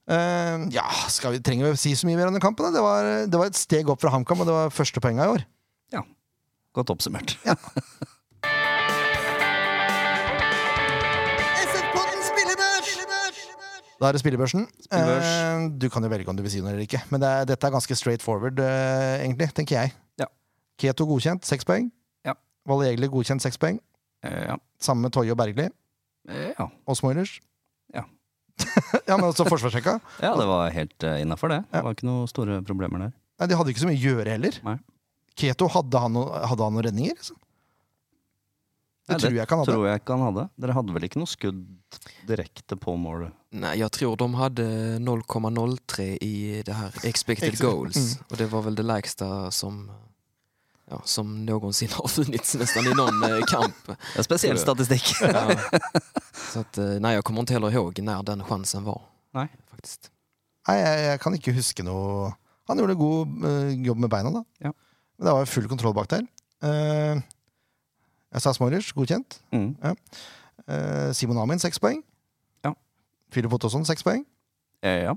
Uh, 0.07 0.67
ja, 0.71 0.85
skal 1.11 1.33
vi, 1.35 1.41
trenger 1.43 1.71
vi 1.73 1.79
si 1.81 1.95
så 1.97 2.07
mye 2.07 2.19
mer 2.19 2.29
om 2.29 2.37
den 2.37 2.43
kampen? 2.43 2.69
Det, 2.73 2.83
var, 2.85 3.09
det 3.25 3.41
var 3.41 3.49
et 3.49 3.57
steg 3.57 3.89
opp 3.89 4.03
fra 4.03 4.13
HamKam, 4.13 4.45
og 4.45 4.49
det 4.49 4.55
var 4.59 4.75
første 4.75 5.01
poenga 5.03 5.25
i 5.25 5.33
år. 5.39 5.47
Ja. 5.95 6.05
Godt 6.77 6.93
oppsummert. 6.93 7.33
SF-podden 7.41 8.13
Da 13.97 14.09
er 14.09 14.15
det 14.15 14.21
spillebørsen. 14.21 14.67
Spillebørs. 14.85 15.29
Eh, 15.29 15.67
du 15.81 15.87
kan 15.93 16.05
jo 16.05 16.11
velge 16.11 16.29
om 16.29 16.37
du 16.37 16.43
vil 16.45 16.53
si 16.53 16.61
noe 16.61 16.73
eller 16.73 16.85
ikke, 16.85 17.01
men 17.09 17.23
det 17.23 17.29
er, 17.29 17.47
dette 17.49 17.67
er 17.67 17.73
ganske 17.73 17.97
straight 17.97 18.25
forward, 18.25 18.61
eh, 18.61 19.23
egentlig, 19.23 19.49
tenker 19.57 19.79
jeg. 19.79 19.93
Ja. 20.21 20.29
Keto 20.77 21.07
godkjent, 21.09 21.47
seks 21.49 21.65
poeng. 21.65 21.89
Ja. 22.27 22.37
Valle 22.69 22.91
Jegler 22.91 23.09
godkjent, 23.13 23.41
seks 23.45 23.57
poeng. 23.61 23.79
Eh, 24.25 24.43
ja. 24.51 24.57
Samme 24.81 25.07
med 25.07 25.15
Toje 25.17 25.33
og 25.33 25.39
Bergli. 25.39 25.69
Ja. 26.27 26.67
Og 26.85 26.99
Smoilers. 26.99 27.39
Ja. 27.95 28.05
ja, 29.09 29.15
men 29.15 29.25
også 29.29 29.47
forsvarssjekka. 29.49 29.97
ja, 30.25 30.35
det 30.37 30.45
var 30.49 30.69
helt 30.75 31.07
uh, 31.07 31.17
innafor, 31.21 31.53
det. 31.53 31.63
Det 31.73 31.83
var 31.85 31.97
ikke 31.97 32.09
noen 32.09 32.29
store 32.29 32.61
problemer 32.67 33.07
der. 33.07 33.17
Nei, 33.37 33.49
De 33.49 33.57
hadde 33.57 33.73
ikke 33.73 33.85
så 33.85 33.89
mye 33.89 33.97
å 33.97 34.05
gjøre 34.11 34.37
heller. 34.37 34.61
Nei. 34.65 34.77
Keto, 35.37 35.69
hadde 35.73 36.01
han, 36.01 36.15
noe, 36.17 36.45
hadde 36.49 36.65
han 36.65 36.73
noen 36.77 36.87
redninger? 36.89 37.17
Liksom? 37.17 37.37
Det 39.07 39.15
Nei, 39.15 39.19
tror 39.23 39.35
jeg 39.37 39.47
kan 39.47 39.59
han 39.61 39.65
det. 39.67 39.73
tror 39.73 39.85
jeg 39.87 39.99
ikke 40.01 40.15
han 40.17 40.23
hadde. 40.25 40.43
Dere 40.59 40.73
hadde 40.75 40.93
vel 40.97 41.05
ikke 41.07 41.19
noe 41.21 41.29
skudd 41.31 41.61
direkte 42.27 42.75
på 42.75 42.95
målet? 42.99 43.31
Nei, 43.55 43.77
jeg 43.79 43.87
tror 43.95 44.17
de 44.19 44.27
hadde 44.35 44.65
0,03 44.99 46.07
i 46.25 46.33
det 46.67 46.75
her 46.75 46.97
expected 47.07 47.55
goals. 47.61 47.95
Mm. 47.95 48.25
Och 48.29 48.41
det 48.41 48.47
var 48.51 48.65
vel 48.65 48.75
det 48.75 48.83
lägsta 48.83 49.29
som, 49.55 49.85
ja, 50.91 50.99
som 51.07 51.31
noensinne 51.47 51.95
har 51.95 52.11
funnits 52.11 52.57
nesten 52.59 52.89
i 52.91 52.97
någon 52.99 53.23
eh, 53.29 53.45
kamp. 53.47 53.79
Det 53.87 54.19
er 54.19 54.27
spesiell 54.27 54.59
statistikk. 54.59 55.13
Ja. 55.23 55.45
Så 56.47 56.65
at, 56.65 56.77
nei, 56.99 57.15
jeg 57.15 57.23
kommer 57.27 57.47
ikke 57.47 57.57
heller 57.57 57.73
ihåg 57.79 58.03
når 58.03 58.27
den 58.27 58.43
sjansen 58.47 58.83
var. 58.87 59.01
Nei, 59.39 59.47
faktisk. 59.71 60.11
Nei, 60.67 60.77
jeg, 60.81 61.07
jeg 61.07 61.23
kan 61.23 61.35
ikke 61.37 61.55
huske 61.55 61.83
noe 61.87 62.33
Han 62.67 62.79
gjorde 62.81 62.99
god 62.99 63.35
uh, 63.47 63.71
jobb 63.87 64.03
med 64.03 64.11
beina, 64.11 64.31
da. 64.35 64.43
Ja. 64.67 64.71
Men 65.17 65.29
det 65.29 65.33
var 65.39 65.47
full 65.49 65.67
kontroll 65.71 65.95
bak 65.95 66.09
der. 66.11 66.27
Eh, 66.67 67.21
jeg 68.45 68.61
Morris, 68.61 68.91
godkjent. 68.93 69.39
Mm. 69.55 69.69
Eh, 70.67 71.11
Simon 71.17 71.37
Amin, 71.41 71.59
seks 71.59 71.79
poeng. 71.79 72.03
Ja. 72.65 72.73
Filip 73.33 73.53
Ottosson, 73.53 73.85
seks 73.87 74.03
poeng. 74.03 74.25
Eh, 74.85 75.07
ja. 75.07 75.15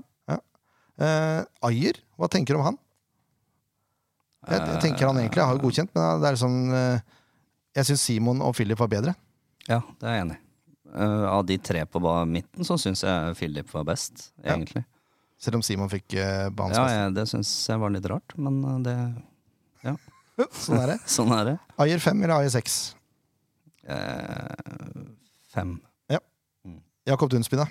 Eh, 1.01 1.41
Ayer, 1.65 1.97
hva 2.19 2.27
tenker 2.29 2.53
du 2.53 2.59
om 2.61 2.65
han? 2.67 2.77
Jeg, 4.49 4.59
jeg 4.59 4.81
tenker 4.81 5.09
han 5.09 5.19
egentlig 5.21 5.43
har 5.45 5.57
jo 5.57 5.63
godkjent, 5.67 5.91
men 5.95 6.21
det 6.21 6.27
er 6.29 6.35
liksom 6.35 6.55
eh, 6.73 7.17
Jeg 7.77 7.87
syns 7.91 8.05
Simon 8.09 8.41
og 8.41 8.55
Philip 8.57 8.79
var 8.81 8.89
bedre. 8.91 9.13
Ja, 9.69 9.79
det 10.01 10.07
er 10.09 10.15
jeg 10.17 10.25
enig 10.25 10.37
i. 10.39 10.45
Uh, 10.91 11.23
av 11.31 11.45
de 11.47 11.55
tre 11.63 11.85
på 11.87 12.01
midten 12.27 12.67
så 12.67 12.75
syns 12.81 13.05
jeg 13.05 13.35
Philip 13.39 13.69
var 13.71 13.85
best, 13.87 14.31
Ja. 14.43 14.57
egentlig. 14.57 14.81
Selv 15.41 15.57
om 15.57 15.63
Simon 15.63 15.89
fikk 15.89 16.17
uh, 16.19 16.49
banens 16.51 16.75
Ja, 16.75 16.83
beste. 16.83 16.97
jeg, 16.97 17.13
det 17.15 17.23
syns 17.31 17.51
jeg 17.69 17.79
var 17.79 17.93
litt 17.93 18.09
rart, 18.11 18.35
men 18.35 18.83
det 18.83 18.95
det, 19.85 19.95
Sånn 20.65 20.81
er 20.81 20.91
det. 20.93 20.97
sånn 21.15 21.31
er 21.37 21.47
det. 21.47 21.55
Ayer 21.81 22.01
fem 22.03 22.19
eller 22.25 22.41
Ayer 22.41 22.51
seks? 22.51 22.81
Eh, 23.87 25.07
fem. 25.53 25.79
Jakob 27.09 27.31
Dunsby, 27.33 27.57
da? 27.57 27.65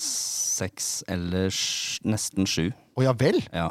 Seks 0.00 1.02
eller 1.10 1.52
nesten 2.08 2.46
sju. 2.48 2.70
Å 2.96 3.04
ja 3.04 3.12
vel? 3.16 3.38
Ja. 3.52 3.70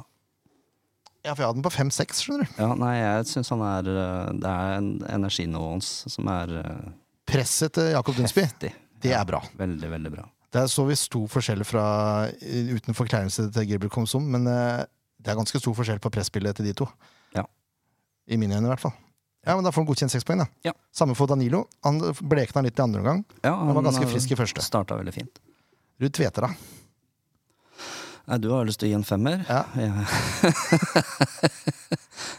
Ja, 1.21 1.33
for 1.35 1.43
jeg 1.43 1.47
hadde 1.51 1.59
den 1.59 1.65
på 1.65 1.71
fem-seks, 1.73 2.23
skjønner 2.25 2.47
du. 2.49 2.53
ja 2.57 2.67
nei, 2.77 2.93
jeg 2.97 3.27
syns 3.29 3.51
han 3.53 3.61
er 3.61 3.89
eh, 3.91 4.29
Det 4.41 4.49
er 4.51 4.71
en 4.79 4.87
energinivået 5.05 5.75
hans 5.75 5.89
som 6.09 6.29
er 6.33 6.53
eh, 6.63 6.87
Presset 7.29 7.75
til 7.77 7.91
Jakob 7.93 8.17
Dunsby, 8.17 8.41
heftig. 8.47 8.71
det 9.03 9.13
er 9.17 9.27
bra. 9.29 9.41
Veldig, 9.59 9.89
veldig 9.91 10.11
bra. 10.15 10.25
Der 10.51 10.65
så 10.67 10.83
vi 10.87 10.97
stor 10.99 11.27
forskjell 11.31 11.61
fra 11.67 11.83
eh, 12.41 12.71
uten 12.73 12.97
forkleinelse 12.97 13.49
til 13.53 13.69
Gilbert 13.69 13.93
Komsom, 13.93 14.25
men 14.33 14.49
eh, 14.49 14.81
det 15.21 15.31
er 15.33 15.37
ganske 15.37 15.61
stor 15.61 15.77
forskjell 15.77 16.01
på 16.01 16.09
presspillet 16.13 16.57
til 16.57 16.69
de 16.71 16.73
to. 16.81 16.89
Ja. 17.37 17.45
I 18.27 18.41
mine 18.41 18.57
øyne, 18.57 18.65
i 18.65 18.73
hvert 18.73 18.81
fall. 18.87 18.97
Ja, 19.45 19.55
men 19.57 19.63
Da 19.65 19.71
får 19.73 19.81
han 19.81 19.87
godkjent 19.89 20.11
seks 20.13 20.25
poeng. 20.27 20.43
da. 20.43 20.47
Ja. 20.67 20.73
Samme 20.93 21.15
for 21.17 21.27
Danilo. 21.31 21.63
Han 21.83 21.97
blekna 22.21 22.61
litt 22.65 22.77
i 22.77 22.83
andre 22.83 23.01
omgang. 23.01 23.23
Ja, 23.41 23.55
Han 23.55 23.73
var 23.73 23.87
ganske 23.87 24.05
eh, 24.05 24.11
frisk 24.11 24.31
i 24.31 24.37
første. 24.37 24.61
Starta 24.61 24.95
veldig 24.99 25.13
fint. 25.15 25.39
Ruud 26.01 26.13
Tveter, 26.13 26.45
da. 26.45 26.53
Nei, 28.29 28.37
du 28.37 28.51
har 28.53 28.65
lyst 28.69 28.79
til 28.79 28.87
å 28.87 28.91
gi 28.91 28.97
en 28.99 29.03
femmer? 29.07 29.41
Ja. 29.49 29.63
Jeg, 29.81 29.91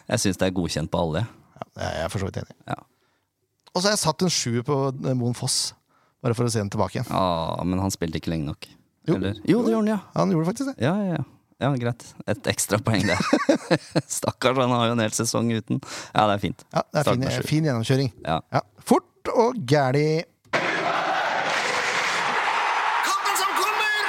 jeg 0.09 0.19
syns 0.23 0.39
det 0.41 0.47
er 0.49 0.55
godkjent 0.55 0.91
på 0.93 0.99
alle. 1.01 1.25
Ja, 1.59 1.67
jeg 1.89 2.05
er 2.05 2.11
for 2.13 2.23
så 2.23 2.29
vidt 2.29 2.39
enig. 2.43 2.55
Ja. 2.69 2.77
Og 3.73 3.81
så 3.81 3.89
har 3.89 3.95
jeg 3.95 4.01
satt 4.03 4.23
en 4.27 4.33
sjuer 4.33 4.65
på 4.67 4.77
eh, 4.93 5.15
Moen 5.17 5.35
Foss, 5.39 5.73
bare 6.23 6.37
for 6.37 6.47
å 6.49 6.53
se 6.53 6.61
den 6.61 6.71
tilbake 6.73 6.99
igjen. 6.99 7.09
Ah, 7.15 7.63
men 7.65 7.81
han 7.81 7.93
spilte 7.95 8.21
ikke 8.21 8.33
lenge 8.35 8.51
nok. 8.51 8.69
Jo. 9.09 9.17
Eller? 9.17 9.39
jo, 9.49 9.63
det 9.65 9.73
gjorde 9.75 9.79
han, 9.81 9.91
ja. 9.95 9.99
Han 10.15 10.35
gjorde 10.35 10.49
faktisk 10.51 10.73
det. 10.73 10.77
Ja, 10.85 10.93
ja, 11.03 11.17
ja. 11.19 11.25
Ja 11.63 11.71
greit. 11.79 12.03
Et 12.29 12.49
ekstra 12.51 12.79
poeng 12.83 13.05
der. 13.07 13.21
Stakkars, 14.19 14.59
han 14.59 14.73
har 14.75 14.89
jo 14.91 14.97
en 14.97 15.03
hel 15.05 15.15
sesong 15.15 15.53
uten. 15.55 15.79
Ja, 16.13 16.27
det 16.27 16.35
er 16.35 16.43
fint. 16.43 16.65
Ja, 16.75 16.83
det 16.91 17.05
er 17.07 17.13
fin, 17.13 17.47
fin 17.49 17.69
gjennomkjøring. 17.71 18.11
Ja. 18.27 18.41
Ja. 18.53 18.63
Fort 18.83 19.31
og 19.33 19.61
gæli. 19.71 20.25
Kampen 23.07 23.39
som 23.39 23.55
kommer! 23.61 24.03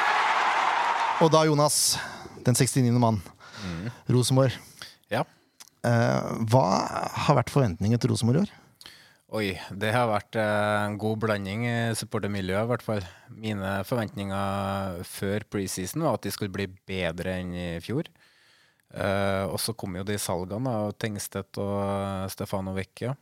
Og 1.26 1.30
da, 1.36 1.46
Jonas, 1.48 1.78
den 2.48 2.58
69. 2.58 2.90
mann. 2.98 3.22
Rosenborg. 4.12 4.58
Ja. 5.14 5.24
Eh, 5.88 6.34
hva 6.52 6.66
har 7.28 7.38
vært 7.40 7.54
forventningene 7.54 8.02
til 8.02 8.12
Rosenborg 8.12 8.42
i 8.42 8.44
år? 8.48 8.52
Oi, 9.34 9.56
det 9.82 9.90
har 9.96 10.12
vært 10.12 10.38
eh, 10.38 10.84
en 10.86 10.96
god 11.02 11.24
blanding 11.24 11.64
i 11.66 11.78
supportermiljøet, 11.98 12.68
i 12.68 12.70
hvert 12.70 12.84
fall. 12.86 13.06
Mine 13.34 13.80
forventninger 13.90 15.00
før 15.10 15.46
preseason 15.50 16.06
var 16.06 16.20
at 16.20 16.28
de 16.28 16.34
skulle 16.36 16.54
bli 16.54 16.68
bedre 16.86 17.40
enn 17.42 17.56
i 17.58 17.66
fjor. 17.82 18.12
Uh, 18.94 19.50
og 19.50 19.58
så 19.58 19.74
kom 19.74 19.98
jo 19.98 20.06
de 20.06 20.20
salgene 20.22 20.70
av 20.70 20.92
Tengstedt 21.02 21.58
og 21.64 22.30
Stefano 22.30 22.76
Vecchia. 22.78 23.16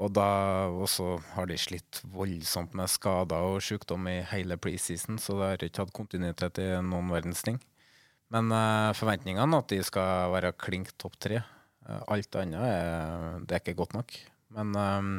Og 0.00 0.16
da 0.16 0.30
også 0.72 1.18
har 1.34 1.50
de 1.50 1.60
slitt 1.60 2.00
voldsomt 2.08 2.72
med 2.72 2.88
skader 2.88 3.52
og 3.52 3.60
sykdom 3.60 4.08
i 4.08 4.22
hele 4.32 4.56
preseason, 4.56 5.20
så 5.20 5.36
det 5.36 5.50
har 5.50 5.68
ikke 5.68 5.84
hatt 5.84 5.96
kontinuitet 6.00 6.64
i 6.64 6.70
noen 6.80 7.12
verdens 7.12 7.44
ting. 7.44 7.60
Men 8.32 8.48
uh, 8.48 8.96
forventningene 8.96 9.60
at 9.60 9.76
de 9.76 9.84
skal 9.84 10.32
være 10.32 10.56
klink 10.56 10.96
topp 10.96 11.20
tre. 11.20 11.44
Uh, 11.84 12.00
alt 12.16 12.40
annet 12.40 12.64
er, 12.64 13.42
det 13.44 13.58
er 13.58 13.66
ikke 13.66 13.82
godt 13.84 14.00
nok. 14.00 14.22
Men 14.56 14.76
um, 14.76 15.14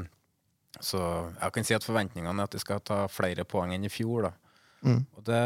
så 0.81 1.01
jeg 1.37 1.55
kan 1.55 1.67
si 1.67 1.75
at 1.77 1.85
forventningene 1.85 2.33
er 2.33 2.49
at 2.49 2.55
de 2.55 2.61
skal 2.61 2.81
ta 2.85 3.03
flere 3.11 3.45
poeng 3.47 3.73
enn 3.75 3.85
i 3.85 3.91
fjor. 3.93 4.29
da. 4.29 4.33
Mm. 4.83 5.03
Og 5.15 5.27
det 5.27 5.43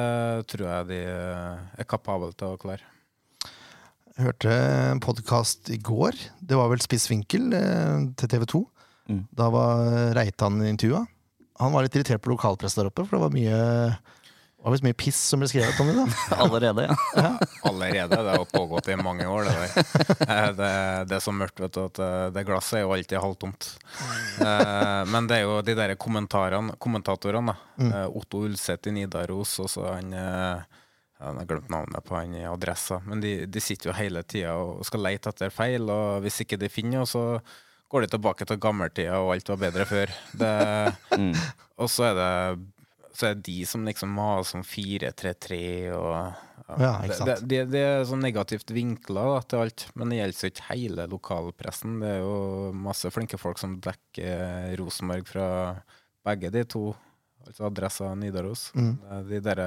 tror 0.52 0.70
jeg 0.70 0.88
de 0.92 1.02
er 1.08 1.90
kapable 1.90 2.32
til 2.38 2.56
å 2.56 2.62
klare. 2.62 2.86
Jeg 4.18 4.26
hørte 4.26 4.54
en 4.94 5.02
podkast 5.04 5.70
i 5.70 5.78
går. 5.78 6.16
Det 6.42 6.58
var 6.58 6.72
vel 6.72 6.82
Spiss 6.82 7.06
vinkel 7.12 7.52
eh, 7.54 8.08
til 8.18 8.32
TV 8.32 8.48
2. 8.50 8.62
Mm. 9.14 9.20
Da 9.38 9.52
var 9.54 9.84
Reitan 10.18 10.58
intervjua. 10.66 11.04
Han 11.62 11.74
var 11.74 11.86
litt 11.86 11.96
irritert 11.98 12.24
på 12.24 12.32
lokalpress 12.34 12.78
der 12.78 12.90
oppe, 12.90 13.06
for 13.06 13.18
det 13.18 13.24
var 13.28 13.36
mye 13.36 13.60
det 14.58 14.64
var 14.66 14.74
visst 14.74 14.84
mye 14.88 14.98
piss 14.98 15.18
som 15.30 15.40
ble 15.40 15.48
skrevet 15.48 15.78
om 15.80 15.88
det. 15.88 15.96
da 16.02 16.38
Allerede, 16.44 16.88
ja. 17.16 17.30
Allerede. 17.70 18.18
Det 18.26 18.34
har 18.36 18.46
pågått 18.52 18.88
i 18.92 18.96
mange 19.00 19.28
år, 19.30 19.46
det 19.46 19.54
der. 19.54 19.92
Eh, 20.28 20.48
Det, 20.58 20.72
det 21.12 21.16
er 21.20 21.24
så 21.24 21.32
mørkt, 21.36 21.60
vet 21.62 21.76
du, 21.78 21.84
at 21.86 22.00
eh, 22.04 22.24
det 22.36 22.44
glasset 22.50 22.80
er 22.80 22.84
jo 22.88 22.94
alltid 22.96 23.22
halvtomt. 23.22 23.68
Eh, 24.42 25.04
Men 25.14 25.28
det 25.30 25.38
er 25.40 25.46
jo 25.46 25.60
de 25.62 25.76
der 25.78 25.94
kommentarene, 25.96 26.74
kommentatorene, 26.82 27.54
da. 27.54 27.86
Eh, 27.86 28.08
Otto 28.18 28.42
Ulseth 28.48 28.90
i 28.90 28.96
Nidaros, 28.98 29.54
og 29.64 29.70
så 29.72 29.86
han 29.94 30.12
Jeg 30.18 31.34
har 31.38 31.48
glemt 31.50 31.70
navnet 31.74 32.04
på 32.06 32.14
han 32.18 32.34
i 32.38 32.44
Adressa. 32.46 33.00
Men 33.06 33.22
de, 33.24 33.46
de 33.50 33.62
sitter 33.64 33.90
jo 33.90 33.96
hele 33.98 34.22
tida 34.24 34.52
og 34.58 34.84
skal 34.86 35.02
leite 35.06 35.32
etter 35.34 35.50
feil, 35.54 35.88
og 35.90 36.20
hvis 36.26 36.42
ikke 36.44 36.60
de 36.62 36.70
finner 36.70 37.02
noe, 37.02 37.10
så 37.10 37.24
går 37.90 38.04
de 38.04 38.10
tilbake 38.18 38.46
til 38.46 38.60
gammeltida, 38.62 39.16
og 39.24 39.32
alt 39.38 39.50
var 39.54 39.62
bedre 39.70 39.86
før. 39.90 40.12
Det, 40.38 40.52
Mm. 41.18 41.32
og 41.82 41.88
så 41.90 42.10
er 42.12 42.18
det 42.18 42.34
så 43.18 43.32
er 43.32 43.38
det 43.38 43.48
de 43.48 43.64
som 43.66 43.86
liksom 43.88 44.18
har 44.22 44.44
sånn 44.46 44.66
4-3-3 44.68 45.58
og 45.98 46.44
Ja. 46.68 46.92
Det, 47.08 47.36
det, 47.48 47.60
det 47.72 47.80
er 47.80 48.02
sånn 48.06 48.20
negativt 48.26 48.74
vinkla 48.76 49.38
til 49.48 49.62
alt, 49.64 49.86
men 49.96 50.12
det 50.12 50.18
gjelder 50.20 50.50
ikke 50.50 50.66
hele 50.74 51.06
lokalpressen. 51.08 51.94
Det 52.02 52.10
er 52.18 52.20
jo 52.26 52.74
masse 52.76 53.08
flinke 53.14 53.40
folk 53.40 53.62
som 53.62 53.78
dekker 53.80 54.74
Rosenborg 54.82 55.30
fra 55.30 55.46
begge 56.28 56.52
de 56.52 56.66
to, 56.68 56.82
altså 57.48 57.70
Adressa 57.70 58.10
og 58.12 58.20
Nidaros. 58.20 58.66
Mm. 58.76 58.92
Det 59.00 59.16
er 59.16 59.24
De 59.32 59.40
der 59.46 59.64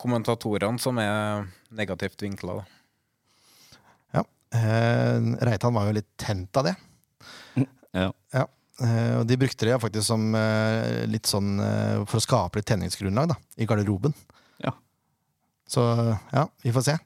kommentatorene 0.00 0.80
som 0.80 0.96
er 1.04 1.44
negativt 1.76 2.24
vinkla. 2.24 2.62
Ja. 4.16 4.24
Eh, 4.56 5.20
Reitan 5.50 5.76
var 5.76 5.90
jo 5.90 5.98
litt 6.00 6.08
tent 6.16 6.56
av 6.56 6.70
det. 6.70 6.76
ja. 7.92 8.08
Ja. 8.32 8.46
Eh, 8.84 9.12
og 9.20 9.24
de 9.28 9.38
brukte 9.40 9.68
det 9.68 9.78
faktisk 9.80 10.04
som 10.10 10.34
eh, 10.36 11.06
litt 11.08 11.28
sånn 11.30 11.56
eh, 11.62 12.02
for 12.04 12.20
å 12.20 12.24
skape 12.24 12.60
litt 12.60 12.68
tenningsgrunnlag 12.68 13.30
da, 13.32 13.38
i 13.56 13.68
garderoben. 13.68 14.12
Ja. 14.62 14.74
Så 15.68 15.82
ja, 16.32 16.44
vi 16.62 16.74
får 16.74 16.86
se. 16.90 16.96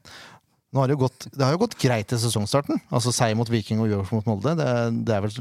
Nå 0.71 0.79
har 0.79 0.87
det, 0.87 0.95
jo 0.95 1.03
gått, 1.03 1.27
det 1.35 1.43
har 1.43 1.55
jo 1.55 1.63
gått 1.65 1.75
greit 1.79 2.07
til 2.11 2.19
sesongstarten. 2.21 2.79
Altså 2.95 3.11
seier 3.15 3.35
mot 3.35 3.49
Viking 3.51 3.81
og 3.83 3.89
uavgjort 3.89 4.13
mot 4.15 4.29
Molde. 4.29 4.53
Det, 4.59 4.67
det 5.07 5.15
er 5.17 5.25
vel 5.25 5.39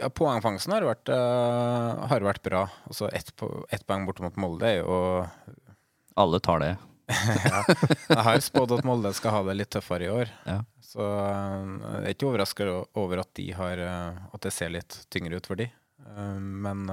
Ja, 0.00 0.08
Poengfangsten 0.16 0.72
har 0.72 0.86
vært, 0.88 1.10
eh, 1.12 2.04
har 2.12 2.24
vært 2.24 2.44
bra. 2.46 2.62
Altså 2.88 3.10
ett 3.12 3.34
et 3.36 3.84
poeng 3.88 4.06
borte 4.08 4.24
mot 4.24 4.38
Molde 4.40 4.68
er 4.68 4.78
jo 4.80 5.00
Alle 6.20 6.40
tar 6.40 6.64
det. 6.64 6.72
ja. 7.52 7.60
Jeg 8.08 8.24
har 8.28 8.40
spådd 8.44 8.78
at 8.78 8.86
Molde 8.86 9.12
skal 9.16 9.34
ha 9.34 9.42
det 9.50 9.58
litt 9.60 9.72
tøffere 9.76 10.08
i 10.08 10.12
år. 10.14 10.32
Ja. 10.48 10.60
Så 10.90 11.04
eh, 11.06 11.66
jeg 11.86 12.02
er 12.02 12.14
ikke 12.16 12.28
overraska 12.32 12.66
over 12.98 13.22
at 13.22 13.30
de 13.38 13.46
har 13.54 13.78
eh, 13.84 14.20
At 14.34 14.42
det 14.46 14.50
ser 14.56 14.72
litt 14.74 14.96
tyngre 15.12 15.38
ut 15.38 15.46
for 15.46 15.60
de. 15.60 15.68
Eh, 15.70 16.38
Men 16.40 16.86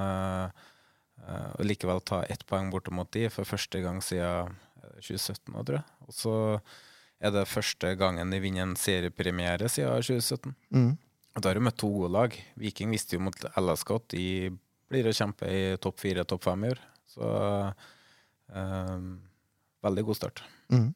likevel 1.66 2.00
ta 2.06 2.22
ett 2.30 2.46
poeng 2.48 2.70
bortimot 2.72 3.10
de 3.12 3.26
for 3.34 3.44
første 3.50 3.82
gang 3.84 3.98
siden 4.06 4.54
eh, 4.84 5.00
2017, 5.02 5.56
tror 5.66 5.80
jeg. 5.80 5.86
Og 6.08 6.14
så 6.16 6.36
er 7.20 7.34
det 7.34 7.48
første 7.50 7.96
gangen 7.98 8.30
de 8.32 8.40
vinner 8.44 8.68
en 8.68 8.78
seriepremiere 8.78 9.70
siden 9.72 9.98
2017. 10.06 10.56
mm. 10.70 10.94
Og 11.38 11.44
da 11.46 11.52
har 11.52 11.58
de 11.60 11.62
møtt 11.68 11.78
to 11.78 11.90
gode 11.94 12.10
lag. 12.16 12.34
Viking 12.58 12.90
visste 12.90 13.14
jo 13.14 13.22
mot 13.22 13.44
LSK 13.62 13.92
at 13.94 14.06
de 14.16 14.24
blir 14.90 15.06
å 15.06 15.12
kjempe 15.14 15.46
i 15.46 15.76
topp 15.78 16.00
fire, 16.02 16.24
topp 16.26 16.48
fem 16.48 16.64
i 16.66 16.72
år. 16.72 16.80
Så 17.14 17.28
eh, 18.58 18.96
veldig 19.86 20.06
god 20.08 20.18
start. 20.18 20.42
Mm. 20.74 20.88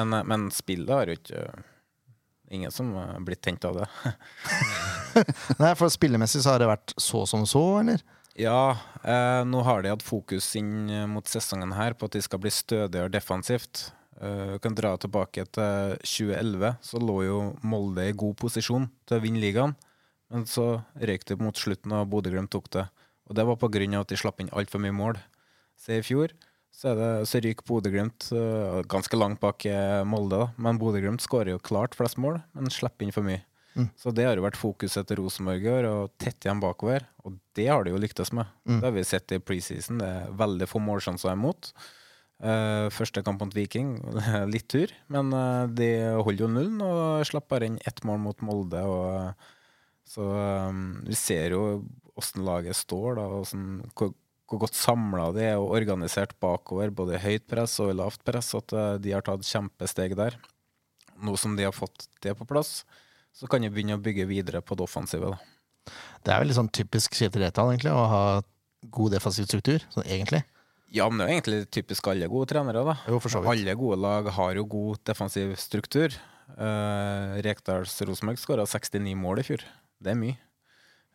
Men, 0.00 0.16
men 0.32 0.48
spillet 0.50 0.90
har 0.90 1.12
jo 1.12 1.18
ikke 1.20 1.44
Ingen 2.50 2.72
som 2.72 2.94
har 2.96 3.18
blitt 3.20 3.42
tent 3.44 3.64
av 3.68 3.82
det. 3.82 3.88
Nei, 5.62 5.74
for 5.76 5.92
spillemessig 5.92 6.40
så 6.44 6.54
har 6.54 6.62
det 6.62 6.70
vært 6.70 6.94
så 6.96 7.24
som 7.28 7.44
så, 7.48 7.64
eller? 7.82 8.04
Ja, 8.38 8.78
eh, 9.02 9.42
nå 9.44 9.60
har 9.66 9.82
de 9.82 9.92
hatt 9.92 10.04
fokus 10.06 10.46
inn 10.56 10.88
eh, 10.88 11.06
mot 11.10 11.26
sesongen 11.28 11.74
her 11.76 11.96
på 11.98 12.08
at 12.08 12.16
de 12.16 12.22
skal 12.24 12.40
bli 12.40 12.52
stødigere 12.54 13.12
defensivt. 13.12 13.88
Du 13.90 13.94
vi 14.18 14.58
kan 14.58 14.74
dra 14.74 14.96
tilbake 14.98 15.44
til 15.54 15.92
2011, 16.02 16.72
så 16.82 16.98
lå 16.98 17.20
jo 17.22 17.36
Molde 17.62 18.08
i 18.08 18.16
god 18.18 18.34
posisjon 18.40 18.88
til 19.06 19.14
å 19.14 19.22
vinne 19.22 19.38
ligaen. 19.38 19.76
Men 20.32 20.42
så 20.48 20.80
røyk 20.98 21.22
det 21.28 21.36
mot 21.38 21.56
slutten, 21.56 21.94
og 21.94 22.08
Bodø-Glimt 22.10 22.50
tok 22.50 22.66
det. 22.74 22.88
Og 23.30 23.36
det 23.38 23.44
var 23.46 23.60
av 23.62 24.00
at 24.02 24.10
de 24.10 24.18
slapp 24.18 24.42
inn 24.42 24.50
altfor 24.50 24.82
mye 24.82 24.96
mål. 24.96 25.20
sier 25.78 26.02
i 26.02 26.02
fjor 26.02 26.34
så, 26.78 26.92
er 26.92 26.98
det, 26.98 27.10
så 27.26 27.40
ryker 27.42 27.66
Bodø-Glimt 27.66 28.28
eh, 28.38 28.80
ganske 28.90 29.18
langt 29.18 29.40
bak 29.42 29.64
eh, 29.66 30.04
Molde, 30.06 30.44
da. 30.44 30.48
Men 30.62 30.78
Bodø-Glimt 30.78 31.24
skårer 31.24 31.56
jo 31.56 31.62
klart 31.62 31.96
flest 31.98 32.20
mål, 32.22 32.38
men 32.54 32.70
slipper 32.70 33.06
inn 33.06 33.14
for 33.14 33.26
mye. 33.26 33.42
Mm. 33.74 33.88
Så 33.98 34.12
det 34.14 34.26
har 34.26 34.38
jo 34.38 34.44
vært 34.46 34.58
fokuset 34.58 35.06
til 35.06 35.20
Rosenborg 35.20 35.66
i 35.66 35.72
år, 35.72 35.88
å 35.90 36.08
tette 36.18 36.46
igjen 36.46 36.62
bakover. 36.62 37.06
Og 37.26 37.34
det 37.58 37.66
har 37.70 37.82
de 37.82 37.94
jo 37.94 38.02
lyktes 38.02 38.30
med. 38.34 38.46
Mm. 38.62 38.76
Det 38.76 38.86
har 38.86 38.94
vi 38.94 39.06
sett 39.06 39.34
i 39.34 39.40
preseason. 39.42 39.98
Det 40.02 40.10
er 40.20 40.36
veldig 40.38 40.70
få 40.70 40.82
målsjanser 40.82 41.34
imot. 41.34 41.72
Uh, 42.38 42.86
første 42.94 43.24
kamp 43.26 43.42
mot 43.42 43.54
Viking, 43.54 43.96
litt 44.54 44.68
tur, 44.70 44.92
men 45.10 45.32
uh, 45.34 45.66
de 45.66 45.88
holder 46.22 46.44
jo 46.44 46.50
nullen 46.52 46.84
og 46.86 47.26
slapp 47.26 47.48
bare 47.50 47.66
inn 47.66 47.80
ett 47.82 48.04
mål 48.06 48.22
mot 48.22 48.46
Molde. 48.46 48.84
Og, 48.86 49.48
så 50.06 50.26
um, 50.70 50.84
vi 51.10 51.18
ser 51.18 51.56
jo 51.58 51.64
åssen 52.18 52.46
laget 52.46 52.78
står, 52.78 53.18
da, 53.18 53.26
og 53.40 53.50
sånn, 53.50 53.80
hvor, 54.48 54.62
godt 54.64 54.78
samla 54.78 55.28
de 55.36 55.44
er 55.50 55.60
og 55.60 55.74
organisert 55.76 56.34
bakover, 56.40 56.90
både 56.90 57.18
i 57.18 57.22
høyt 57.22 57.46
press 57.50 57.76
og 57.84 57.92
i 57.92 57.98
lavt 57.98 58.24
press, 58.26 58.54
at 58.56 58.72
eh, 58.72 58.94
de 59.04 59.12
har 59.12 59.24
tatt 59.26 59.44
kjempesteg 59.44 60.16
der. 60.18 60.38
Nå 61.20 61.34
som 61.40 61.56
de 61.58 61.66
har 61.66 61.76
fått 61.76 62.08
det 62.24 62.34
på 62.38 62.46
plass, 62.48 62.82
så 63.36 63.48
kan 63.50 63.62
de 63.62 63.70
begynne 63.72 63.98
å 63.98 64.02
bygge 64.02 64.28
videre 64.30 64.62
på 64.64 64.78
det 64.78 64.86
offensive. 64.86 65.34
Da. 65.34 65.92
Det 66.24 66.32
er 66.32 66.40
vel 66.40 66.50
litt 66.50 66.58
sånn 66.58 66.72
typisk 66.72 67.16
Kjetil 67.18 67.44
Rekdal, 67.44 67.74
egentlig, 67.74 67.92
å 67.92 68.06
ha 68.08 68.22
god 68.94 69.18
defensiv 69.18 69.48
struktur, 69.48 69.84
sånn 69.92 70.06
egentlig. 70.08 70.42
Ja, 70.94 71.04
men 71.10 71.20
det 71.20 71.26
er 71.26 71.28
jo 71.28 71.36
egentlig 71.36 71.60
typisk 71.74 72.08
alle 72.08 72.30
gode 72.32 72.48
trenere, 72.48 72.82
da. 72.86 72.96
Jo. 73.10 73.20
Alle 73.42 73.76
gode 73.76 74.00
lag 74.00 74.30
har 74.38 74.56
jo 74.56 74.64
god 74.72 75.02
defensiv 75.10 75.52
struktur. 75.60 76.16
Uh, 76.56 77.36
Rekdals 77.44 77.98
Rosenborg 78.08 78.40
skåra 78.40 78.64
69 78.64 79.12
mål 79.20 79.42
i 79.42 79.48
fjor. 79.50 79.66
Det 80.00 80.14
er 80.14 80.16
mye. 80.16 80.38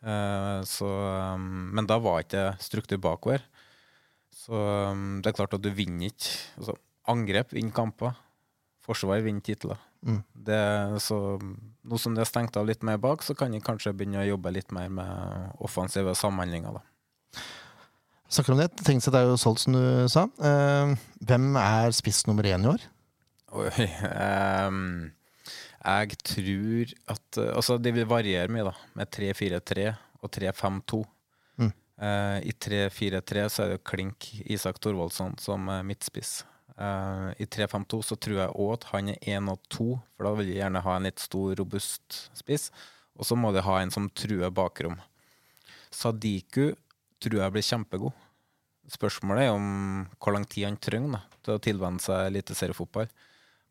Eh, 0.03 0.63
så, 0.67 0.89
um, 1.35 1.69
men 1.75 1.87
da 1.87 1.99
var 2.03 2.23
ikke 2.23 2.35
det 2.35 2.65
struktur 2.65 2.99
bakover. 3.03 3.43
Så 4.33 4.57
um, 4.91 5.21
det 5.23 5.31
er 5.31 5.37
klart 5.37 5.55
at 5.55 5.63
du 5.63 5.69
vinner 5.71 6.11
ikke 6.11 6.33
altså, 6.59 6.75
Angrep 7.11 7.53
vinner 7.55 7.75
kamper. 7.75 8.15
Forsvar 8.83 9.23
vinner 9.23 9.43
titler. 9.43 9.79
Mm. 10.03 10.21
Det, 10.33 10.59
så 11.03 11.17
nå 11.39 11.99
som 11.99 12.15
det 12.15 12.23
er 12.23 12.29
stengt 12.29 12.57
av 12.59 12.67
litt 12.67 12.83
mer 12.83 12.99
bak, 12.99 13.23
så 13.23 13.35
kan 13.35 13.51
jeg 13.55 13.63
kanskje 13.63 13.93
begynne 13.95 14.21
å 14.23 14.29
jobbe 14.33 14.51
litt 14.55 14.71
mer 14.75 14.89
med 14.91 15.59
offensive 15.63 16.15
samhandlinger. 16.19 16.79
da. 16.79 17.43
Snakker 18.31 18.55
om 18.55 18.63
det. 18.63 18.69
Tenkset 18.83 19.15
er 19.15 19.27
jo 19.29 19.39
solgt, 19.39 19.63
som 19.63 19.75
du 19.75 19.83
sa. 20.11 20.25
Hvem 21.27 21.47
er 21.59 21.95
spiss 21.95 22.23
nummer 22.27 22.47
én 22.47 22.67
i 22.67 22.71
år? 22.71 22.87
Oi, 23.53 23.69
ehm, 24.25 25.11
jeg 25.83 26.17
tror 26.23 26.93
at 27.11 27.37
eh, 27.41 27.51
Altså, 27.55 27.77
det 27.77 27.93
vil 27.95 28.07
variere 28.07 28.51
mye, 28.51 28.69
da, 28.69 28.73
med 28.95 29.11
3-4-3 29.11 29.89
og 30.23 30.31
3-5-2. 30.31 31.03
Mm. 31.59 31.71
Uh, 31.99 32.39
I 32.47 32.53
3-4-3 32.55 33.45
så 33.51 33.65
er 33.65 33.73
det 33.73 33.83
klink 33.87 34.29
Isak 34.47 34.79
Thorvaldsson 34.79 35.35
som 35.43 35.67
midtspiss. 35.85 36.45
Uh, 36.73 37.29
I 37.37 37.45
3-5-2 37.45 37.99
så 38.07 38.17
tror 38.17 38.39
jeg 38.39 38.55
òg 38.63 38.71
at 38.77 38.87
han 38.93 39.11
er 39.13 39.27
1 39.35 39.51
og 39.51 39.59
2, 39.75 39.89
for 40.15 40.27
da 40.27 40.33
vil 40.39 40.53
jeg 40.53 40.61
gjerne 40.61 40.83
ha 40.87 40.95
en 40.97 41.09
litt 41.09 41.21
stor, 41.21 41.51
robust 41.59 42.21
spiss. 42.37 42.69
Og 43.19 43.27
så 43.27 43.37
må 43.37 43.51
de 43.53 43.61
ha 43.61 43.81
en 43.81 43.91
som 43.93 44.07
truer 44.09 44.53
bakrom. 44.55 44.95
Sadiku 45.93 46.71
tror 47.21 47.43
jeg 47.43 47.53
blir 47.53 47.67
kjempegod. 47.67 48.15
Spørsmålet 48.91 49.47
er 49.47 49.53
om 49.55 50.07
hvor 50.17 50.35
lang 50.35 50.47
tid 50.49 50.65
han 50.67 50.79
trenger 50.81 51.19
da, 51.19 51.21
til 51.45 51.55
å 51.55 51.61
tilvenne 51.63 52.03
seg 52.03 52.31
eliteseriefotball. 52.31 53.11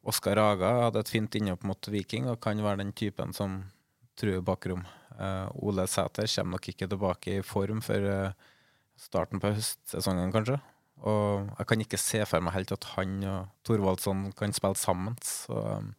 Oskar 0.02 0.36
Raga 0.38 0.72
hadde 0.88 1.02
et 1.04 1.12
fint 1.12 1.38
innhopp 1.38 1.62
mot 1.68 1.88
Viking 1.94 2.26
og 2.30 2.40
kan 2.42 2.58
være 2.62 2.82
den 2.82 2.90
typen 2.98 3.34
som 3.36 3.60
truer 4.18 4.42
bakrom. 4.44 4.82
Uh, 5.14 5.46
Ole 5.62 5.86
Sæter 5.86 6.26
kommer 6.26 6.56
nok 6.56 6.68
ikke 6.72 6.88
tilbake 6.90 7.38
i 7.38 7.44
form 7.46 7.82
før 7.84 8.08
uh, 8.10 8.52
starten 8.98 9.42
på 9.42 9.52
høstsesongen, 9.54 10.32
kanskje. 10.34 10.58
Og 11.02 11.48
jeg 11.58 11.68
kan 11.68 11.84
ikke 11.84 12.00
se 12.00 12.22
for 12.28 12.44
meg 12.44 12.54
helt 12.56 12.74
at 12.74 12.86
han 12.96 13.22
og 13.26 13.50
Thorvaldsson 13.66 14.30
kan 14.38 14.54
spille 14.54 14.78
sammen. 14.78 15.16
Så 15.22 15.54
um, 15.54 15.92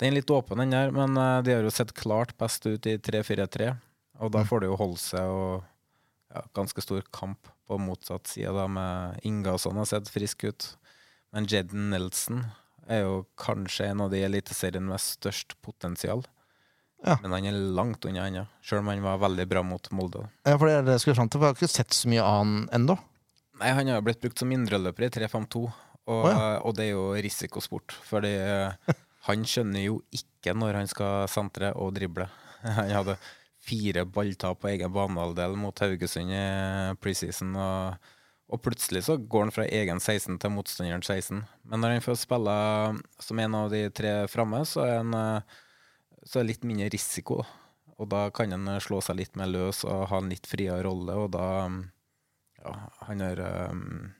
den 0.00 0.10
er 0.10 0.18
litt 0.18 0.32
åpen, 0.32 0.60
den 0.60 0.76
der, 0.76 0.92
men 0.94 1.16
uh, 1.16 1.40
de 1.44 1.56
har 1.56 1.64
jo 1.64 1.72
sett 1.72 1.96
klart 1.96 2.36
best 2.40 2.68
ut 2.68 2.88
i 2.88 2.98
3-4-3. 3.00 3.72
Og 4.22 4.32
da 4.36 4.44
får 4.46 4.62
det 4.62 4.72
jo 4.72 4.80
holde 4.80 5.00
seg 5.00 5.32
og 5.32 5.62
ja, 6.32 6.44
ganske 6.56 6.84
stor 6.84 7.04
kamp 7.12 7.48
på 7.68 7.78
motsatt 7.80 8.28
side, 8.28 8.52
da, 8.52 8.68
med 8.68 9.24
Inga 9.28 9.56
og 9.56 9.62
sånn 9.64 9.80
har 9.80 9.88
sett 9.88 10.12
frisk 10.12 10.44
ut. 10.48 10.74
Men 11.32 11.48
Jedden 11.48 11.88
Nelson 11.92 12.44
er 12.90 13.04
jo 13.04 13.22
kanskje 13.40 13.90
en 13.90 14.04
av 14.04 14.12
de 14.12 14.22
eliteseriene 14.26 14.88
med 14.88 15.02
størst 15.02 15.56
potensial. 15.62 16.24
Ja. 17.02 17.16
Men 17.22 17.34
han 17.34 17.46
er 17.50 17.58
langt 17.76 18.04
unna 18.06 18.28
ennå, 18.30 18.44
sjøl 18.62 18.82
om 18.82 18.90
han 18.92 19.02
var 19.02 19.22
veldig 19.24 19.46
bra 19.50 19.62
mot 19.66 19.88
Molde. 19.94 20.26
Ja, 20.46 20.54
for 20.54 20.68
det 20.68 20.76
er 20.76 20.84
det 20.86 20.96
jeg 20.96 21.04
skulle 21.04 21.18
fram 21.18 21.30
til, 21.32 21.40
for 21.40 21.48
jeg 21.48 21.56
har 21.56 21.62
ikke 21.62 21.74
sett 21.74 21.96
så 21.98 22.10
mye 22.12 22.26
annen 22.26 22.68
ennå. 22.78 22.98
Nei, 23.62 23.72
han 23.74 23.90
har 23.90 23.98
jo 23.98 24.06
blitt 24.06 24.22
brukt 24.22 24.42
som 24.42 24.52
indreløper 24.54 25.08
i 25.08 25.10
3-5-2, 25.18 25.62
og, 25.62 26.12
oh, 26.12 26.28
ja. 26.30 26.44
og 26.62 26.76
det 26.78 26.88
er 26.88 26.94
jo 26.94 27.08
risikosport. 27.22 27.94
Fordi 28.08 28.34
Han 29.28 29.44
skjønner 29.46 29.84
jo 29.84 30.00
ikke 30.14 30.54
når 30.58 30.80
han 30.80 30.88
skal 30.90 31.28
sentre 31.30 31.70
og 31.78 31.92
drible. 31.94 32.26
Han 32.78 32.90
hadde 32.90 33.18
fire 33.62 34.02
balltap 34.10 34.58
på 34.62 34.72
egen 34.72 34.90
banehalvdel 34.94 35.54
mot 35.60 35.78
Haugesund 35.78 36.34
i 36.34 36.42
preseason. 37.02 37.54
Og, 37.54 38.10
og 38.52 38.60
plutselig 38.60 39.06
så 39.06 39.16
går 39.16 39.46
han 39.46 39.54
fra 39.54 39.64
egen 39.64 40.00
16 40.00 40.36
til 40.42 40.52
motstanderen 40.52 41.00
16. 41.00 41.40
Men 41.64 41.80
når 41.80 41.94
han 41.94 42.04
får 42.04 42.18
spille 42.20 42.56
som 43.24 43.40
en 43.40 43.54
av 43.56 43.70
de 43.72 43.86
tre 43.96 44.12
framme, 44.28 44.60
så 44.68 44.84
er 44.84 44.98
han 44.98 45.16
eh, 45.16 45.60
så 46.22 46.38
er 46.38 46.44
det 46.44 46.52
litt 46.52 46.66
mindre 46.68 46.90
risiko. 46.92 47.40
Og 47.96 48.08
da 48.12 48.26
kan 48.34 48.52
han 48.52 48.68
eh, 48.74 48.82
slå 48.82 49.00
seg 49.04 49.18
litt 49.18 49.38
mer 49.40 49.50
løs 49.50 49.82
og 49.88 50.08
ha 50.10 50.20
en 50.20 50.30
litt 50.32 50.48
friere 50.48 50.82
rolle, 50.86 51.16
og 51.16 51.32
da 51.36 51.48
Ja, 52.62 52.72
han 53.08 53.18
har 53.18 53.40
um, 53.72 54.12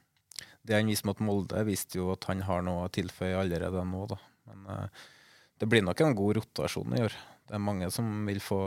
Det 0.66 0.74
han 0.74 0.88
viste 0.90 1.06
mot 1.06 1.20
Molde, 1.22 1.60
viste 1.62 2.00
jo 2.00 2.08
at 2.16 2.24
han 2.26 2.42
har 2.42 2.64
noe 2.66 2.88
å 2.88 2.90
tilføye 2.90 3.38
allerede 3.38 3.84
nå, 3.86 4.06
da. 4.10 4.18
Men 4.50 4.64
uh, 4.66 5.04
det 5.60 5.68
blir 5.70 5.84
nok 5.84 6.00
en 6.02 6.16
god 6.18 6.40
rotasjon 6.40 6.96
i 6.96 7.04
år. 7.04 7.14
Det 7.46 7.54
er 7.54 7.62
mange 7.62 7.90
som 7.94 8.08
vil 8.26 8.40
få 8.42 8.58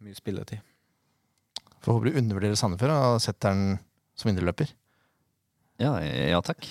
mye 0.00 0.16
spilletid. 0.16 0.62
For 1.82 1.96
håpe 1.96 2.08
du 2.08 2.20
undervurderer 2.22 2.56
Sandefjord 2.56 2.94
og 2.94 3.20
setter 3.20 3.52
den 3.52 3.82
som 4.16 4.30
indreløper. 4.30 4.72
Ja, 5.82 5.96
ja 6.00 6.38
takk. 6.46 6.68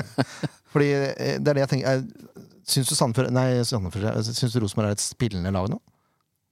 Fordi 0.72 0.88
eh, 0.94 1.38
det 1.38 1.52
er 1.52 1.58
det 1.60 1.64
jeg 1.66 1.72
tenker 1.76 1.94
er- 1.96 2.46
Syns 2.70 2.86
du 2.86 2.94
Sandefjord 2.94 3.32
Nei, 3.34 3.48
syns 3.66 4.52
du 4.54 4.60
Rosenborg 4.62 4.90
er 4.92 4.94
et 4.94 5.02
spillende 5.02 5.50
lag 5.54 5.66
nå? 5.72 5.78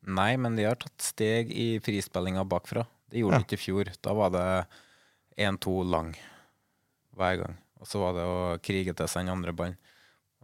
Nei, 0.08 0.32
men 0.40 0.56
de 0.58 0.64
har 0.66 0.78
tatt 0.80 1.04
steg 1.04 1.50
i 1.52 1.66
frispillinga 1.84 2.42
bakfra. 2.48 2.82
Det 3.12 3.20
gjorde 3.20 3.38
Ja. 3.38 3.42
de 3.42 3.46
ikke 3.46 3.58
i 3.58 3.62
fjor. 3.62 3.90
Da 4.02 4.14
var 4.16 4.32
det 4.34 4.46
1-2 5.38 5.74
lang 5.86 6.14
hver 7.14 7.36
gang. 7.42 7.54
Og 7.78 7.86
så 7.86 8.00
var 8.02 8.16
det 8.16 8.24
å 8.26 8.38
krige 8.64 8.94
til 8.98 9.06
seg 9.10 9.26
den 9.28 9.34
andre 9.36 9.52
ballen. 9.54 9.76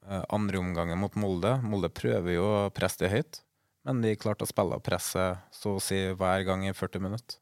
Eh, 0.06 0.22
andre 0.36 0.60
omgangen 0.60 1.00
mot 1.00 1.16
Molde. 1.18 1.56
Molde 1.64 1.90
prøver 1.90 2.36
jo 2.36 2.44
å 2.44 2.70
presse 2.76 3.00
det 3.02 3.10
høyt, 3.14 3.40
men 3.88 4.02
de 4.04 4.14
klarte 4.20 4.44
å 4.46 4.50
spille 4.52 4.76
og 4.78 4.84
presse 4.86 5.24
så 5.50 5.74
å 5.74 5.82
si 5.82 5.98
hver 6.14 6.44
gang 6.46 6.62
i 6.68 6.74
40 6.76 7.02
minutter. 7.02 7.40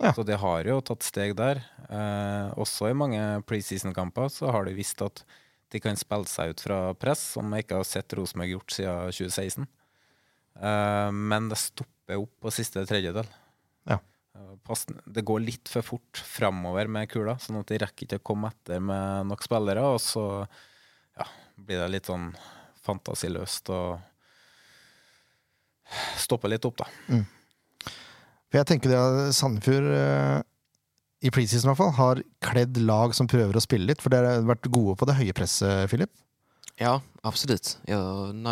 Ja. 0.00 0.14
Så 0.16 0.24
de 0.24 0.36
har 0.40 0.64
jo 0.64 0.78
tatt 0.80 1.04
steg 1.04 1.34
der. 1.36 1.60
Eh, 1.90 2.48
også 2.60 2.88
i 2.88 2.96
mange 2.96 3.20
preseason-kamper 3.48 4.30
så 4.32 4.48
har 4.54 4.64
de 4.64 4.72
visst 4.76 5.02
at 5.04 5.20
de 5.70 5.80
kan 5.82 5.98
spille 5.98 6.26
seg 6.26 6.54
ut 6.54 6.62
fra 6.64 6.78
press, 6.98 7.22
som 7.36 7.52
jeg 7.52 7.66
ikke 7.66 7.82
har 7.82 7.86
sett 7.86 8.14
Rosenborg 8.16 8.54
gjort 8.54 8.74
siden 8.74 9.12
2016. 9.12 9.68
Eh, 10.56 11.10
men 11.12 11.50
det 11.52 11.60
stopper 11.60 12.22
opp 12.22 12.32
på 12.42 12.52
siste 12.54 12.82
tredjedel. 12.88 13.28
Ja. 13.90 13.98
Eh, 14.36 14.86
det 15.04 15.26
går 15.28 15.44
litt 15.44 15.70
for 15.70 15.86
fort 15.86 16.22
framover 16.24 16.88
med 16.88 17.10
kula, 17.12 17.36
sånn 17.42 17.60
at 17.60 17.68
de 17.70 17.80
rekker 17.84 18.08
ikke 18.08 18.22
å 18.22 18.28
komme 18.32 18.50
etter 18.54 18.80
med 18.80 19.28
nok 19.28 19.44
spillere. 19.44 19.84
Og 19.84 20.00
så 20.02 20.24
ja, 21.20 21.28
blir 21.60 21.84
det 21.84 21.90
litt 21.98 22.08
sånn 22.08 22.30
fantasiløst 22.80 23.68
og 23.76 24.00
stopper 26.24 26.54
litt 26.54 26.64
opp, 26.64 26.80
da. 26.80 26.88
For 28.50 28.58
jeg 28.58 28.66
tenker 28.66 28.90
det 28.90 28.98
at 28.98 29.36
Sandefjord 29.36 29.92
eh, 29.94 30.40
i 31.22 31.30
preseason 31.30 31.68
i 31.68 31.70
hvert 31.70 31.78
fall 31.78 31.94
har 31.98 32.22
kledd 32.42 32.80
lag 32.82 33.14
som 33.14 33.28
prøver 33.30 33.56
å 33.56 33.62
spille 33.62 33.86
litt, 33.86 34.02
for 34.02 34.12
dere 34.12 34.34
har 34.34 34.48
vært 34.48 34.66
gode 34.74 34.96
på 34.98 35.06
det 35.06 35.18
høye 35.20 35.36
presset, 35.36 35.86
Filip. 35.92 36.10
Ja, 36.80 36.96
absolutt. 37.28 37.76
Jeg, 37.86 38.00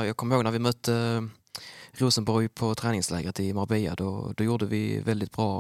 jeg 0.07 0.17
kommer 0.21 0.37
ihåg 0.37 0.47
når 0.47 0.55
vi 0.55 0.63
mötte 0.63 0.95
eh, 0.95 1.65
Rosenborg 1.99 2.53
på 2.55 2.71
treningsleiret 2.79 3.43
i 3.43 3.51
Marbella. 3.57 3.97
Då 3.99 4.45
gjorde 4.45 4.69
vi 4.71 5.01
veldig 5.03 5.33
bra 5.35 5.51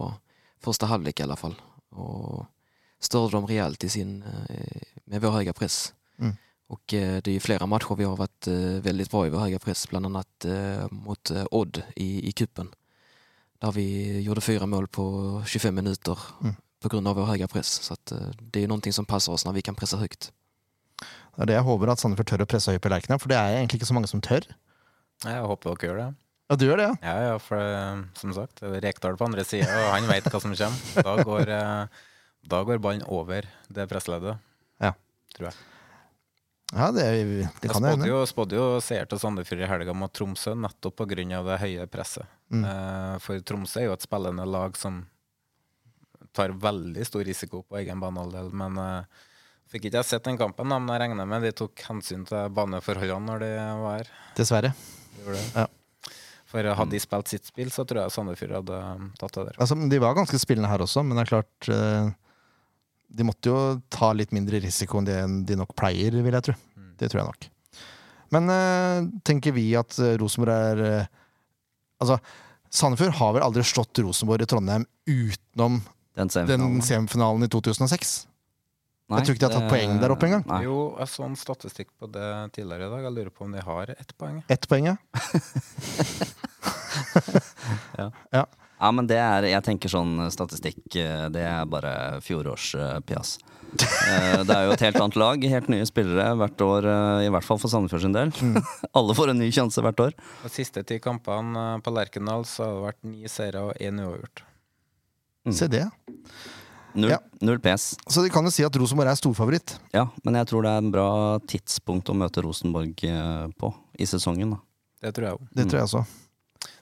første 0.62 0.86
halvlek 0.86 1.24
i 1.24 1.26
hvert 1.26 1.42
fall. 1.42 1.56
Og 1.98 2.44
störde 3.02 3.34
dem 3.34 3.48
rejält 3.48 3.82
i 3.88 3.90
sin, 3.90 4.20
eh, 4.22 4.84
med 5.10 5.24
vår 5.24 5.40
höga 5.40 5.56
press. 5.56 5.94
Mm. 6.20 6.36
Och 6.68 6.84
det 6.86 7.26
är 7.26 7.32
ju 7.32 7.40
flera 7.40 7.66
matcher 7.66 7.96
vi 7.96 8.04
har 8.04 8.16
varit 8.16 8.46
veldig 8.46 8.82
väldigt 8.82 9.10
bra 9.10 9.26
i 9.26 9.30
vår 9.30 9.38
höga 9.38 9.58
press. 9.58 9.88
Bland 9.88 10.06
annat 10.06 10.46
mot 10.90 11.30
Odd 11.50 11.82
i, 11.96 12.28
i 12.28 12.32
kuppen. 12.32 12.68
Där 13.60 13.72
vi 13.72 14.20
gjorde 14.22 14.40
fyra 14.40 14.66
mål 14.66 14.86
på 14.88 15.42
25 15.46 15.74
minuter 15.74 16.18
Mm. 16.40 16.54
på 16.80 16.88
grund 16.88 17.08
av 17.08 17.16
vår 17.16 17.24
höga 17.26 17.48
press. 17.48 17.66
Så 17.68 17.92
att, 17.94 18.12
eh, 18.12 18.18
det 18.40 18.58
är 18.58 18.60
ju 18.60 18.66
någonting 18.68 18.92
som 18.92 19.04
passar 19.06 19.32
oss 19.32 19.44
när 19.44 19.52
vi 19.52 19.62
kan 19.62 19.74
pressa 19.74 19.96
högt. 19.96 20.32
Det 21.36 21.42
er 21.42 21.46
det 21.46 21.54
jeg 21.54 21.62
håper 21.62 21.88
at 21.92 21.98
Sandefjord 22.02 22.26
tør 22.26 22.42
å 22.42 22.46
presse 22.50 22.70
høyt 22.72 22.82
på 22.82 22.88
Lerkendal, 22.90 23.18
for 23.22 23.28
det 23.28 23.36
er 23.38 23.56
egentlig 23.60 23.78
ikke 23.80 23.86
så 23.86 23.94
mange 23.94 24.08
som 24.10 24.20
tør. 24.20 24.42
Jeg 25.24 25.42
håper 25.42 25.70
dere 25.74 25.88
gjør 25.90 25.98
det. 26.02 26.14
Ja, 26.50 26.56
du 26.56 26.64
gjør 26.66 26.76
det, 26.80 26.86
ja? 26.88 26.94
Ja, 27.02 27.26
ja, 27.28 27.38
for 27.38 27.56
eh, 27.62 28.02
som 28.14 28.32
sagt, 28.34 28.62
Rekdal 28.62 29.16
på 29.16 29.24
andre 29.28 29.44
sida, 29.44 29.66
og 29.68 29.92
han 29.94 30.06
veit 30.10 30.24
hva 30.24 30.40
som 30.40 30.54
kommer. 30.54 31.02
Da 31.04 31.16
går, 31.22 31.48
eh, 31.48 31.86
da 32.48 32.62
går 32.64 32.78
ballen 32.82 33.02
over 33.06 33.46
det 33.68 33.88
pressleddet. 33.90 34.38
Ja. 34.80 34.92
Tror 35.36 35.50
jeg. 35.50 35.54
Ja, 36.74 36.90
det, 36.92 37.02
det 37.02 37.46
Jeg 37.64 37.70
kan 37.72 37.84
hende. 37.84 38.08
jo, 38.10 38.18
spådde 38.28 38.58
jo 38.58 38.64
seier 38.84 39.06
til 39.08 39.20
Sandefjord 39.20 39.62
i 39.64 39.68
helga 39.70 39.94
mot 39.96 40.12
Tromsø, 40.12 40.52
nettopp 40.52 40.98
pga. 41.00 41.40
det 41.46 41.60
høye 41.62 41.86
presset. 41.88 42.28
Mm. 42.52 42.64
Eh, 42.64 43.14
for 43.24 43.40
Tromsø 43.40 43.80
er 43.80 43.88
jo 43.88 43.94
et 43.96 44.04
spillende 44.04 44.44
lag 44.44 44.76
som 44.76 45.06
tar 46.36 46.52
veldig 46.52 47.06
stor 47.08 47.24
risiko 47.24 47.62
på 47.64 47.80
egen 47.80 48.00
banehalvdel. 48.02 48.52
Men 48.52 48.76
uh, 48.78 49.24
fikk 49.72 49.88
ikke 49.88 50.02
jeg 50.02 50.10
sett 50.10 50.28
den 50.28 50.38
kampen, 50.40 50.68
men 50.68 50.92
jeg 50.92 51.02
regner 51.06 51.28
med 51.28 51.48
de 51.48 51.54
tok 51.56 51.82
hensyn 51.88 52.28
til 52.28 52.52
baneforholdene 52.54 53.26
når 53.32 53.44
de 53.44 53.50
var 53.82 53.98
her. 53.98 54.12
Dessverre. 54.36 54.74
De. 55.24 55.40
Ja. 55.56 55.66
For 56.48 56.64
hadde 56.64 56.94
de 56.94 57.00
spilt 57.02 57.28
sitt 57.28 57.48
spill, 57.48 57.72
så 57.72 57.84
tror 57.84 58.04
jeg 58.04 58.14
Sandefjord 58.14 58.54
hadde 58.60 58.78
um, 58.96 59.10
tatt 59.20 59.34
det 59.36 59.50
der. 59.50 59.58
Altså, 59.60 59.76
de 59.92 60.00
var 60.00 60.16
ganske 60.16 60.40
spillende 60.40 60.70
her 60.70 60.84
også, 60.84 61.04
men 61.04 61.18
det 61.18 61.26
er 61.26 61.32
klart 61.34 61.68
eh, 61.74 62.12
De 63.08 63.24
måtte 63.24 63.48
jo 63.48 63.60
ta 63.88 64.12
litt 64.12 64.32
mindre 64.36 64.60
risiko 64.60 64.98
enn 65.00 65.06
det 65.08 65.18
de 65.48 65.56
nok 65.56 65.72
pleier, 65.78 66.12
vil 66.22 66.34
jeg 66.36 66.44
tro. 66.50 66.54
Mm. 66.76 66.90
Det 67.00 67.08
tror 67.08 67.22
jeg 67.22 67.30
nok. 67.30 67.48
Men 68.36 68.50
eh, 68.52 69.06
tenker 69.24 69.54
vi 69.56 69.70
at 69.80 69.96
eh, 70.04 70.16
Rosenborg 70.20 70.52
er 70.52 70.82
eh, 70.84 71.06
Altså, 71.98 72.18
Sandefjord 72.70 73.16
har 73.18 73.32
vel 73.34 73.42
aldri 73.42 73.64
slått 73.66 73.98
Rosenborg 74.04 74.44
i 74.44 74.46
Trondheim 74.46 74.84
utenom 75.08 75.80
Den 76.14 76.28
den 76.28 76.30
semifinalen. 76.30 76.82
semifinalen 76.84 77.42
i 77.42 77.48
2006? 77.50 78.12
Nei, 79.08 79.18
jeg 79.18 79.24
tror 79.26 79.34
ikke 79.34 79.40
de 79.40 79.48
har 79.48 79.54
tatt 79.56 79.64
det- 79.64 79.72
poeng 79.72 79.98
der 80.02 80.12
oppe 80.12 80.28
engang. 80.28 80.44
Jo, 80.62 80.76
jeg 81.00 81.08
så 81.08 81.24
en 81.24 81.34
statistikk 81.40 81.88
på 81.98 82.06
det 82.12 82.28
tidligere 82.52 82.86
i 82.86 82.92
dag. 82.92 83.02
Jeg 83.08 83.14
lurer 83.16 83.30
på 83.32 83.46
om 83.48 83.52
de 83.56 83.62
har 83.64 83.90
ett 83.96 84.12
poeng. 84.20 84.42
Ett 84.52 84.68
poeng, 84.68 84.84
ja. 84.92 84.96
Ja, 87.98 88.46
men 88.94 89.06
det 89.10 89.16
er, 89.18 89.42
jeg 89.50 89.62
tenker 89.66 89.90
sånn 89.90 90.30
statistikk, 90.30 90.78
eh, 90.96 91.28
det 91.34 91.42
er 91.42 91.64
bare 91.66 92.20
fjorårspjas. 92.22 93.38
Eh, 93.68 94.44
Det 94.48 94.54
er 94.54 94.64
jo 94.64 94.72
et 94.72 94.80
helt 94.86 94.96
annet 95.02 95.16
lag, 95.20 95.42
helt 95.44 95.68
nye 95.68 95.84
spillere 95.84 96.30
hvert 96.40 96.62
år, 96.64 96.86
eh, 96.88 97.26
i 97.26 97.30
hvert 97.34 97.44
fall 97.44 97.58
for 97.58 97.68
Sandefjord 97.68 98.00
sin 98.06 98.12
del. 98.16 98.30
Mm. 98.30 98.62
Alle 98.96 99.14
får 99.18 99.30
en 99.34 99.38
ny 99.42 99.50
sjanse 99.52 99.82
hvert 99.84 100.00
år. 100.00 100.14
De 100.44 100.48
siste 100.54 100.84
ti 100.88 100.98
kampene 101.04 101.56
eh, 101.74 101.80
på 101.84 101.92
Lerkendal 101.92 102.46
så 102.48 102.64
har 102.64 102.72
det 102.78 102.86
vært 102.86 103.02
ni 103.10 103.28
seire 103.28 103.66
og 103.68 103.74
én 103.82 103.98
uavgjort. 104.00 104.44
Mm. 105.48 105.52
Se 105.58 105.68
det. 105.68 105.84
Null, 106.98 107.10
Ja. 107.12 107.18
null 107.44 107.58
PS. 107.62 107.96
Så 108.08 108.22
de 108.24 108.30
kan 108.32 108.44
jo 108.44 108.50
si 108.50 108.64
at 108.64 108.74
Rosenborg 108.80 109.10
er 109.12 109.18
storfavoritt. 109.20 109.76
Ja, 109.94 110.06
men 110.24 110.34
jeg 110.40 110.48
tror 110.48 110.62
det 110.64 110.70
er 110.72 110.78
en 110.82 110.90
bra 110.94 111.08
tidspunkt 111.46 112.08
å 112.10 112.16
møte 112.16 112.42
Rosenborg 112.42 113.04
eh, 113.04 113.48
på 113.60 113.74
i 114.00 114.04
sesongen. 114.08 114.56
da. 114.56 114.62
Det 115.02 115.12
tror 115.14 115.28
jeg 115.28 115.36
òg. 115.36 115.44
Det 115.54 115.64
Mm. 115.66 115.70
tror 115.70 115.78
jeg 115.78 115.86
også. 115.90 116.06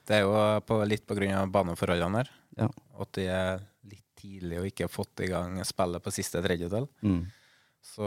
Det 0.07 0.19
er 0.19 0.27
jo 0.27 0.35
på, 0.67 0.79
litt 0.87 1.11
av 1.11 1.51
baneforholdene 1.51 2.23
her. 2.23 2.31
Ja. 2.61 2.69
At 3.03 3.13
de 3.19 3.27
er 3.31 3.65
litt 3.91 4.07
tidlig 4.19 4.61
og 4.61 4.69
ikke 4.71 4.87
har 4.87 4.93
fått 4.93 5.25
i 5.27 5.31
gang 5.31 5.59
spillet 5.67 6.05
på 6.05 6.15
siste 6.15 6.43
tredjedel. 6.45 6.87
Mm. 7.03 7.25
Så, 7.87 8.07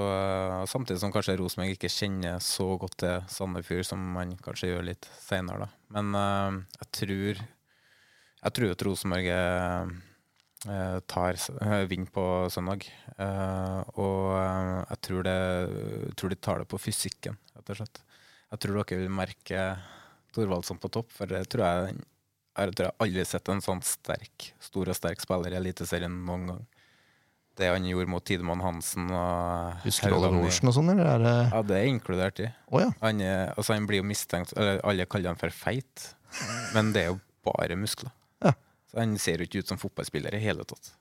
samtidig 0.67 0.99
som 0.99 1.11
kanskje 1.13 1.37
Rosenborg 1.39 1.77
ikke 1.77 1.91
kjenner 1.91 2.41
så 2.43 2.67
godt 2.79 2.97
til 3.03 3.29
Sandefjord 3.31 3.87
som 3.87 4.01
man 4.15 4.35
kanskje 4.43 4.73
gjør 4.73 4.87
litt 4.89 5.07
senere. 5.21 5.69
Men 5.93 6.11
uh, 6.15 6.59
jeg 6.81 6.91
tror 6.99 7.41
Jeg 8.39 8.55
tror 8.55 8.71
at 8.71 8.83
Rosenborg 8.87 9.25
eh, 9.27 10.99
tar 11.11 11.35
eh, 11.35 11.81
vinner 11.91 12.11
på 12.15 12.23
søndag. 12.47 12.85
Uh, 13.17 13.83
og 13.99 14.37
jeg 14.87 14.99
tror, 15.03 15.25
det, 15.27 16.13
tror 16.15 16.31
de 16.31 16.37
tar 16.39 16.61
det 16.61 16.69
på 16.71 16.79
fysikken, 16.79 17.35
rett 17.57 17.73
og 17.73 17.81
slett. 17.81 17.99
Jeg 18.53 18.61
tror 18.63 18.79
dere 18.79 19.01
vil 19.01 19.11
merke 19.11 19.65
Thorvaldsson 20.35 20.79
på 20.81 20.89
topp, 20.93 21.11
for 21.15 21.29
det 21.31 21.43
tror 21.51 21.65
jeg 21.67 21.99
jeg 22.59 22.73
tror 22.75 22.89
jeg 22.89 22.95
aldri 23.05 23.21
har 23.21 23.27
sett 23.29 23.49
en 23.53 23.61
sånn 23.63 23.79
sterk, 23.87 24.49
stor 24.59 24.89
og 24.91 24.95
sterk 24.97 25.21
spiller 25.23 25.53
i 25.53 25.57
Eliteserien 25.61 26.11
noen 26.27 26.47
gang. 26.49 26.63
Det 27.59 27.67
han 27.71 27.85
gjorde 27.87 28.07
mot 28.11 28.23
Tidemann 28.25 28.59
Hansen 28.63 29.05
og 29.11 29.79
Husker 29.85 30.11
du 30.11 30.15
Olav 30.17 30.33
Haugland 30.33 30.47
i- 30.51 30.67
og 30.67 30.75
sånn, 30.75 30.89
eller 30.91 31.07
er 31.13 31.23
det 31.23 31.33
Ja, 31.53 31.61
det 31.69 31.77
er 31.77 31.87
inkludert 31.91 32.39
i. 32.43 32.49
Oh, 32.71 32.79
ja. 32.81 32.89
Han, 33.01 33.21
er, 33.23 33.53
altså 33.55 33.75
han 33.75 33.87
blir 33.87 33.99
jo 34.01 34.07
mistenkt 34.07 34.51
Eller 34.57 34.79
alle 34.87 35.05
kaller 35.11 35.31
han 35.33 35.39
for 35.39 35.51
feit, 35.55 36.09
men 36.75 36.91
det 36.95 37.03
er 37.05 37.09
jo 37.13 37.19
bare 37.47 37.75
muskler. 37.79 38.11
Ja. 38.43 38.53
Så 38.91 38.99
han 38.99 39.15
ser 39.19 39.39
jo 39.39 39.47
ikke 39.47 39.59
ut 39.63 39.67
som 39.71 39.79
fotballspiller 39.79 40.35
i 40.35 40.39
hele 40.43 40.63
tatt. 40.67 40.91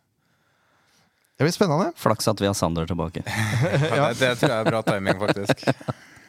Det 1.39 1.47
blir 1.47 1.55
spennende. 1.55 1.93
Flaks 1.99 2.27
at 2.31 2.41
vi 2.43 2.47
har 2.51 2.55
Sander 2.59 2.87
tilbake. 2.91 3.23
Ja, 3.95 4.09
det, 4.13 4.19
det 4.19 4.33
tror 4.41 4.51
jeg 4.51 4.59
er 4.59 4.71
bra 4.71 4.83
timing, 4.87 5.19
faktisk. 5.23 5.67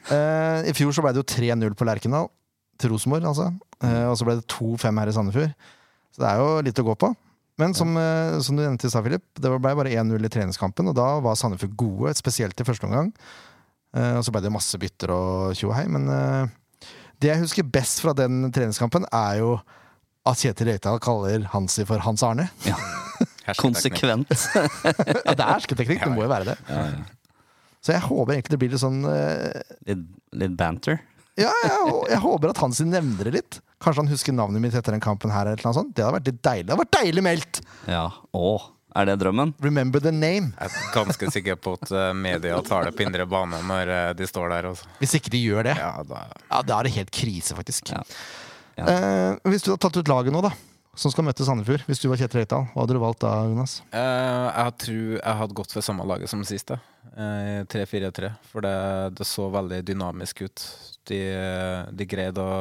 uh, 0.10 0.62
I 0.70 0.74
fjor 0.78 0.94
så 0.94 1.02
ble 1.06 1.14
det 1.18 1.22
jo 1.24 1.30
3-0 1.38 1.74
på 1.78 1.86
Lerkendal. 1.90 2.30
Til 2.80 2.94
Rosenborg, 2.94 3.26
altså. 3.28 3.50
Eh, 3.84 4.06
og 4.08 4.16
så 4.20 4.28
ble 4.28 4.38
det 4.40 4.48
2-5 4.52 5.02
her 5.02 5.12
i 5.12 5.16
Sandefjord. 5.16 5.56
Så 6.16 6.24
det 6.24 6.30
er 6.30 6.40
jo 6.42 6.62
litt 6.68 6.80
å 6.82 6.86
gå 6.88 6.96
på. 7.00 7.10
Men 7.60 7.76
som, 7.76 7.92
eh, 8.00 8.38
som 8.46 8.56
du 8.56 8.64
nevnte 8.64 8.88
i 8.88 8.92
stad, 8.92 9.04
Filip, 9.04 9.26
det 9.36 9.52
ble 9.52 9.60
bare 9.82 9.92
1-0 9.92 10.26
i 10.26 10.32
treningskampen, 10.32 10.88
og 10.88 10.96
da 10.96 11.10
var 11.24 11.36
Sandefjord 11.40 11.76
gode, 11.80 12.14
spesielt 12.16 12.60
i 12.60 12.68
første 12.68 12.88
omgang. 12.88 13.12
Eh, 13.98 14.16
og 14.16 14.24
så 14.24 14.32
ble 14.32 14.46
det 14.46 14.54
masse 14.54 14.80
bytter 14.80 15.12
og 15.12 15.58
tjo 15.60 15.74
og 15.74 15.78
hei, 15.80 15.88
men 15.92 16.08
Det 17.20 17.28
jeg 17.34 17.42
husker 17.42 17.68
best 17.68 18.00
fra 18.00 18.14
den 18.16 18.46
treningskampen, 18.56 19.04
er 19.12 19.42
jo 19.42 19.58
at 20.24 20.40
Kjetil 20.40 20.70
Rekdal 20.70 21.02
kaller 21.04 21.44
Hansi 21.52 21.84
for 21.84 22.00
Hans 22.00 22.24
Arne. 22.24 22.50
Ja. 22.64 22.78
Konsekvent. 23.60 24.30
Ja, 25.26 25.34
det 25.36 25.44
er 25.44 25.52
hersketeknikk, 25.52 26.06
det 26.06 26.14
må 26.14 26.24
jo 26.24 26.32
være 26.32 26.54
det. 26.54 26.58
Ja, 26.70 26.86
ja. 26.94 27.02
Så 27.84 27.92
jeg 27.96 28.04
håper 28.06 28.36
egentlig 28.36 28.54
det 28.54 28.60
blir 28.60 28.72
litt 28.74 28.82
sånn 28.82 29.04
uh, 29.08 29.52
Litt, 29.88 30.02
litt 30.36 30.56
banter. 30.60 31.00
Ja, 31.40 31.52
jeg, 31.64 31.94
jeg 32.12 32.20
håper 32.24 32.52
at 32.52 32.60
Hansi 32.64 32.86
nevner 32.88 33.30
det 33.30 33.34
litt. 33.38 33.60
Kanskje 33.80 34.04
han 34.04 34.12
husker 34.12 34.36
navnet 34.36 34.64
mitt 34.64 34.76
etter 34.76 34.96
den 34.96 35.04
kampen 35.04 35.32
her. 35.32 35.48
Eller 35.48 35.64
noe 35.64 35.78
sånt. 35.78 35.94
Det 35.96 36.04
hadde 36.04 36.18
vært 36.18 36.28
litt 36.32 36.42
deilig. 36.44 36.66
Det 36.68 36.74
hadde 36.76 36.84
vært 36.84 36.98
deilig 37.00 37.24
meldt! 37.26 37.62
Ja. 37.88 38.04
åh. 38.36 38.66
er 39.00 39.06
det 39.08 39.16
drømmen? 39.22 39.54
Remember 39.64 40.02
the 40.04 40.12
name. 40.12 40.52
Jeg 40.60 40.74
er 40.74 40.92
ganske 40.96 41.30
sikker 41.32 41.56
på 41.62 41.78
at 41.80 41.92
eh, 41.94 42.10
media 42.18 42.60
tar 42.66 42.90
det 42.90 42.96
på 42.98 43.06
indre 43.06 43.26
bane 43.30 43.62
når 43.70 43.94
eh, 43.96 44.10
de 44.20 44.28
står 44.28 44.50
der. 44.52 44.68
Også. 44.74 44.90
Hvis 45.00 45.16
ikke 45.20 45.32
de 45.36 45.44
gjør 45.46 45.70
det. 45.70 45.78
Ja, 45.80 45.94
da, 46.10 46.26
Ja, 46.50 46.62
Da 46.66 46.80
er 46.80 46.90
det 46.90 46.96
helt 46.98 47.14
krise, 47.16 47.56
faktisk. 47.56 47.94
Ja. 47.96 48.04
Ja. 48.80 48.90
Eh, 48.90 49.38
hvis 49.52 49.64
du 49.64 49.72
hadde 49.74 49.84
tatt 49.86 50.00
ut 50.00 50.12
laget 50.12 50.34
nå, 50.36 50.42
da, 50.44 50.52
som 51.00 51.14
skal 51.14 51.24
møte 51.24 51.46
Sandefjord, 51.48 51.86
hvis 51.88 52.02
du 52.04 52.10
var 52.12 52.20
Kjetil 52.20 52.42
Rekdal, 52.42 52.66
hva 52.74 52.84
hadde 52.84 52.96
du 52.98 53.02
valgt 53.02 53.22
da, 53.24 53.32
Jonas? 53.48 53.78
Uh, 53.94 54.50
jeg 54.52 54.76
tror 54.84 55.14
jeg 55.16 55.38
hadde 55.42 55.56
gått 55.62 55.76
for 55.76 55.86
samme 55.86 56.08
laget 56.10 56.32
som 56.32 56.44
sist, 56.48 56.74
jeg. 56.74 56.84
Eh, 57.20 57.62
3-4-3. 57.72 58.34
For 58.52 58.64
det, 58.64 58.76
det 59.18 59.28
så 59.28 59.48
veldig 59.52 59.80
dynamisk 59.88 60.44
ut. 60.46 60.66
De, 61.10 61.22
de 61.96 62.06
greide 62.08 62.44
å 62.44 62.60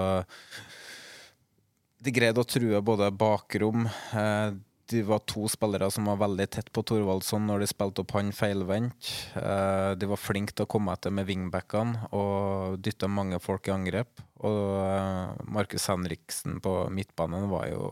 De 1.98 2.14
greide 2.14 2.40
å 2.40 2.46
true 2.48 2.78
både 2.80 3.10
bakrom 3.12 3.82
uh, 3.84 4.54
De 4.88 5.02
var 5.04 5.20
to 5.28 5.44
spillere 5.52 5.90
som 5.92 6.08
var 6.08 6.22
veldig 6.22 6.46
tett 6.54 6.70
på 6.72 6.82
Thorvaldsson 6.86 7.44
når 7.44 7.64
de 7.64 7.70
spilte 7.74 8.02
opp 8.04 8.14
han 8.16 8.30
feilvendt. 8.32 9.10
De 9.34 10.08
var 10.08 10.22
flinke 10.22 10.54
til 10.54 10.64
å 10.64 10.70
komme 10.70 10.94
etter 10.94 11.12
med 11.12 11.28
wingbackene 11.28 12.08
og 12.16 12.78
dytta 12.80 13.10
mange 13.12 13.42
folk 13.42 13.68
i 13.68 13.74
angrep. 13.74 14.22
Og 14.48 15.44
Markus 15.44 15.90
Henriksen 15.92 16.62
på 16.64 16.78
midtbanen 16.94 17.50
var 17.52 17.68
jo 17.68 17.90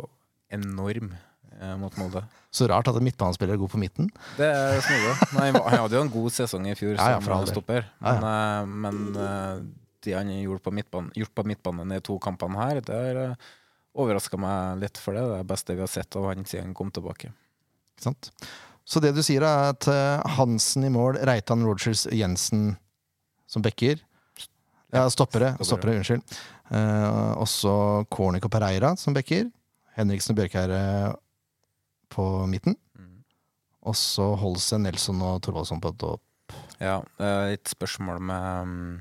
enorm 0.53 1.12
eh, 1.61 1.76
mot 1.80 1.97
Molde. 2.01 2.22
Så 2.55 2.68
rart 2.70 2.88
at 2.88 2.97
en 2.97 3.05
midtbanespiller 3.05 3.57
er 3.57 3.61
god 3.61 3.72
på 3.72 3.80
midten. 3.80 4.09
Det 4.38 4.47
er 4.49 4.78
snodig. 4.84 5.14
Han 5.36 5.59
hadde 5.82 5.99
jo 5.99 6.05
en 6.07 6.12
god 6.12 6.34
sesong 6.36 6.68
i 6.70 6.76
fjor 6.78 6.94
Ja, 7.01 7.16
ja, 7.16 7.20
som 7.20 7.32
del. 7.34 7.51
stopper. 7.53 7.88
Ja, 8.01 8.14
Men, 8.16 8.28
eh, 8.30 8.76
men 8.86 9.20
eh, 9.26 9.64
de 10.07 10.14
han 10.16 10.30
gjorde 10.30 10.62
på 10.64 10.72
midtbanen, 10.76 11.11
gjort 11.18 11.34
på 11.34 11.47
midtbanen 11.51 11.97
i 11.97 12.01
to 12.05 12.18
kampene 12.22 12.61
her, 12.61 12.80
det 12.84 12.94
har 12.94 13.16
uh, 13.32 13.49
overraska 13.99 14.38
meg 14.38 14.84
litt, 14.84 15.01
for 15.03 15.16
det 15.16 15.24
Det 15.24 15.34
er 15.34 15.42
det 15.42 15.51
beste 15.51 15.74
vi 15.74 15.82
har 15.82 15.90
sett 15.90 16.16
av 16.16 16.28
han 16.30 16.47
siden 16.47 16.68
han 16.68 16.76
kom 16.78 16.92
tilbake. 16.94 17.32
Ikke 17.97 18.07
sant? 18.07 18.30
Så 18.86 19.03
det 19.03 19.11
du 19.16 19.22
sier, 19.26 19.42
er 19.42 19.72
at 19.72 19.88
Hansen 20.36 20.86
i 20.86 20.92
mål, 20.94 21.18
Reitan, 21.26 21.64
Rogers, 21.66 22.05
Jensen 22.14 22.76
som 23.51 23.64
backer. 23.66 23.99
Ja, 24.94 25.09
stoppere. 25.11 25.57
Stoppere. 25.64 25.97
unnskyld. 25.99 26.22
Uh, 26.70 27.34
også 27.42 27.72
Kornik 28.11 28.47
og 28.47 28.53
Pereira 28.55 28.94
som 29.01 29.14
backer. 29.16 29.49
Henriksen 29.97 30.34
og 30.34 30.40
Bjørkære 30.40 30.80
på 32.12 32.24
midten. 32.51 32.76
Mm. 32.99 33.24
Og 33.88 33.97
så 33.99 34.32
Holse, 34.38 34.78
Nelson 34.80 35.22
og 35.24 35.40
Thorvaldsson 35.44 35.82
på 35.82 35.92
topp. 36.01 36.22
Ja, 36.78 37.01
et 37.49 37.66
spørsmål 37.66 38.20
med, 38.22 39.01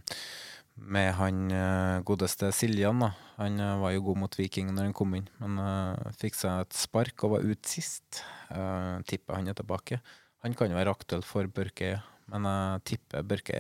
med 0.80 1.10
han 1.20 1.42
eh, 1.52 2.04
godeste 2.08 2.50
Siljan. 2.56 3.04
da. 3.04 3.12
Han 3.42 3.60
eh, 3.60 3.82
var 3.82 3.92
jo 3.94 4.06
god 4.08 4.22
mot 4.24 4.38
Viking 4.40 4.72
når 4.72 4.88
han 4.88 4.96
kom 4.96 5.18
inn, 5.18 5.28
men 5.42 5.60
uh, 5.60 6.14
fikk 6.18 6.38
seg 6.40 6.64
et 6.64 6.78
spark 6.78 7.26
og 7.28 7.36
var 7.36 7.46
ute 7.46 7.70
sist. 7.70 8.24
Uh, 8.48 9.04
tipper 9.10 9.38
han 9.38 9.52
er 9.52 9.58
tilbake. 9.58 10.00
Han 10.48 10.56
kan 10.56 10.72
jo 10.72 10.80
være 10.80 10.94
aktuell 10.96 11.26
for 11.26 11.50
Børke, 11.52 11.98
men 12.32 12.48
jeg 12.48 12.86
tipper 12.94 13.28
Børke 13.28 13.60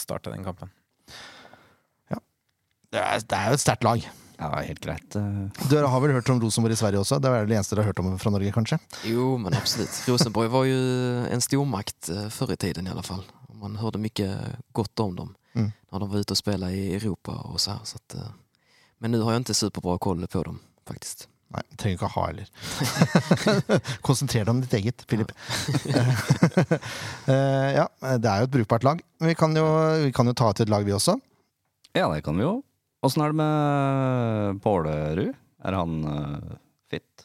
starter 0.00 0.34
den 0.34 0.44
kampen. 0.44 0.72
Det 2.92 3.00
er, 3.00 3.22
det 3.24 3.38
er 3.38 3.48
jo 3.48 3.56
et 3.56 3.62
sterkt 3.62 3.86
lag. 3.86 4.02
Ja, 4.42 4.48
helt 4.66 4.80
greit. 4.82 5.14
eh. 5.18 5.66
Dere 5.70 5.86
har 5.92 6.00
vel 6.02 6.16
hørt 6.16 6.30
om 6.34 6.40
Rosenborg 6.42 6.74
i 6.74 6.80
Sverige 6.80 6.98
også? 7.04 7.20
Det 7.22 7.30
er 7.30 7.36
vel 7.38 7.48
det 7.52 7.56
eneste 7.60 7.76
dere 7.76 7.84
har 7.86 7.92
hørt 7.92 8.00
om 8.02 8.16
fra 8.18 8.32
Norge, 8.34 8.50
kanskje? 8.56 8.78
Jo, 9.06 9.36
men 9.38 9.54
absolutt. 9.54 10.00
Rosenborg 10.10 10.50
var 10.50 10.66
jo 10.66 10.80
en 11.30 11.44
stormakt 11.44 12.10
før 12.34 12.52
i 12.56 12.58
tiden 12.66 12.88
i 12.90 12.92
alle 12.94 13.04
fall. 13.06 13.22
Man 13.62 13.76
hørte 13.78 14.00
mye 14.02 14.28
godt 14.74 15.00
om 15.06 15.14
dem 15.20 15.32
Mm. 15.54 15.66
når 15.92 16.00
de 16.00 16.06
var 16.08 16.22
ute 16.24 16.32
og 16.32 16.38
spilte 16.38 16.68
i 16.72 16.94
Europa 16.96 17.32
og 17.44 17.58
så 17.60 17.74
her. 17.76 17.80
Så 17.84 17.96
att, 18.00 18.14
eh, 18.16 18.30
men 19.00 19.12
nå 19.12 19.22
har 19.24 19.32
jeg 19.36 19.42
ikke 19.44 19.54
superbra 19.54 19.98
koll 20.00 20.26
på 20.26 20.42
dem 20.46 20.58
faktisk. 20.88 21.26
Nei, 21.52 21.60
trenger 21.76 21.98
ikke 21.98 22.08
ha 22.14 22.22
heller. 22.30 22.48
Konsentrer 24.08 24.46
deg 24.46 24.48
om 24.54 24.62
ditt 24.62 24.72
eget, 24.72 25.04
Philip. 25.06 25.30
Eh, 27.28 27.68
ja, 27.76 27.84
det 28.18 28.28
er 28.28 28.40
jo 28.42 28.48
et 28.48 28.54
brukbart 28.56 28.84
lag. 28.86 29.00
Vi 29.22 29.34
kan 29.38 29.54
jo, 29.56 29.64
vi 30.02 30.10
kan 30.16 30.26
jo 30.26 30.32
ta 30.34 30.50
til 30.52 30.64
et 30.66 30.72
lag, 30.72 30.84
vi 30.88 30.92
også. 30.96 31.18
Ja, 31.94 32.08
det 32.14 32.24
kan 32.24 32.36
vi 32.40 32.42
jo. 32.46 32.62
Åssen 33.02 33.24
er 33.24 33.32
det 33.32 33.38
med 33.40 34.60
Pålerud? 34.62 35.32
Er 35.62 35.76
han 35.78 35.94
uh, 36.06 36.52
fit? 36.90 37.24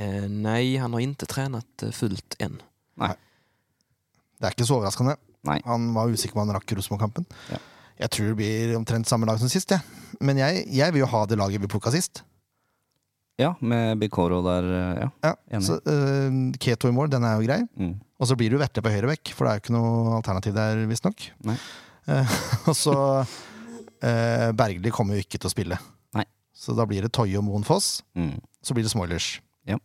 Eh, 0.00 0.26
nei, 0.26 0.78
han 0.82 0.94
har 0.94 1.04
ikke 1.04 1.28
trent 1.30 1.84
fullt 1.94 2.36
enn. 2.42 2.56
Nei. 2.98 3.12
Det 4.38 4.48
er 4.48 4.56
ikke 4.56 4.66
så 4.66 4.80
overraskende. 4.80 5.14
Nei. 5.46 5.60
Han 5.66 5.92
var 5.94 6.10
usikker 6.10 6.34
på 6.34 6.42
om 6.42 6.50
han 6.50 6.58
rakk 6.58 6.74
Rosenborg-kampen. 6.74 7.26
Ja. 7.52 7.60
Jeg 8.02 8.14
tror 8.14 8.32
det 8.32 8.38
blir 8.40 8.74
omtrent 8.78 9.10
samme 9.10 9.28
lag 9.28 9.38
som 9.38 9.50
sist. 9.50 9.70
ja. 9.70 9.78
Men 10.22 10.38
jeg, 10.38 10.66
jeg 10.74 10.94
vil 10.94 11.04
jo 11.04 11.10
ha 11.10 11.22
det 11.26 11.38
laget 11.38 11.62
vi 11.62 11.70
plukka 11.70 11.92
sist. 11.94 12.24
Ja, 13.40 13.54
med 13.64 13.98
Bikoro 13.98 14.42
der, 14.44 14.66
eh, 14.76 14.98
ja. 15.02 15.08
Ja, 15.24 15.32
Enig. 15.50 15.64
så 15.66 15.78
uh, 15.86 16.34
Keto 16.60 16.90
i 16.90 16.94
mål, 16.94 17.10
den 17.14 17.24
er 17.24 17.38
jo 17.38 17.46
grei. 17.46 17.62
Mm. 17.78 17.94
Og 18.20 18.28
så 18.28 18.36
blir 18.38 18.52
du 18.52 18.58
Verte 18.60 18.82
på 18.84 18.92
høyre 18.92 19.08
vekk, 19.14 19.32
for 19.34 19.46
det 19.46 19.52
er 19.52 19.58
jo 19.58 19.64
ikke 19.64 19.76
noe 19.78 20.18
alternativ 20.18 20.54
der, 20.58 20.82
visstnok. 20.90 21.24
Eh, 21.48 22.36
og 22.70 22.76
så 22.76 22.94
eh, 23.22 23.32
Bergli 24.58 24.90
kommer 24.90 25.14
jo 25.16 25.22
ikke 25.24 25.38
til 25.38 25.48
å 25.50 25.52
spille. 25.52 25.78
Nei. 26.18 26.24
Så 26.54 26.74
da 26.78 26.86
blir 26.88 27.04
det 27.06 27.12
Toye 27.14 27.38
og 27.38 27.44
Moen 27.46 27.64
Foss. 27.66 28.00
Mm. 28.18 28.34
Så 28.62 28.74
blir 28.74 28.86
det 28.86 28.90
Smoilers. 28.92 29.36
Ja. 29.68 29.78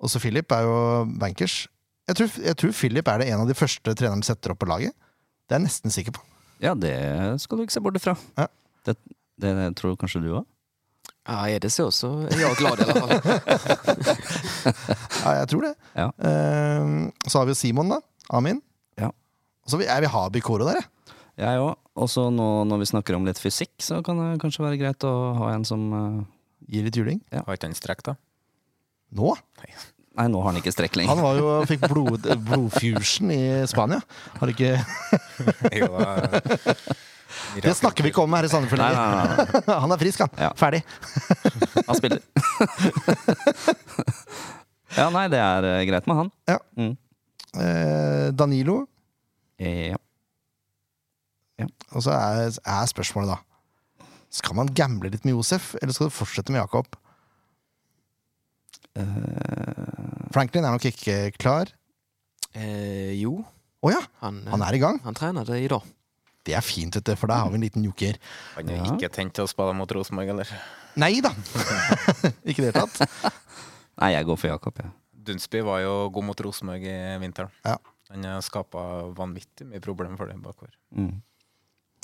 Og 0.00 0.10
så 0.12 0.20
Philip 0.22 0.52
er 0.56 0.64
jo 0.66 0.76
bankers. 1.20 1.66
Jeg 2.08 2.18
tror, 2.18 2.30
jeg 2.48 2.56
tror 2.58 2.72
Philip 2.74 3.08
er 3.08 3.22
det 3.22 3.28
en 3.30 3.44
av 3.44 3.50
de 3.50 3.54
første 3.56 3.94
trenerne 3.94 4.26
setter 4.26 4.54
opp 4.54 4.62
på 4.64 4.68
laget. 4.70 4.94
Det 5.46 5.54
er 5.54 5.60
jeg 5.60 5.66
nesten 5.68 5.94
sikker 5.94 6.16
på. 6.16 6.24
Ja, 6.62 6.72
det 6.78 6.94
skal 7.42 7.58
du 7.58 7.66
ikke 7.66 7.74
se 7.74 7.82
bort 7.84 7.98
ifra. 7.98 8.16
Ja. 8.38 8.48
Det, 8.86 8.96
det 9.42 9.52
tror 9.78 9.96
kanskje 10.00 10.22
du 10.24 10.32
òg? 10.40 10.48
Ja, 11.22 11.44
er 11.46 11.58
det 11.62 11.70
så 11.70 11.90
så 11.90 12.08
är 12.26 12.40
jag 12.40 12.56
glad 12.56 12.80
i 12.80 12.84
hvert 12.84 12.98
fall. 12.98 13.10
Ja, 15.24 15.34
jeg 15.38 15.48
tror 15.50 15.62
det. 15.62 15.74
Ja. 15.94 16.08
Eh, 16.18 16.86
så 17.26 17.38
har 17.38 17.46
vi 17.46 17.54
jo 17.54 17.58
Simon, 17.58 17.88
da. 17.94 18.00
Amin. 18.34 18.58
Ja. 18.98 19.12
Og 19.62 19.70
så 19.70 19.78
vil 19.78 19.86
jeg 19.86 20.02
vil 20.02 20.10
ha 20.10 20.22
Bikoro 20.34 20.66
der, 20.66 20.80
jeg. 20.80 21.14
Jeg 21.44 21.62
òg. 21.62 21.76
Og 22.00 22.08
så 22.08 22.28
nå 22.32 22.46
når 22.68 22.80
vi 22.82 22.88
snakker 22.88 23.16
om 23.18 23.26
litt 23.28 23.40
fysikk, 23.42 23.74
så 23.84 24.00
kan 24.04 24.16
det 24.20 24.28
kanskje 24.42 24.64
være 24.64 24.78
greit 24.80 25.04
å 25.04 25.12
ha 25.42 25.50
en 25.56 25.66
som 25.68 25.88
eh, 25.92 26.22
Gir 26.72 26.84
litt 26.86 26.94
juling. 26.96 27.18
Har 27.34 27.56
ikke 27.56 27.66
han 27.66 27.74
strekk, 27.76 28.04
da? 28.06 28.12
Nå? 29.18 29.32
Nei, 30.14 30.26
nå 30.30 30.38
har 30.40 30.52
han 30.52 30.60
ikke 30.60 30.72
strekk 30.72 30.94
lenger. 30.96 31.10
Han 31.10 31.24
var 31.24 31.38
jo, 31.40 31.48
fikk 31.68 31.82
blod, 31.90 32.28
blodfusion 32.46 33.32
i 33.34 33.40
Spania. 33.68 33.98
Har 34.38 34.52
ikke, 34.52 34.76
Jo, 35.80 35.88
eh, 35.98 37.64
det 37.66 37.74
snakker 37.76 38.06
vi 38.06 38.12
ikke 38.12 38.22
om 38.24 38.36
her 38.38 38.46
i 38.46 38.50
Sandefjord 38.52 38.80
Nei, 38.80 38.90
lenger. 38.94 39.10
nei, 39.10 39.34
nei, 39.50 39.64
nei. 39.66 39.76
Han 39.84 39.96
er 39.96 40.00
frisk, 40.04 40.22
han. 40.22 40.32
Ja. 40.46 40.52
Ferdig. 40.56 40.82
Han 41.88 41.98
spiller. 41.98 42.22
ja, 44.96 45.08
nei, 45.12 45.26
det 45.32 45.40
er 45.42 45.68
eh, 45.72 45.82
greit 45.88 46.08
med 46.08 46.20
han. 46.20 46.30
Ja. 46.48 46.58
Mm. 46.78 46.94
Eh, 47.58 48.26
Danilo. 48.38 48.78
Ja. 49.60 49.98
Og 51.92 52.02
så 52.06 52.10
er, 52.16 52.50
er 52.64 52.86
spørsmålet, 52.90 53.34
da. 53.36 54.06
Skal 54.32 54.56
man 54.56 54.70
gamble 54.72 55.10
litt 55.12 55.26
med 55.28 55.34
Josef, 55.36 55.74
eller 55.82 55.92
skal 55.92 56.08
du 56.08 56.14
fortsette 56.16 56.52
med 56.54 56.62
Jakob? 56.62 56.88
Uh, 58.96 60.28
Franklin 60.34 60.64
er 60.66 60.74
nok 60.74 60.84
ikke 60.90 61.16
klar. 61.40 61.70
Uh, 62.52 63.12
jo, 63.16 63.38
Å 63.82 63.90
ja, 63.92 64.00
han, 64.22 64.42
eh, 64.44 64.50
han 64.52 64.62
er 64.62 64.76
i 64.76 64.80
gang. 64.82 64.98
han 65.02 65.16
trener 65.16 65.46
det 65.48 65.56
i 65.64 65.68
dag. 65.72 65.86
Det 66.46 66.54
er 66.58 66.62
fint, 66.64 66.94
vet 66.98 67.06
du, 67.06 67.14
for 67.18 67.30
da 67.30 67.40
har 67.42 67.50
vi 67.50 67.58
en 67.58 67.64
liten 67.64 67.84
joker. 67.86 68.18
Han 68.56 68.68
har 68.68 68.76
Ja. 68.76 68.92
ikke 68.94 69.10
tenkt 69.14 69.38
å 69.42 69.46
spille 69.50 69.74
mot 69.74 69.90
Rosenborg, 69.90 70.28
eller? 70.34 70.50
Nei 71.00 71.20
da! 71.24 71.30
ikke 72.46 72.62
i 72.62 72.66
det 72.66 72.72
hele 72.72 72.84
tatt. 72.84 73.32
nei, 74.02 74.12
jeg 74.16 74.28
går 74.28 74.38
for 74.38 74.50
Jakob, 74.52 74.78
jeg. 74.82 74.92
Dunsby 75.22 75.62
var 75.66 75.80
jo 75.84 75.92
god 76.14 76.24
mot 76.28 76.40
Rosenborg 76.46 76.82
i 76.86 76.96
vinteren. 77.22 77.50
Ja. 77.64 77.76
Han 78.12 78.26
skapa 78.44 78.82
vanvittig 79.16 79.66
mye 79.70 79.80
problemer 79.80 80.18
for 80.20 80.28
dem 80.28 80.42
bakover. 80.44 80.74
Mm. 80.94 81.22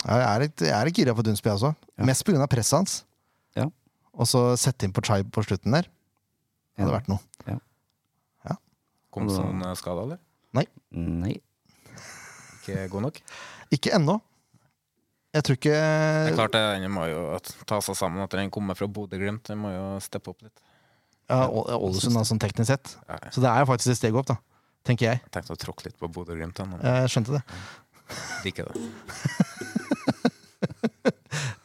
Ja, 0.07 0.17
Jeg 0.19 0.29
er 0.29 0.41
litt, 0.45 0.61
jeg 0.63 0.75
er 0.77 0.85
litt 0.87 0.97
gira 1.01 1.15
på 1.15 1.25
Dunsby 1.27 1.51
også. 1.51 1.73
Ja. 1.99 2.05
Mest 2.07 2.25
pga. 2.25 2.47
presset 2.47 2.77
hans. 2.79 3.05
Ja. 3.57 3.67
Og 4.15 4.27
så 4.31 4.57
sette 4.57 4.85
inn 4.87 4.93
på 4.95 5.03
Tribe 5.03 5.31
på 5.35 5.43
slutten 5.45 5.73
der. 5.75 5.83
Det 5.83 6.85
hadde 6.85 6.93
Ja. 6.93 6.99
vært 7.01 7.09
noe. 7.09 7.19
Kom 7.45 7.61
ja. 8.45 8.57
Kom 9.11 9.27
det 9.27 9.37
noen 9.39 9.77
skada, 9.77 10.03
eller? 10.03 10.19
Nei. 10.55 10.67
Ikke 12.63 12.89
god 12.93 13.03
nok? 13.09 13.21
Ikke 13.73 13.93
ennå. 13.97 14.21
Jeg 15.35 15.45
tror 15.45 15.57
ikke 15.59 15.73
Det 15.77 16.33
er 16.33 16.37
klart 16.39 16.53
det, 16.57 16.63
den 16.83 16.91
må 16.93 17.05
jo 17.11 17.39
ta 17.69 17.81
seg 17.85 17.97
sammen 17.99 18.23
etter 18.25 18.39
den 18.41 18.51
kommer 18.51 18.75
fra 18.79 18.87
Bodø-Glimt. 18.89 19.43
Den 19.51 19.59
må 19.61 19.73
jo 19.75 19.99
steppe 20.01 20.29
opp 20.33 20.41
litt. 20.43 20.57
ja, 21.29 21.47
Ålesund, 21.49 22.15
da, 22.17 22.23
sånn 22.25 22.39
teknisk 22.41 22.67
sett. 22.71 22.95
Ja, 23.09 23.19
Så 23.31 23.41
det 23.45 23.51
er 23.51 23.61
jo 23.61 23.67
faktisk 23.69 23.91
et 23.93 23.97
steg 24.01 24.15
opp, 24.17 24.27
da. 24.27 24.39
Tenker 24.85 25.11
jeg. 25.11 25.21
Jeg 25.21 25.31
tenkte 25.35 25.53
å 25.53 25.61
tråkke 25.61 25.85
litt 25.85 25.99
på 26.01 26.09
Bodø-Glimt, 26.09 26.57
Jeg 26.57 27.09
skjønte 27.13 27.33
det. 27.37 27.43
Liker 28.45 28.69
det. 28.73 28.75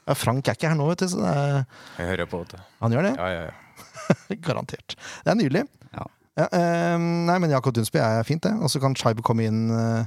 Ja, 0.04 0.14
Frank 0.20 0.48
er 0.52 0.58
ikke 0.58 0.68
her 0.68 0.76
nå, 0.76 0.86
vet 0.92 1.00
du. 1.06 1.08
Så 1.14 1.22
det 1.22 1.30
er, 1.32 1.62
Jeg 1.96 2.08
hører 2.10 2.28
på 2.28 2.42
det. 2.52 2.58
han 2.84 2.92
gjør 2.92 3.06
det. 3.08 3.14
Ja, 3.16 3.28
ja, 3.32 3.44
ja. 3.48 4.36
Garantert. 4.46 4.96
Det 5.24 5.32
er 5.32 5.38
nydelig. 5.40 5.62
Ja. 5.96 6.04
Ja, 6.42 6.48
eh, 6.58 6.98
nei, 7.00 7.38
men 7.40 7.54
Jakob 7.54 7.76
Dunsby 7.78 8.02
er 8.04 8.26
fint, 8.28 8.44
det. 8.44 8.52
Og 8.60 8.68
så 8.74 8.82
kan 8.84 8.98
Scheibe 9.00 9.24
komme 9.24 9.46
inn 9.48 9.62
eh, 9.72 10.04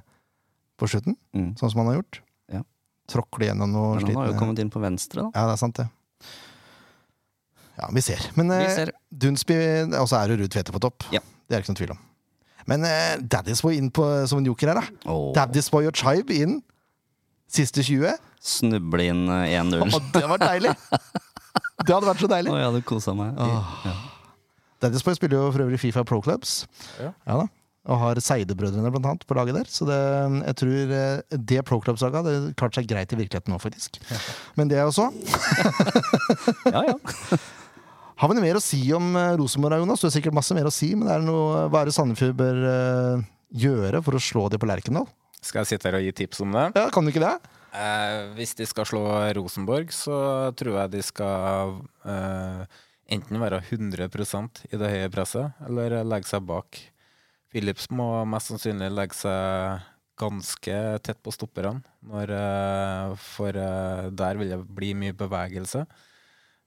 på 0.77 0.89
slutten, 0.91 1.17
Mm. 1.33 1.55
sånn 1.57 1.73
som 1.73 1.81
han 1.81 1.89
har 1.95 1.97
gjort. 2.03 2.21
Ja. 2.53 2.61
Tråkle 3.09 3.49
gjennom 3.49 3.73
noe 3.73 3.95
Men 3.97 4.05
han 4.05 4.19
har 4.21 4.27
jo 4.27 4.35
slitne 4.35 4.43
kommet 4.43 4.61
inn 4.67 4.73
på 4.75 4.83
venstre, 4.85 5.25
da. 5.25 5.31
Ja, 5.33 5.47
det 5.49 5.57
er 5.57 5.63
sant, 5.65 5.81
det. 5.81 5.89
Ja, 7.81 7.89
vi 7.93 8.05
ser. 8.05 8.21
Men 8.37 8.53
Vi 8.53 8.61
eh, 8.67 8.75
ser. 8.77 8.93
Dunsby 9.13 9.57
Og 9.97 10.07
så 10.09 10.17
er 10.21 10.29
det 10.33 10.39
Ruud 10.43 10.53
Tvete 10.53 10.73
på 10.77 10.81
topp. 10.85 11.09
Ja. 11.13 11.21
Det 11.49 11.57
er 11.57 11.61
det 11.61 11.65
ikke 11.65 11.73
noen 11.73 11.81
tvil 11.81 11.97
om. 11.97 12.05
Men 12.71 12.87
eh, 12.87 13.17
Daddy's 13.23 13.63
Boy 13.65 13.79
inn 13.79 13.91
på, 13.95 14.05
som 14.31 14.41
en 14.43 14.49
joker 14.49 14.73
her, 14.73 14.81
da. 14.83 15.11
Oh. 15.11 15.31
Daddy's 15.37 15.71
Boy 15.73 15.89
og 15.91 15.97
Chibe 15.99 16.35
inn. 16.43 16.59
Siste 17.53 17.85
20. 17.87 18.17
Snuble 18.43 19.07
inn 19.13 19.27
eh, 19.31 19.55
1-0. 19.61 19.87
Oh, 19.87 20.01
det 20.15 20.25
var 20.27 20.43
deilig! 20.43 20.75
Det 21.87 21.93
hadde 21.93 22.09
vært 22.09 22.23
så 22.25 22.29
deilig. 22.31 22.51
Oh, 22.51 22.59
jeg 22.59 22.71
hadde 22.71 22.87
kosa 22.89 23.15
meg. 23.17 23.37
Åh. 23.39 24.01
Daddy's 24.83 25.05
Boy 25.07 25.15
spiller 25.17 25.39
jo 25.39 25.53
for 25.55 25.65
øvrig 25.67 25.79
Fifa 25.81 26.03
Pro 26.09 26.19
Clubs. 26.25 26.65
Ja. 27.01 27.13
da. 27.29 27.47
Og 27.87 28.01
har 28.03 28.19
Seide-brødrene 28.19 28.91
blant 28.91 29.07
annet 29.07 29.27
på 29.29 29.37
laget 29.39 29.55
der. 29.61 29.69
Så 29.71 29.87
det, 29.87 29.99
jeg 30.49 30.59
tror 30.59 30.95
eh, 30.99 31.39
det 31.53 31.61
Pro 31.69 31.79
Clubs-laget 31.85 32.19
hadde 32.19 32.55
klart 32.59 32.75
seg 32.75 32.89
greit 32.91 33.15
i 33.15 33.21
virkeligheten 33.21 33.55
nå, 33.55 33.61
faktisk. 33.63 34.01
Men 34.59 34.73
det 34.73 34.81
er 34.81 34.89
jo 34.89 34.97
så. 34.97 35.07
Ja, 36.75 36.83
ja. 36.91 36.97
Har 38.17 38.31
vi 38.31 38.37
noe 38.39 38.47
mer 38.47 38.57
å 38.57 38.65
si 38.65 38.79
om 38.97 39.11
eh, 39.13 39.35
Rosenborg, 39.37 39.83
Jonas? 39.83 40.01
Du 40.01 40.07
har 40.09 40.15
sikkert 40.15 40.37
masse 40.37 40.55
mer 40.57 40.69
å 40.71 40.73
si, 40.73 40.95
men 40.97 41.11
er 41.13 41.21
det 41.21 41.29
noe, 41.29 41.67
hva 41.69 41.83
er 41.83 41.91
det 41.91 41.93
Sandefjord 41.93 42.39
bør 42.39 42.61
eh, 42.71 43.27
gjøre 43.61 44.01
for 44.07 44.17
å 44.17 44.23
slå 44.25 44.47
dem 44.53 44.63
på 44.63 44.69
Lerkendal? 44.71 45.05
Skal 45.45 45.61
jeg 45.63 45.75
sitte 45.75 45.91
her 45.91 45.99
og 45.99 46.07
gi 46.07 46.15
tips 46.23 46.41
om 46.41 46.57
det? 46.57 46.71
Ja, 46.79 46.87
kan 46.95 47.05
du 47.05 47.13
ikke 47.13 47.21
det? 47.27 47.35
Eh, 47.77 48.23
hvis 48.39 48.57
de 48.57 48.65
skal 48.71 48.89
slå 48.89 49.03
Rosenborg, 49.37 49.93
så 49.93 50.17
tror 50.57 50.79
jeg 50.81 50.95
de 50.95 51.05
skal 51.05 51.77
eh, 52.09 52.81
enten 53.19 53.43
være 53.43 53.61
100% 53.69 54.65
i 54.71 54.81
det 54.81 54.93
høye 54.95 55.13
presset, 55.13 55.61
eller 55.69 56.01
legge 56.09 56.33
seg 56.33 56.49
bak. 56.49 56.81
Philips 57.53 57.91
må 57.93 58.09
mest 58.33 58.49
sannsynlig 58.49 58.91
legge 58.97 59.21
seg 59.21 59.85
ganske 60.17 60.83
tett 61.05 61.21
på 61.21 61.37
stopperne, 61.37 61.85
når, 62.09 62.33
eh, 62.41 63.15
for 63.37 63.61
eh, 63.61 64.09
der 64.09 64.41
vil 64.41 64.57
det 64.57 64.63
bli 64.73 64.95
mye 64.97 65.13
bevegelse. 65.21 65.85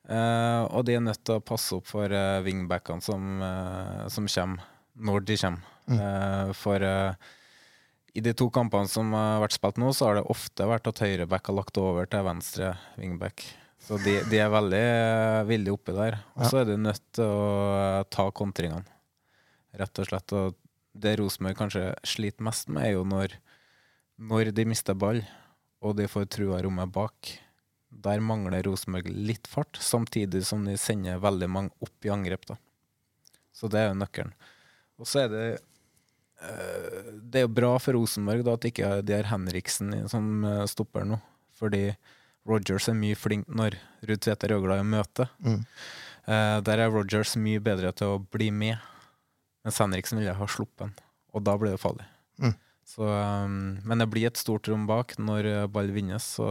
Eh, 0.09 0.61
og 0.73 0.85
de 0.87 0.95
er 0.97 1.03
nødt 1.05 1.21
til 1.21 1.37
å 1.37 1.45
passe 1.45 1.75
opp 1.77 1.85
for 1.91 2.09
uh, 2.09 2.41
wingbackene 2.41 3.03
som, 3.05 3.43
uh, 3.43 4.07
som 4.09 4.25
kommer, 4.25 4.65
når 4.97 5.25
de 5.27 5.37
kommer. 5.37 5.75
Eh, 5.89 6.51
for 6.57 6.83
i 8.13 8.21
de 8.25 8.33
to 8.37 8.49
kampene 8.53 8.89
som 8.89 9.13
har 9.13 9.39
vært 9.43 9.55
spilt 9.55 9.79
nå, 9.81 9.91
så 9.93 10.09
har 10.09 10.19
det 10.19 10.29
ofte 10.33 10.65
vært 10.69 10.89
at 10.89 11.01
høyreback 11.01 11.49
har 11.49 11.57
lagt 11.57 11.77
over 11.81 12.09
til 12.09 12.25
venstre 12.25 12.71
wingback. 12.97 13.45
Så 13.85 13.97
de, 14.03 14.17
de 14.29 14.41
er 14.41 14.51
veldig 14.53 14.85
villige 15.49 15.73
oppi 15.77 15.95
der. 15.95 16.19
Og 16.35 16.49
så 16.49 16.61
er 16.61 16.71
de 16.71 16.77
nødt 16.81 17.05
til 17.15 17.25
å 17.25 18.01
ta 18.11 18.27
kontringene, 18.35 18.85
rett 19.81 20.01
og 20.01 20.09
slett. 20.09 20.35
Og 20.35 20.57
det 20.99 21.15
Rosenborg 21.21 21.57
kanskje 21.61 21.85
sliter 22.05 22.45
mest 22.45 22.69
med, 22.69 22.89
er 22.89 22.97
jo 22.97 23.05
når, 23.07 23.37
når 24.19 24.51
de 24.57 24.67
mister 24.69 24.97
ball, 24.97 25.21
og 25.85 25.95
de 25.97 26.09
får 26.11 26.27
trua 26.33 26.59
rommet 26.65 26.91
bak. 26.93 27.37
Der 27.89 28.21
mangler 28.21 28.63
Rosenborg 28.63 29.09
litt 29.09 29.47
fart, 29.49 29.79
samtidig 29.81 30.43
som 30.47 30.65
de 30.67 30.77
sender 30.77 31.21
veldig 31.21 31.49
mange 31.49 31.73
opp 31.83 32.05
i 32.05 32.11
angrep. 32.13 32.45
da. 32.45 32.59
Så 33.55 33.67
det 33.71 33.81
er 33.81 33.89
jo 33.89 33.97
nøkkelen. 33.99 34.35
Og 34.99 35.07
så 35.07 35.23
er 35.25 35.33
det 35.33 35.47
eh, 36.43 37.09
Det 37.23 37.41
er 37.41 37.47
jo 37.47 37.55
bra 37.61 37.73
for 37.81 37.97
Rosenborg 37.97 38.45
da, 38.45 38.55
at 38.59 38.67
ikke 38.69 38.91
de 39.05 39.17
har 39.17 39.31
Henriksen 39.31 39.95
som 40.11 40.45
eh, 40.45 40.65
stopper 40.69 41.07
nå. 41.07 41.19
Fordi 41.59 41.89
Rogers 42.47 42.87
er 42.89 42.97
mye 42.97 43.17
flink 43.19 43.49
når 43.51 43.75
Ruud 44.07 44.21
Tveter 44.23 44.53
er 44.53 44.63
glad 44.63 44.83
i 44.83 44.87
møte. 44.87 45.27
Mm. 45.43 45.59
Eh, 46.29 46.55
der 46.65 46.85
er 46.85 46.93
Rogers 46.93 47.35
mye 47.41 47.61
bedre 47.63 47.91
til 47.95 48.15
å 48.15 48.23
bli 48.31 48.49
med, 48.53 48.77
mens 49.65 49.79
Henriksen 49.81 50.21
ville 50.21 50.35
ha 50.37 50.47
sluppet 50.49 50.87
den. 50.87 50.95
Og 51.33 51.43
da 51.45 51.55
blir 51.59 51.75
det 51.75 51.81
farlig. 51.81 52.07
Mm. 52.41 52.55
Så, 52.89 53.05
um, 53.05 53.77
men 53.85 54.01
det 54.01 54.07
blir 54.09 54.29
et 54.31 54.39
stort 54.39 54.67
rom 54.71 54.87
bak 54.89 55.13
når 55.21 55.45
eh, 55.45 55.67
ball 55.69 55.91
vinnes, 55.93 56.25
så 56.39 56.47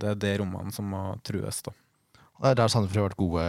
det 0.00 0.14
er 0.14 0.20
det 0.22 0.30
rommene 0.40 0.72
som 0.72 0.88
må 0.88 1.02
trues. 1.26 1.60
da. 1.66 1.74
Det 2.40 2.54
er 2.54 2.58
der 2.62 2.72
Sandefjord 2.72 3.02
har 3.02 3.10
vært 3.10 3.20
gode 3.20 3.44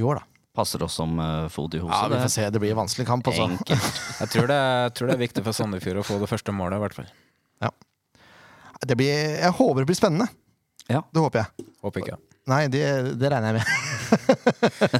i 0.00 0.06
år, 0.06 0.22
da. 0.22 0.40
Passer 0.56 0.80
oss 0.86 0.96
som 0.96 1.18
uh, 1.20 1.50
fot 1.52 1.76
i 1.76 1.82
Ja, 1.82 2.06
vi 2.08 2.16
får 2.16 2.32
se. 2.32 2.46
Det 2.48 2.62
blir 2.62 2.72
en 2.72 2.80
vanskelig 2.80 3.04
kamp, 3.06 3.28
altså. 3.28 3.50
Jeg 4.22 4.32
tror 4.32 4.48
det, 4.48 4.56
jeg 4.56 4.94
tror 4.96 5.10
det 5.10 5.16
er 5.18 5.24
viktig 5.26 5.44
for 5.44 5.58
Sandefjord 5.58 6.00
å 6.00 6.06
få 6.08 6.16
det 6.22 6.30
første 6.30 6.54
målet, 6.56 6.80
i 6.80 6.84
hvert 6.86 6.96
fall. 6.96 7.12
Det 8.84 8.96
blir, 8.98 9.12
jeg 9.40 9.52
håper 9.56 9.82
det 9.82 9.88
blir 9.88 9.96
spennende. 9.98 10.26
Ja. 10.86 11.02
Det 11.12 11.22
håper 11.22 11.42
jeg. 11.42 11.66
Håper 11.84 12.02
ikke. 12.02 12.18
Nei, 12.50 12.66
det, 12.70 12.82
det 13.18 13.30
regner 13.32 13.56
jeg 13.56 13.62
med. 13.62 13.85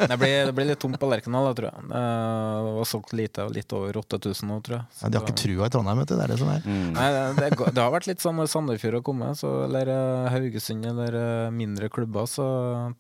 Det 0.07 0.16
blir, 0.20 0.46
det 0.48 0.52
blir 0.57 0.68
litt 0.68 0.80
tomt 0.82 0.98
på 1.00 1.09
Lerkendal, 1.11 1.48
tror 1.57 1.68
jeg. 1.68 1.86
Det 1.90 2.72
var 2.78 2.88
solgt 2.88 3.12
lite, 3.16 3.46
litt 3.52 3.72
over 3.76 3.98
8000 4.00 4.50
nå, 4.50 4.59
tror 4.66 4.76
jeg. 4.78 4.86
Så 4.96 5.07
Ja, 5.07 5.11
de 5.12 5.18
har 5.18 5.26
ikke 5.26 5.42
trua 5.42 5.68
i 5.68 5.72
Trondheim, 5.74 6.02
vet 6.02 6.11
du. 6.11 6.14
Det 6.16 6.26
er 6.26 6.32
det 6.32 6.38
som 6.40 6.52
er. 6.52 6.66
Mm. 6.66 6.90
Nei, 6.96 7.07
det, 7.38 7.50
det, 7.61 7.80
har 7.80 7.94
vært 7.94 8.09
litt 8.11 8.24
sånn 8.24 8.38
når 8.40 8.50
Sandefjord 8.52 8.98
har 8.98 9.04
kommet, 9.07 9.40
så, 9.40 9.52
eller 9.66 9.92
eh, 9.92 10.28
Haugesund 10.34 10.88
eller 10.92 11.18
eh, 11.20 11.54
mindre 11.54 11.90
klubber, 11.92 12.28
så 12.30 12.46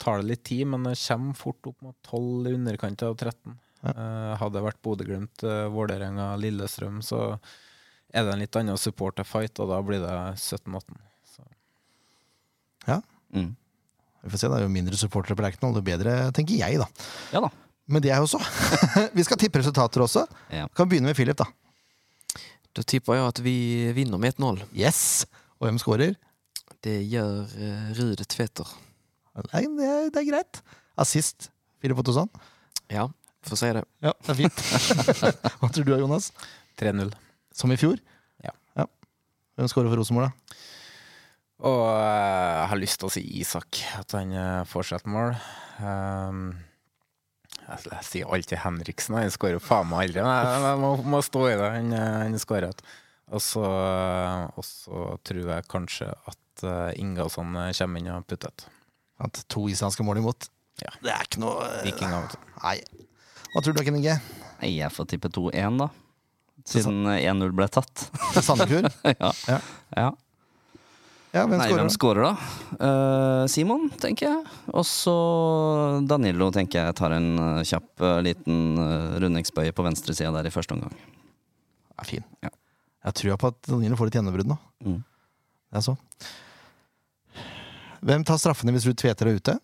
tar 0.02 0.22
det 0.22 0.30
litt 0.32 0.44
tid, 0.48 0.66
men 0.72 0.88
det 0.88 0.96
kommer 1.00 1.38
fort 1.38 1.70
opp 1.72 1.86
mot 1.86 1.96
12 2.10 2.50
i 2.50 2.56
underkant 2.58 3.06
av 3.06 3.16
13. 3.16 3.56
Ja. 3.86 3.92
hadde 4.40 4.56
det 4.56 4.64
vært 4.64 4.78
Bodø-Glimt, 4.82 5.42
Vålerenga, 5.70 6.32
Lillestrøm, 6.40 6.96
så 7.06 7.36
er 8.10 8.24
det 8.24 8.32
en 8.32 8.40
litt 8.40 8.56
annen 8.58 8.80
supporterfight, 8.80 9.60
og 9.62 9.68
da 9.70 9.78
blir 9.84 10.00
det 10.02 10.16
17-18. 10.40 10.96
Ja. 12.86 13.00
Mm. 13.34 13.54
Vi 14.26 14.32
får 14.32 14.42
se, 14.42 14.48
det 14.50 14.58
er 14.58 14.66
jo 14.66 14.72
mindre 14.74 14.98
supportere 14.98 15.38
på 15.38 15.44
Lerkendal, 15.44 15.78
jo 15.78 15.86
bedre, 15.86 16.16
tenker 16.34 16.58
jeg, 16.58 16.80
da. 16.82 16.88
Ja 17.30 17.42
da. 17.44 17.50
Men 17.86 18.02
det 18.02 18.10
er 18.10 18.18
jo 18.18 18.26
så. 18.26 18.40
vi 19.16 19.22
skal 19.22 19.38
tippe 19.38 19.60
resultater 19.62 20.02
også. 20.02 20.24
Ja. 20.50 20.66
Kan 20.74 20.90
begynne 20.90 21.12
med 21.12 21.18
Philip, 21.18 21.38
da. 21.38 21.46
Da 22.74 22.82
tipper 22.82 23.14
jeg 23.14 23.28
at 23.30 23.40
vi 23.44 23.56
vinner 23.94 24.18
med 24.20 24.34
1-0. 24.34 24.64
Yes! 24.74 25.28
Og 25.60 25.68
hvem 25.68 25.78
skårer? 25.80 26.16
Det 26.84 26.96
gjør 27.06 27.46
uh, 27.46 27.86
Rude 28.00 28.26
Tveter. 28.26 28.74
Nei, 29.52 29.62
det, 29.78 29.86
er, 29.86 30.10
det 30.10 30.20
er 30.24 30.28
greit. 30.32 30.60
Assist. 30.98 31.52
Philip 31.78 32.02
Ottosson. 32.02 32.28
Ja, 32.90 33.06
får 33.46 33.62
si 33.62 33.70
det. 33.78 33.86
Ja, 34.02 34.12
det 34.26 34.34
er 34.34 34.40
fint. 34.42 34.60
Hva 35.62 35.70
tror 35.70 35.86
du, 35.86 35.94
Jonas? 35.94 36.32
3-0. 36.82 37.14
Som 37.54 37.72
i 37.72 37.78
fjor? 37.78 38.02
Ja. 38.42 38.52
Hvem 39.56 39.70
skårer 39.72 39.88
for 39.92 40.02
Rosenborg, 40.02 40.28
da? 40.28 40.56
Og 41.64 41.82
eh, 41.88 42.52
jeg 42.60 42.70
har 42.72 42.80
lyst 42.80 43.00
til 43.00 43.08
å 43.08 43.14
si 43.14 43.22
Isak, 43.40 43.80
at 43.96 44.12
han 44.18 44.34
uh, 44.36 44.66
får 44.68 44.90
seg 44.90 45.00
et 45.00 45.12
mål. 45.14 45.36
Um, 45.80 46.50
jeg, 47.66 47.88
jeg 47.90 48.06
sier 48.06 48.30
alltid 48.32 48.60
Henriksen, 48.62 49.16
han 49.18 49.32
skårer 49.32 49.56
jo 49.56 49.64
faen 49.64 49.88
meg 49.90 50.06
aldri. 50.06 50.22
Men 50.22 50.36
jeg, 50.36 50.62
jeg 50.66 50.80
må, 50.82 50.92
må 51.16 51.20
stå 51.24 51.42
i 51.48 51.56
det. 51.58 51.70
Han, 51.78 51.92
eh, 51.96 52.18
han 52.22 52.38
skårer. 52.42 52.86
Og 53.34 53.42
så 53.42 53.62
og 53.66 54.62
så 54.62 55.06
tror 55.26 55.48
jeg 55.50 55.66
kanskje 55.70 56.06
at 56.30 56.62
uh, 56.62 56.92
Ingasson 56.94 57.56
eh, 57.58 57.72
kommer 57.74 58.02
inn 58.02 58.12
og 58.14 58.26
putter 58.30 58.52
et. 58.52 58.66
At 59.26 59.40
to 59.50 59.64
islandske 59.72 60.06
mål 60.06 60.20
imot. 60.22 60.50
Ja. 60.82 60.92
Det 61.02 61.10
er 61.10 61.24
ikke 61.24 61.40
noe 61.42 61.66
Vikinger, 61.82 62.26
vet 62.26 62.36
du. 62.36 62.50
Nei. 62.60 62.76
Hva 63.54 63.62
tror 63.64 63.74
du, 63.74 63.82
Ken 63.82 63.96
Inge? 63.98 64.18
Jeg 64.60 64.92
får 64.92 65.08
tippe 65.10 65.32
2-1, 65.32 65.80
da. 65.80 65.88
Siden 66.68 67.02
eh, 67.10 67.24
1-0 67.26 67.50
ble 67.56 67.66
tatt. 67.72 68.06
Til 68.34 68.44
Sandefjord? 68.44 68.90
ja. 69.24 69.32
Ja. 69.48 69.58
ja. 69.96 70.10
Ja, 71.36 71.42
hvem 71.44 71.60
Nei, 71.60 71.68
hvem 71.68 71.90
da? 71.90 71.92
scorer 71.92 72.24
da? 72.24 72.30
Uh, 72.80 73.42
Simon, 73.50 73.90
tenker 74.00 74.30
jeg. 74.30 74.54
Og 74.72 74.86
så 74.88 75.16
Danilo, 76.08 76.48
tenker 76.54 76.86
jeg 76.86 76.96
tar 76.96 77.12
en 77.12 77.28
eh, 77.42 77.64
kjapp 77.68 78.04
uh, 78.04 78.14
liten 78.24 78.78
uh, 78.80 79.18
rundingsbøye 79.20 79.74
på 79.76 79.84
venstresida 79.84 80.32
der 80.32 80.48
i 80.48 80.54
første 80.54 80.72
omgang. 80.76 80.94
Er 82.00 82.08
fin. 82.08 82.24
Ja. 82.44 82.52
Jeg 83.10 83.18
tror 83.20 83.40
på 83.42 83.50
at 83.52 83.60
Danilo 83.68 83.98
får 84.00 84.08
litt 84.08 84.16
gjennombrudd 84.18 84.48
nå. 84.54 84.56
Mm. 84.86 85.02
Det 85.04 85.82
er 85.82 85.84
så. 85.84 85.96
Hvem 88.06 88.24
tar 88.24 88.40
straffene 88.40 88.72
hvis 88.72 88.88
Ruud 88.88 88.96
Tveter 89.02 89.28
er 89.28 89.36
ute? 89.36 89.58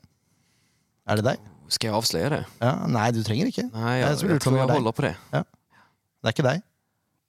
Er 1.09 1.21
det 1.21 1.27
deg? 1.31 1.49
Skal 1.73 1.89
jeg 1.89 1.97
avsløre 1.97 2.35
det? 2.37 2.43
Ja, 2.61 2.75
nei, 2.91 3.09
du 3.17 3.23
trenger 3.25 3.49
ikke. 3.49 3.65
Nei, 3.73 3.97
Jeg 4.03 4.05
jeg, 4.11 4.21
skulle 4.21 4.37
jeg 4.37 4.45
tror 4.45 4.61
jeg 4.61 4.71
holder 4.77 4.99
på 4.99 5.07
det. 5.09 5.15
Det 5.33 6.29
er 6.29 6.37
ikke 6.37 6.49
deg. 6.51 6.69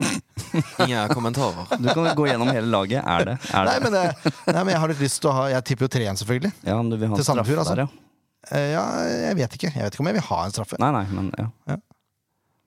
Ingen 0.86 1.10
kommentarer. 1.14 1.66
Du 1.82 1.88
kan 1.94 2.10
gå 2.18 2.28
gjennom 2.30 2.50
hele 2.54 2.68
laget. 2.70 3.02
Er 3.06 3.26
det? 3.32 3.36
Er 3.54 3.70
Nei, 3.70 3.76
men, 3.84 3.96
det, 3.96 4.34
nei, 4.50 4.60
men 4.64 4.72
jeg 4.76 4.82
har 4.84 4.92
litt 4.94 5.02
lyst 5.04 5.22
til 5.24 5.32
å 5.32 5.36
ha 5.38 5.46
Jeg 5.56 5.66
tipper 5.70 5.88
jo 5.88 5.92
3-1, 5.98 6.22
selvfølgelig. 6.24 6.54
Ja, 6.68 6.76
men 6.82 6.92
du 6.94 6.98
vil 7.02 7.10
ha 7.14 7.18
Til 7.20 7.26
straffe 7.28 7.40
Sandefjord, 7.46 7.64
altså. 7.64 7.76
der, 7.76 7.86
ja. 7.86 8.58
Eh, 8.60 8.70
Ja, 8.76 8.84
jeg 9.30 9.40
vet 9.42 9.58
ikke. 9.60 9.72
Jeg 9.74 9.88
vet 9.88 9.96
ikke 9.98 10.06
om 10.06 10.12
jeg 10.12 10.20
vil 10.20 10.28
ha 10.30 10.40
en 10.46 10.56
straffe. 10.56 10.80
Nei, 10.84 10.92
nei, 11.00 11.04
men 11.16 11.32
ja. 11.40 11.80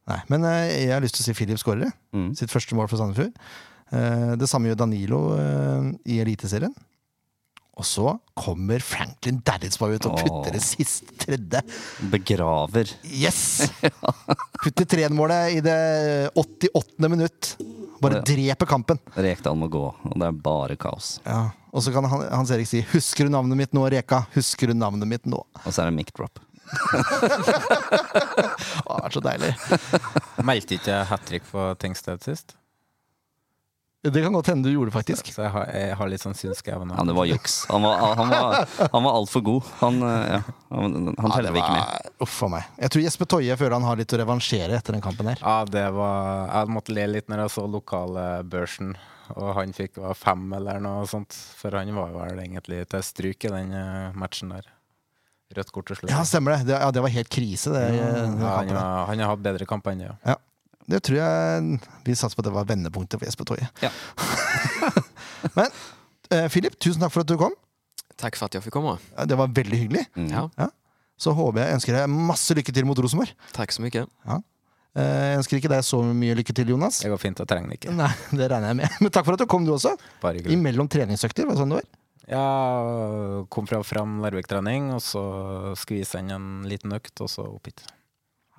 Nei, 0.07 0.21
Men 0.31 0.45
eh, 0.47 0.67
jeg 0.87 0.93
har 0.95 1.03
lyst 1.03 1.19
til 1.19 1.25
å 1.25 1.29
si 1.31 1.35
Filip 1.39 1.59
skårer. 1.63 1.91
Mm. 2.15 2.29
Sitt 2.39 2.53
første 2.55 2.77
mål 2.79 2.91
for 2.93 3.01
Sandefjord. 3.03 3.33
Eh, 3.95 4.35
Det 4.39 4.49
samme 4.51 4.71
gjør 4.71 4.83
Danilo 4.85 5.23
eh, 5.39 5.89
i 6.15 6.21
Eliteserien. 6.23 6.75
Og 7.77 7.85
så 7.85 8.09
kommer 8.41 8.81
Franklin 8.81 9.43
Dadditzboy 9.45 9.99
ut 9.99 10.07
og 10.09 10.15
Åh. 10.17 10.23
putter 10.25 10.55
det 10.57 10.63
siste 10.65 11.13
tredje. 11.21 11.61
Begraver. 12.09 12.89
Yes! 13.05 13.67
Putter 14.63 14.89
3-1-målet 14.89 15.59
i 15.59 15.61
det 15.61 15.75
88. 16.41 17.11
minutt. 17.13 17.51
Bare 18.03 18.23
dreper 18.27 18.69
kampen. 18.69 19.01
Rekdal 19.17 19.57
må 19.59 19.69
gå, 19.73 19.85
og 19.89 20.19
det 20.19 20.29
er 20.29 20.43
bare 20.47 20.77
kaos. 20.81 21.17
Ja. 21.27 21.47
Og 21.77 21.85
så 21.85 21.93
kan 21.93 22.07
Hans 22.09 22.51
Erik 22.51 22.69
si 22.69 22.83
'Husker 22.83 23.27
du 23.27 23.33
navnet 23.33 23.57
mitt 23.57 23.75
nå, 23.77 23.85
Reka?' 23.93 24.27
Husker 24.35 24.73
du 24.73 24.75
navnet 24.75 25.09
mitt 25.09 25.27
nå? 25.27 25.43
Og 25.65 25.73
så 25.73 25.83
er 25.83 25.91
det 25.91 25.97
mic 25.97 26.13
drop. 26.17 26.41
det 26.67 27.05
det 28.87 29.03
vært 29.03 29.15
så 29.15 29.23
deilig. 29.23 29.53
Meldte 30.43 30.75
ikke 30.79 31.03
hat 31.11 31.27
trick 31.29 31.45
på 31.51 31.75
Tengsted 31.79 32.25
sist? 32.25 32.57
Det 34.11 34.23
kan 34.23 34.33
godt 34.37 34.47
hende 34.53 34.69
du 34.69 34.73
gjorde, 34.75 34.93
faktisk. 34.95 35.29
Så 35.35 35.43
jeg 35.45 35.51
har, 35.55 35.65
jeg 35.75 35.97
har 35.99 36.09
litt 36.13 36.23
sånn 36.23 36.37
synskeve 36.39 36.85
nå. 36.87 36.95
Ja, 36.99 37.05
det 37.09 37.15
var 37.17 37.27
juks. 37.31 37.57
Han 37.71 37.83
var, 37.87 38.03
han 38.21 38.29
var, 38.33 38.69
han 38.93 39.03
var 39.09 39.19
altfor 39.19 39.43
god. 39.47 39.71
Han, 39.81 39.99
eh, 40.03 40.29
ja, 40.37 40.41
han, 40.77 40.97
han 41.19 41.35
teller 41.35 41.53
vi 41.57 41.63
ikke 41.63 41.75
med. 41.77 42.13
Uff 42.27 42.37
a 42.47 42.51
meg. 42.55 42.69
Jeg 42.85 42.93
tror 42.95 43.05
Jesper 43.07 43.31
Toje 43.35 43.57
føler 43.61 43.77
han 43.79 43.89
har 43.89 44.01
litt 44.01 44.15
å 44.17 44.21
revansjere 44.23 44.79
etter 44.79 44.97
den 44.97 45.05
kampen 45.05 45.33
her. 45.33 45.43
Ja, 45.43 45.57
det 45.69 45.85
var 45.97 46.49
Jeg 46.53 46.73
måtte 46.77 46.95
le 46.97 47.07
litt 47.17 47.29
når 47.33 47.45
jeg 47.47 47.55
så 47.57 47.67
lokalbørsen, 47.75 48.95
og 49.37 49.51
han 49.59 49.73
fikk 49.77 49.99
var 50.03 50.15
fem 50.19 50.47
eller 50.57 50.81
noe 50.85 51.05
sånt. 51.11 51.35
For 51.59 51.75
han 51.77 51.91
var 51.97 52.15
vel 52.15 52.41
egentlig 52.45 52.85
til 52.93 53.05
stryk 53.05 53.49
i 53.49 53.53
den 53.57 53.73
eh, 53.77 54.11
matchen 54.19 54.55
der. 54.55 54.69
Rødt 55.57 55.69
kort 55.71 55.87
til 55.87 55.95
slutt. 56.01 56.11
Ja, 56.11 56.25
stemmer 56.27 56.57
det. 56.57 56.65
Det, 56.73 56.79
ja, 56.83 56.89
det 56.91 57.03
var 57.05 57.13
helt 57.15 57.29
krise. 57.31 57.71
Det, 57.71 57.83
Ja, 57.95 58.07
han, 58.27 58.71
har- 58.75 59.07
han 59.13 59.21
har 59.23 59.29
hatt 59.31 59.45
bedre 59.45 59.67
kamper 59.71 59.95
enn 59.95 60.01
det, 60.03 60.09
ja. 60.27 60.35
Det 60.91 61.01
tror 61.07 61.19
jeg 61.19 61.79
Vi 62.07 62.15
satser 62.15 62.39
på 62.39 62.45
at 62.45 62.49
det 62.49 62.55
var 62.55 62.67
vendepunktet 62.69 63.19
for 63.19 63.27
Jesper 63.29 63.49
Toje. 63.49 63.69
Ja. 63.83 63.91
Men 65.59 65.71
eh, 66.31 66.49
Philip, 66.53 66.77
tusen 66.83 67.03
takk 67.03 67.15
for 67.15 67.25
at 67.27 67.31
du 67.31 67.37
kom. 67.41 67.55
Takk 68.17 68.39
for 68.39 68.49
at 68.49 68.57
jeg 68.57 68.65
fikk 68.65 68.77
komme. 68.79 68.97
Ja, 69.13 69.27
Det 69.29 69.39
var 69.39 69.53
veldig 69.53 69.81
hyggelig. 69.85 70.07
Mm. 70.17 70.31
Ja, 70.33 70.71
Så 71.21 71.35
håper 71.37 71.63
jeg 71.65 71.79
ønsker 71.79 71.97
deg 71.99 72.13
masse 72.13 72.55
lykke 72.57 72.73
til 72.77 72.87
mot 72.89 72.99
Rosenborg. 72.99 73.33
Takk 73.57 73.75
så 73.75 73.85
mye. 73.85 74.07
Ja. 74.27 74.39
Jeg 74.97 75.43
ønsker 75.43 75.59
ikke 75.59 75.69
deg 75.69 75.85
så 75.85 75.99
mye 76.01 76.35
lykke 76.39 76.55
til, 76.57 76.71
Jonas. 76.73 77.03
Det 77.05 77.11
går 77.13 77.21
fint, 77.21 77.41
jeg 77.43 77.51
trenger 77.51 77.77
ikke. 77.77 77.93
Nei, 77.93 78.09
det 78.39 78.49
regner 78.49 78.73
jeg 78.73 78.79
med. 78.81 78.97
Men 79.05 79.13
takk 79.13 79.27
for 79.29 79.37
at 79.37 79.43
du 79.43 79.49
kom, 79.51 79.67
du 79.69 79.75
også. 79.75 79.93
Bare 80.23 80.39
hyggelig. 80.41 80.57
Imellom 80.57 80.89
treningsøkter. 80.89 81.45
Var 81.45 81.57
det 81.59 81.61
sånn 81.61 81.75
det 81.75 81.83
var? 81.83 81.91
Ja, 82.27 82.47
kom 83.53 83.69
fra 83.71 83.83
Fram 83.87 84.17
Larvik-trening, 84.25 84.89
og 84.97 85.03
så 85.05 85.21
skvise 85.79 86.19
inn 86.25 86.33
en 86.35 86.49
liten 86.67 86.97
økt, 86.97 87.13
og 87.23 87.29
så 87.31 87.45
opp 87.47 87.69
hit. 87.71 87.85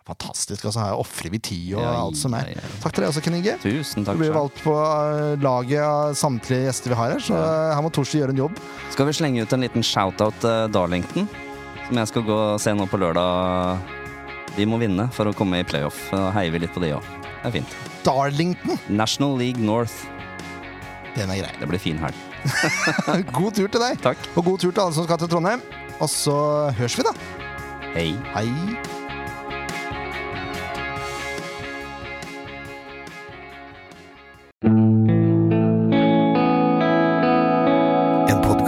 Fantastisk. 0.08 0.64
altså 0.66 0.80
Her 0.86 1.00
ofrer 1.02 1.32
vi 1.34 1.40
tid 1.44 1.74
og 1.76 1.84
alt 1.88 2.18
som 2.20 2.36
er. 2.38 2.54
Takk 2.84 2.96
til 2.96 3.04
deg 3.04 3.10
også, 3.12 3.24
Kenny 3.26 3.42
G. 3.44 3.58
Tusen 3.64 4.06
Du 4.08 4.14
blir 4.16 4.32
valgt 4.36 4.62
på 4.64 4.74
eh, 4.78 5.34
laget 5.44 5.84
av 5.84 6.16
samtlige 6.16 6.70
gjester 6.70 6.94
vi 6.94 7.00
har 7.00 7.12
her, 7.16 7.24
så 7.24 7.36
eh, 7.36 7.74
her 7.76 7.84
må 7.84 7.92
Torsi 7.94 8.22
gjøre 8.22 8.36
en 8.36 8.42
jobb. 8.46 8.62
Skal 8.96 9.10
vi 9.10 9.16
slenge 9.20 9.44
ut 9.44 9.56
en 9.58 9.66
liten 9.68 9.84
shout-out 9.86 10.40
til 10.44 10.72
Darlington? 10.72 11.28
Som 11.90 12.00
jeg 12.02 12.12
skal 12.14 12.26
gå 12.28 12.38
og 12.54 12.60
se 12.64 12.74
nå 12.76 12.88
på 12.92 13.00
lørdag. 13.00 13.94
De 14.58 14.66
må 14.68 14.80
vinne 14.82 15.06
for 15.16 15.30
å 15.30 15.36
komme 15.38 15.60
i 15.62 15.68
playoff. 15.68 16.00
Da 16.12 16.32
heier 16.36 16.56
vi 16.56 16.64
litt 16.64 16.74
på 16.76 16.84
de 16.84 16.94
òg. 16.98 17.12
Det 17.28 17.52
er 17.52 17.56
fint. 17.60 17.76
Darlington. 18.08 18.80
National 18.90 19.36
League 19.40 19.62
North. 19.64 20.06
Den 21.16 21.32
er 21.34 21.44
grei. 21.44 21.52
Det 21.60 21.70
blir 21.70 21.82
fin 21.82 22.00
helg. 22.02 22.24
God 23.38 23.56
tur 23.58 23.68
til 23.68 23.82
deg, 23.82 24.00
Takk. 24.04 24.20
og 24.38 24.46
god 24.52 24.62
tur 24.64 24.72
til 24.72 24.84
alle 24.84 24.96
som 24.96 25.08
skal 25.08 25.20
til 25.22 25.32
Trondheim. 25.32 25.64
Og 25.98 26.10
så 26.12 26.38
høres 26.78 26.96
vi, 27.00 27.08
da. 27.08 27.16
Hei. 27.96 28.12
Hei. 28.36 29.07